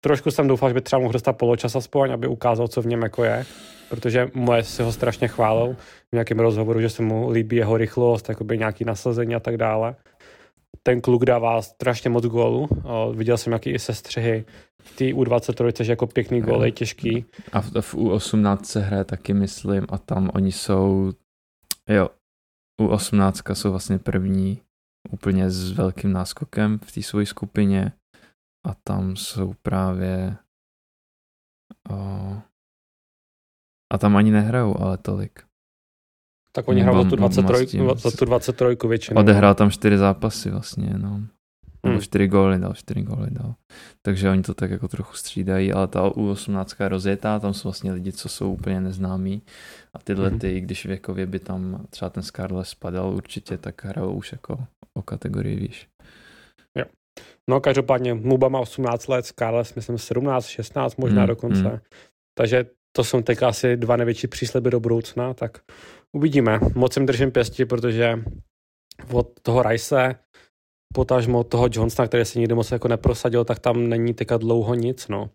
trošku 0.00 0.30
jsem 0.30 0.48
doufal, 0.48 0.70
že 0.70 0.74
by 0.74 0.80
třeba 0.80 1.00
mohl 1.00 1.12
dostat 1.12 1.32
poločas 1.32 1.76
aspoň, 1.76 2.12
aby 2.12 2.26
ukázal, 2.26 2.68
co 2.68 2.82
v 2.82 2.86
něm 2.86 3.02
jako 3.02 3.24
je, 3.24 3.44
protože 3.88 4.28
moje 4.34 4.64
si 4.64 4.82
ho 4.82 4.92
strašně 4.92 5.28
chválil 5.28 5.76
v 6.10 6.12
nějakém 6.12 6.40
rozhovoru, 6.40 6.80
že 6.80 6.88
se 6.88 7.02
mu 7.02 7.30
líbí 7.30 7.56
jeho 7.56 7.76
rychlost, 7.76 8.28
jakoby 8.28 8.58
nějaký 8.58 8.84
nasazení 8.84 9.34
a 9.34 9.40
tak 9.40 9.56
dále. 9.56 9.94
Ten 10.82 11.00
kluk 11.00 11.24
dává 11.24 11.62
strašně 11.62 12.10
moc 12.10 12.24
gólů. 12.24 12.68
Viděl 13.14 13.38
jsem 13.38 13.50
nějaký 13.50 13.70
i 13.70 13.78
sestřihy 13.78 14.44
v 14.82 14.96
té 14.96 15.04
U23, 15.04 15.84
že 15.84 15.92
jako 15.92 16.06
pěkný 16.06 16.40
gól, 16.40 16.64
je 16.64 16.72
těžký. 16.72 17.24
A 17.52 17.60
v, 17.60 17.70
v 17.80 17.94
U18 17.94 18.62
se 18.62 18.80
hraje 18.80 19.04
taky, 19.04 19.34
myslím, 19.34 19.86
a 19.88 19.98
tam 19.98 20.30
oni 20.34 20.52
jsou, 20.52 21.12
jo, 21.88 22.08
U18 22.80 23.54
jsou 23.54 23.70
vlastně 23.70 23.98
první 23.98 24.62
úplně 25.10 25.50
s 25.50 25.72
velkým 25.72 26.12
náskokem 26.12 26.78
v 26.78 26.92
té 26.92 27.02
své 27.02 27.26
skupině 27.26 27.92
a 28.66 28.74
tam 28.74 29.16
jsou 29.16 29.54
právě 29.62 30.36
o, 31.90 31.96
a 33.92 33.98
tam 33.98 34.16
ani 34.16 34.30
nehrajou, 34.30 34.80
ale 34.80 34.98
tolik. 34.98 35.51
Tak 36.52 36.68
oni 36.68 36.80
hrajou 36.80 37.02
za 37.02 37.10
tu 37.10 37.16
23, 37.16 37.78
za 37.94 38.10
tu 38.10 38.24
23 38.24 38.88
většinou. 38.88 39.20
Odehrál 39.20 39.54
tam 39.54 39.70
čtyři 39.70 39.98
zápasy 39.98 40.50
vlastně 40.50 40.86
jenom. 40.86 41.26
Nebo 41.84 41.92
hmm. 41.92 42.02
čtyři 42.02 42.28
góly 42.28 42.58
dal, 42.58 42.74
čtyři 42.74 43.02
góly 43.02 43.28
dal. 43.30 43.54
Takže 44.02 44.30
oni 44.30 44.42
to 44.42 44.54
tak 44.54 44.70
jako 44.70 44.88
trochu 44.88 45.16
střídají, 45.16 45.72
ale 45.72 45.88
ta 45.88 46.08
U18 46.08 46.82
je 46.84 46.88
rozjetá, 46.88 47.38
tam 47.38 47.54
jsou 47.54 47.68
vlastně 47.68 47.92
lidi, 47.92 48.12
co 48.12 48.28
jsou 48.28 48.52
úplně 48.52 48.80
neznámí. 48.80 49.42
A 49.94 49.98
tyhle 49.98 50.28
hmm. 50.28 50.38
ty, 50.38 50.60
když 50.60 50.86
věkově 50.86 51.26
by 51.26 51.38
tam 51.38 51.86
třeba 51.90 52.10
ten 52.10 52.22
Scarlett 52.22 52.68
spadal 52.68 53.14
určitě, 53.14 53.58
tak 53.58 53.84
hrajou 53.84 54.12
už 54.12 54.32
jako 54.32 54.64
o 54.94 55.02
kategorii 55.02 55.56
výš. 55.56 55.88
Jo. 56.78 56.84
No 57.50 57.60
každopádně 57.60 58.14
Muba 58.14 58.48
má 58.48 58.60
18 58.60 59.08
let, 59.08 59.26
Scarlett 59.26 59.76
myslím 59.76 59.98
17, 59.98 60.46
16 60.46 60.96
možná 60.96 61.20
hmm. 61.20 61.28
dokonce. 61.28 61.68
Hmm. 61.68 61.78
Takže 62.38 62.66
to 62.96 63.04
jsou 63.04 63.22
teď 63.22 63.42
asi 63.42 63.76
dva 63.76 63.96
největší 63.96 64.26
přísliby 64.26 64.70
do 64.70 64.80
budoucna, 64.80 65.34
tak 65.34 65.58
uvidíme. 66.12 66.60
Moc 66.74 66.96
jim 66.96 67.06
držím 67.06 67.30
pěsti, 67.30 67.64
protože 67.64 68.22
od 69.12 69.40
toho 69.42 69.62
Rice, 69.62 70.14
potažmo 70.94 71.38
od 71.38 71.48
toho 71.48 71.68
Johnsona, 71.72 72.08
který 72.08 72.24
se 72.24 72.38
nikdy 72.38 72.54
moc 72.54 72.70
jako 72.70 72.88
neprosadil, 72.88 73.44
tak 73.44 73.58
tam 73.58 73.88
není 73.88 74.14
teďka 74.14 74.36
dlouho 74.36 74.74
nic, 74.74 75.08
no. 75.08 75.30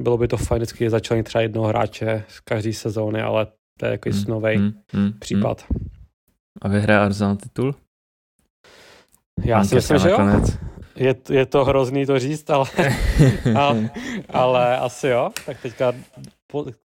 Bylo 0.00 0.18
by 0.18 0.28
to 0.28 0.36
fajn 0.36 0.58
vždycky 0.58 0.90
začlenit 0.90 1.26
třeba 1.26 1.42
jednoho 1.42 1.66
hráče 1.68 2.24
z 2.28 2.40
každé 2.40 2.72
sezóny, 2.72 3.22
ale 3.22 3.46
to 3.78 3.86
je 3.86 3.92
jako 3.92 4.10
hmm, 4.10 4.24
nový 4.28 4.56
hmm, 4.56 4.72
hmm, 4.92 5.12
případ. 5.18 5.64
Hmm. 5.70 5.88
A 6.62 6.68
vyhraje 6.68 7.00
Arsenal 7.00 7.36
titul? 7.36 7.74
Já 9.44 9.64
si 9.64 9.74
myslím, 9.74 9.98
že 9.98 10.10
jo. 10.10 10.18
Je, 10.96 11.14
je 11.30 11.46
to 11.46 11.64
hrozný 11.64 12.06
to 12.06 12.18
říct, 12.18 12.50
ale, 12.50 12.66
ale, 13.56 13.90
ale 14.28 14.78
asi 14.78 15.08
jo. 15.08 15.30
Tak 15.46 15.62
teďka, 15.62 15.92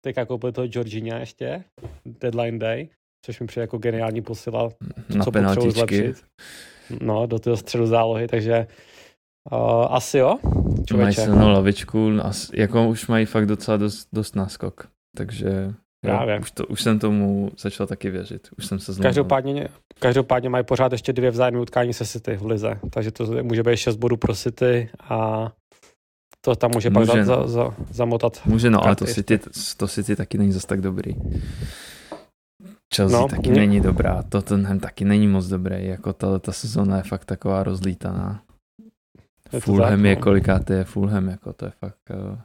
teďka 0.00 0.26
koupil 0.26 0.52
toho 0.52 0.66
Georgina 0.66 1.18
ještě, 1.18 1.64
deadline 2.04 2.58
day, 2.58 2.88
což 3.26 3.40
mi 3.40 3.46
přijde 3.46 3.62
jako 3.62 3.78
geniální 3.78 4.22
posila, 4.22 4.68
Na 5.16 5.24
co 5.24 5.32
potřebuji 5.32 5.70
zlepšit. 5.70 6.16
No, 7.00 7.26
do 7.26 7.38
toho 7.38 7.56
středu 7.56 7.86
zálohy, 7.86 8.28
takže 8.28 8.66
uh, 9.52 9.86
asi 9.90 10.18
jo. 10.18 10.38
Člověče. 10.86 10.96
Mají 10.96 11.14
silnou 11.14 11.50
lavičku, 11.50 12.10
jako 12.54 12.88
už 12.88 13.06
mají 13.06 13.26
fakt 13.26 13.46
docela 13.46 13.76
dost, 13.76 14.08
dost 14.12 14.36
náskok, 14.36 14.88
takže 15.16 15.74
Právě. 16.00 16.40
Už, 16.40 16.50
to, 16.50 16.66
už 16.66 16.82
jsem 16.82 16.98
tomu 16.98 17.50
začal 17.58 17.86
taky 17.86 18.10
věřit. 18.10 18.48
Už 18.58 18.66
jsem 18.66 18.78
se 18.78 18.92
znovu... 18.92 19.02
Každopádně, 19.02 19.68
každopádně 19.98 20.48
mají 20.48 20.64
pořád 20.64 20.92
ještě 20.92 21.12
dvě 21.12 21.30
vzájemné 21.30 21.60
utkání 21.60 21.94
se 21.94 22.06
City 22.06 22.36
v 22.36 22.46
Lize, 22.46 22.78
takže 22.90 23.10
to 23.10 23.42
může 23.42 23.62
být 23.62 23.76
6 23.76 23.96
bodů 23.96 24.16
pro 24.16 24.34
City 24.34 24.90
a 25.00 25.48
to 26.40 26.56
tam 26.56 26.70
může, 26.74 26.90
může 26.90 27.06
pak 27.06 27.16
no. 27.16 27.24
za, 27.24 27.46
za, 27.46 27.74
zamotat. 27.90 28.40
Může, 28.44 28.70
no, 28.70 28.84
ale 28.84 28.96
to 28.96 29.04
City, 29.04 29.40
to 29.76 29.88
City 29.88 30.16
taky 30.16 30.38
není 30.38 30.52
zas 30.52 30.64
tak 30.64 30.80
dobrý. 30.80 31.14
Chelsea 32.96 33.20
no, 33.20 33.28
taky 33.28 33.50
mě... 33.50 33.60
není 33.60 33.80
dobrá, 33.80 34.22
Tottenham 34.22 34.80
taky 34.80 35.04
není 35.04 35.28
moc 35.28 35.46
dobrý, 35.46 35.86
jako 35.86 36.12
ta, 36.12 36.38
ta 36.38 36.52
sezóna 36.52 36.96
je 36.96 37.02
fakt 37.02 37.24
taková 37.24 37.62
rozlítaná. 37.62 38.42
Je 39.52 39.60
Fulham 39.60 39.98
tak, 39.98 40.04
je, 40.04 40.14
no. 40.16 40.22
kolikátý 40.22 40.72
je 40.72 40.84
Fulham, 40.84 41.28
jako 41.28 41.52
to 41.52 41.64
je 41.64 41.70
fakt... 41.70 42.10
Uh... 42.10 42.38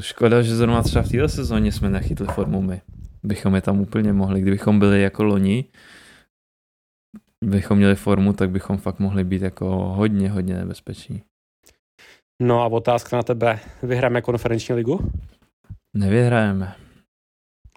Škoda, 0.00 0.42
že 0.42 0.56
zrovna 0.56 0.82
třeba 0.82 1.04
v 1.04 1.08
této 1.08 1.28
sezóně 1.28 1.72
jsme 1.72 1.90
nechytli 1.90 2.26
formu 2.26 2.62
my. 2.62 2.80
Bychom 3.22 3.54
je 3.54 3.60
tam 3.60 3.80
úplně 3.80 4.12
mohli. 4.12 4.40
Kdybychom 4.40 4.78
byli 4.78 5.02
jako 5.02 5.24
loni, 5.24 5.64
bychom 7.44 7.78
měli 7.78 7.94
formu, 7.94 8.32
tak 8.32 8.50
bychom 8.50 8.76
fakt 8.78 8.98
mohli 8.98 9.24
být 9.24 9.42
jako 9.42 9.66
hodně, 9.68 10.30
hodně 10.30 10.54
nebezpeční. 10.54 11.22
No 12.42 12.62
a 12.62 12.66
otázka 12.66 13.16
na 13.16 13.22
tebe. 13.22 13.58
Vyhráme 13.82 14.22
konferenční 14.22 14.74
ligu? 14.74 15.10
Nevyhrajeme. 15.96 16.74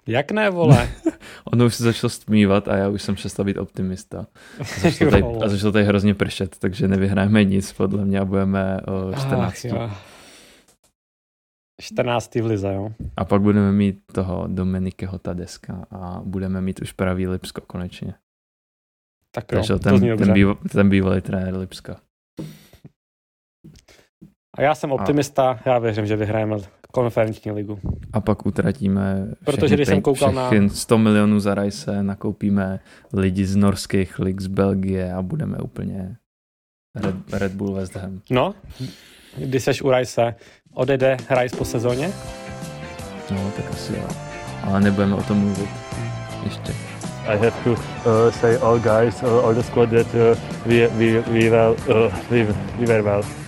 Jak 0.06 0.30
ne, 0.30 0.50
vole? 0.50 0.88
ono 1.52 1.66
už 1.66 1.74
se 1.74 1.84
začalo 1.84 2.10
stmívat 2.10 2.68
a 2.68 2.76
já 2.76 2.88
už 2.88 3.02
jsem 3.02 3.14
přestal 3.14 3.44
být 3.44 3.58
optimista. 3.58 4.26
A 4.60 4.64
začalo 4.64 5.10
tady, 5.10 5.22
a 5.44 5.48
začalo 5.48 5.72
tady 5.72 5.84
hrozně 5.84 6.14
pršet, 6.14 6.58
takže 6.58 6.88
nevyhráme 6.88 7.44
nic 7.44 7.72
podle 7.72 8.04
mě 8.04 8.20
a 8.20 8.24
budeme 8.24 8.80
o 8.80 9.12
14. 9.12 9.66
Ach, 9.78 10.14
14. 11.82 12.34
v 12.34 12.46
Lize, 12.46 12.74
jo. 12.74 12.90
A 13.16 13.24
pak 13.24 13.42
budeme 13.42 13.72
mít 13.72 14.00
toho 14.12 14.46
Dominikeho 14.46 15.18
Tadeska 15.18 15.86
a 15.90 16.20
budeme 16.24 16.60
mít 16.60 16.82
už 16.82 16.92
pravý 16.92 17.28
Lipsko 17.28 17.60
konečně. 17.60 18.14
Tak 19.34 19.52
jo, 19.52 19.58
Takže 19.58 19.78
ten, 19.78 20.18
ten, 20.18 20.32
býval, 20.32 20.58
ten 20.72 20.88
bývalý 20.88 21.20
trenér 21.20 21.56
Lipska. 21.56 22.00
A 24.56 24.62
já 24.62 24.74
jsem 24.74 24.92
optimista, 24.92 25.50
a... 25.50 25.68
já 25.70 25.78
věřím, 25.78 26.06
že 26.06 26.16
vyhrajeme 26.16 26.56
konferenční 26.94 27.50
ligu. 27.50 27.78
A 28.12 28.20
pak 28.20 28.46
utratíme 28.46 29.26
Protože 29.44 29.74
když 29.74 29.88
jsem 29.88 30.00
koukal 30.00 30.32
na... 30.32 30.50
100 30.68 30.98
milionů 30.98 31.40
za 31.40 31.54
Rajse, 31.54 32.02
nakoupíme 32.02 32.80
lidi 33.12 33.46
z 33.46 33.56
norských 33.56 34.18
lig 34.18 34.40
z 34.40 34.46
Belgie 34.46 35.12
a 35.12 35.22
budeme 35.22 35.58
úplně 35.58 36.16
Red, 36.94 37.14
Red 37.32 37.52
Bull 37.52 37.74
West 37.74 37.96
Ham. 37.96 38.20
No, 38.30 38.54
když 39.38 39.62
seš 39.62 39.82
u 39.82 39.90
Rajse, 39.90 40.34
odejde 40.74 41.16
Rice 41.40 41.56
po 41.56 41.64
sezóně? 41.64 42.10
No, 43.30 43.52
tak 43.56 43.70
asi 43.70 43.92
jo. 43.92 44.08
Ale 44.62 44.80
nebudeme 44.80 45.14
o 45.14 45.22
tom 45.22 45.38
mluvit. 45.38 45.70
Ještě. 46.44 46.72
I 47.26 47.36
have 47.38 47.64
to 47.64 47.70
uh, 47.72 48.30
say 48.30 48.56
all 48.56 48.78
guys, 48.78 49.22
uh, 49.22 49.44
all 49.44 49.54
the 49.54 49.62
squad 49.62 49.90
that 49.90 50.06
uh, 50.14 50.36
we, 50.66 50.88
we, 50.88 51.20
we, 51.20 51.50
well, 51.50 51.76
uh, 51.88 52.12
we, 52.30 52.46
we 52.78 52.86
were 52.86 53.02
well. 53.02 53.43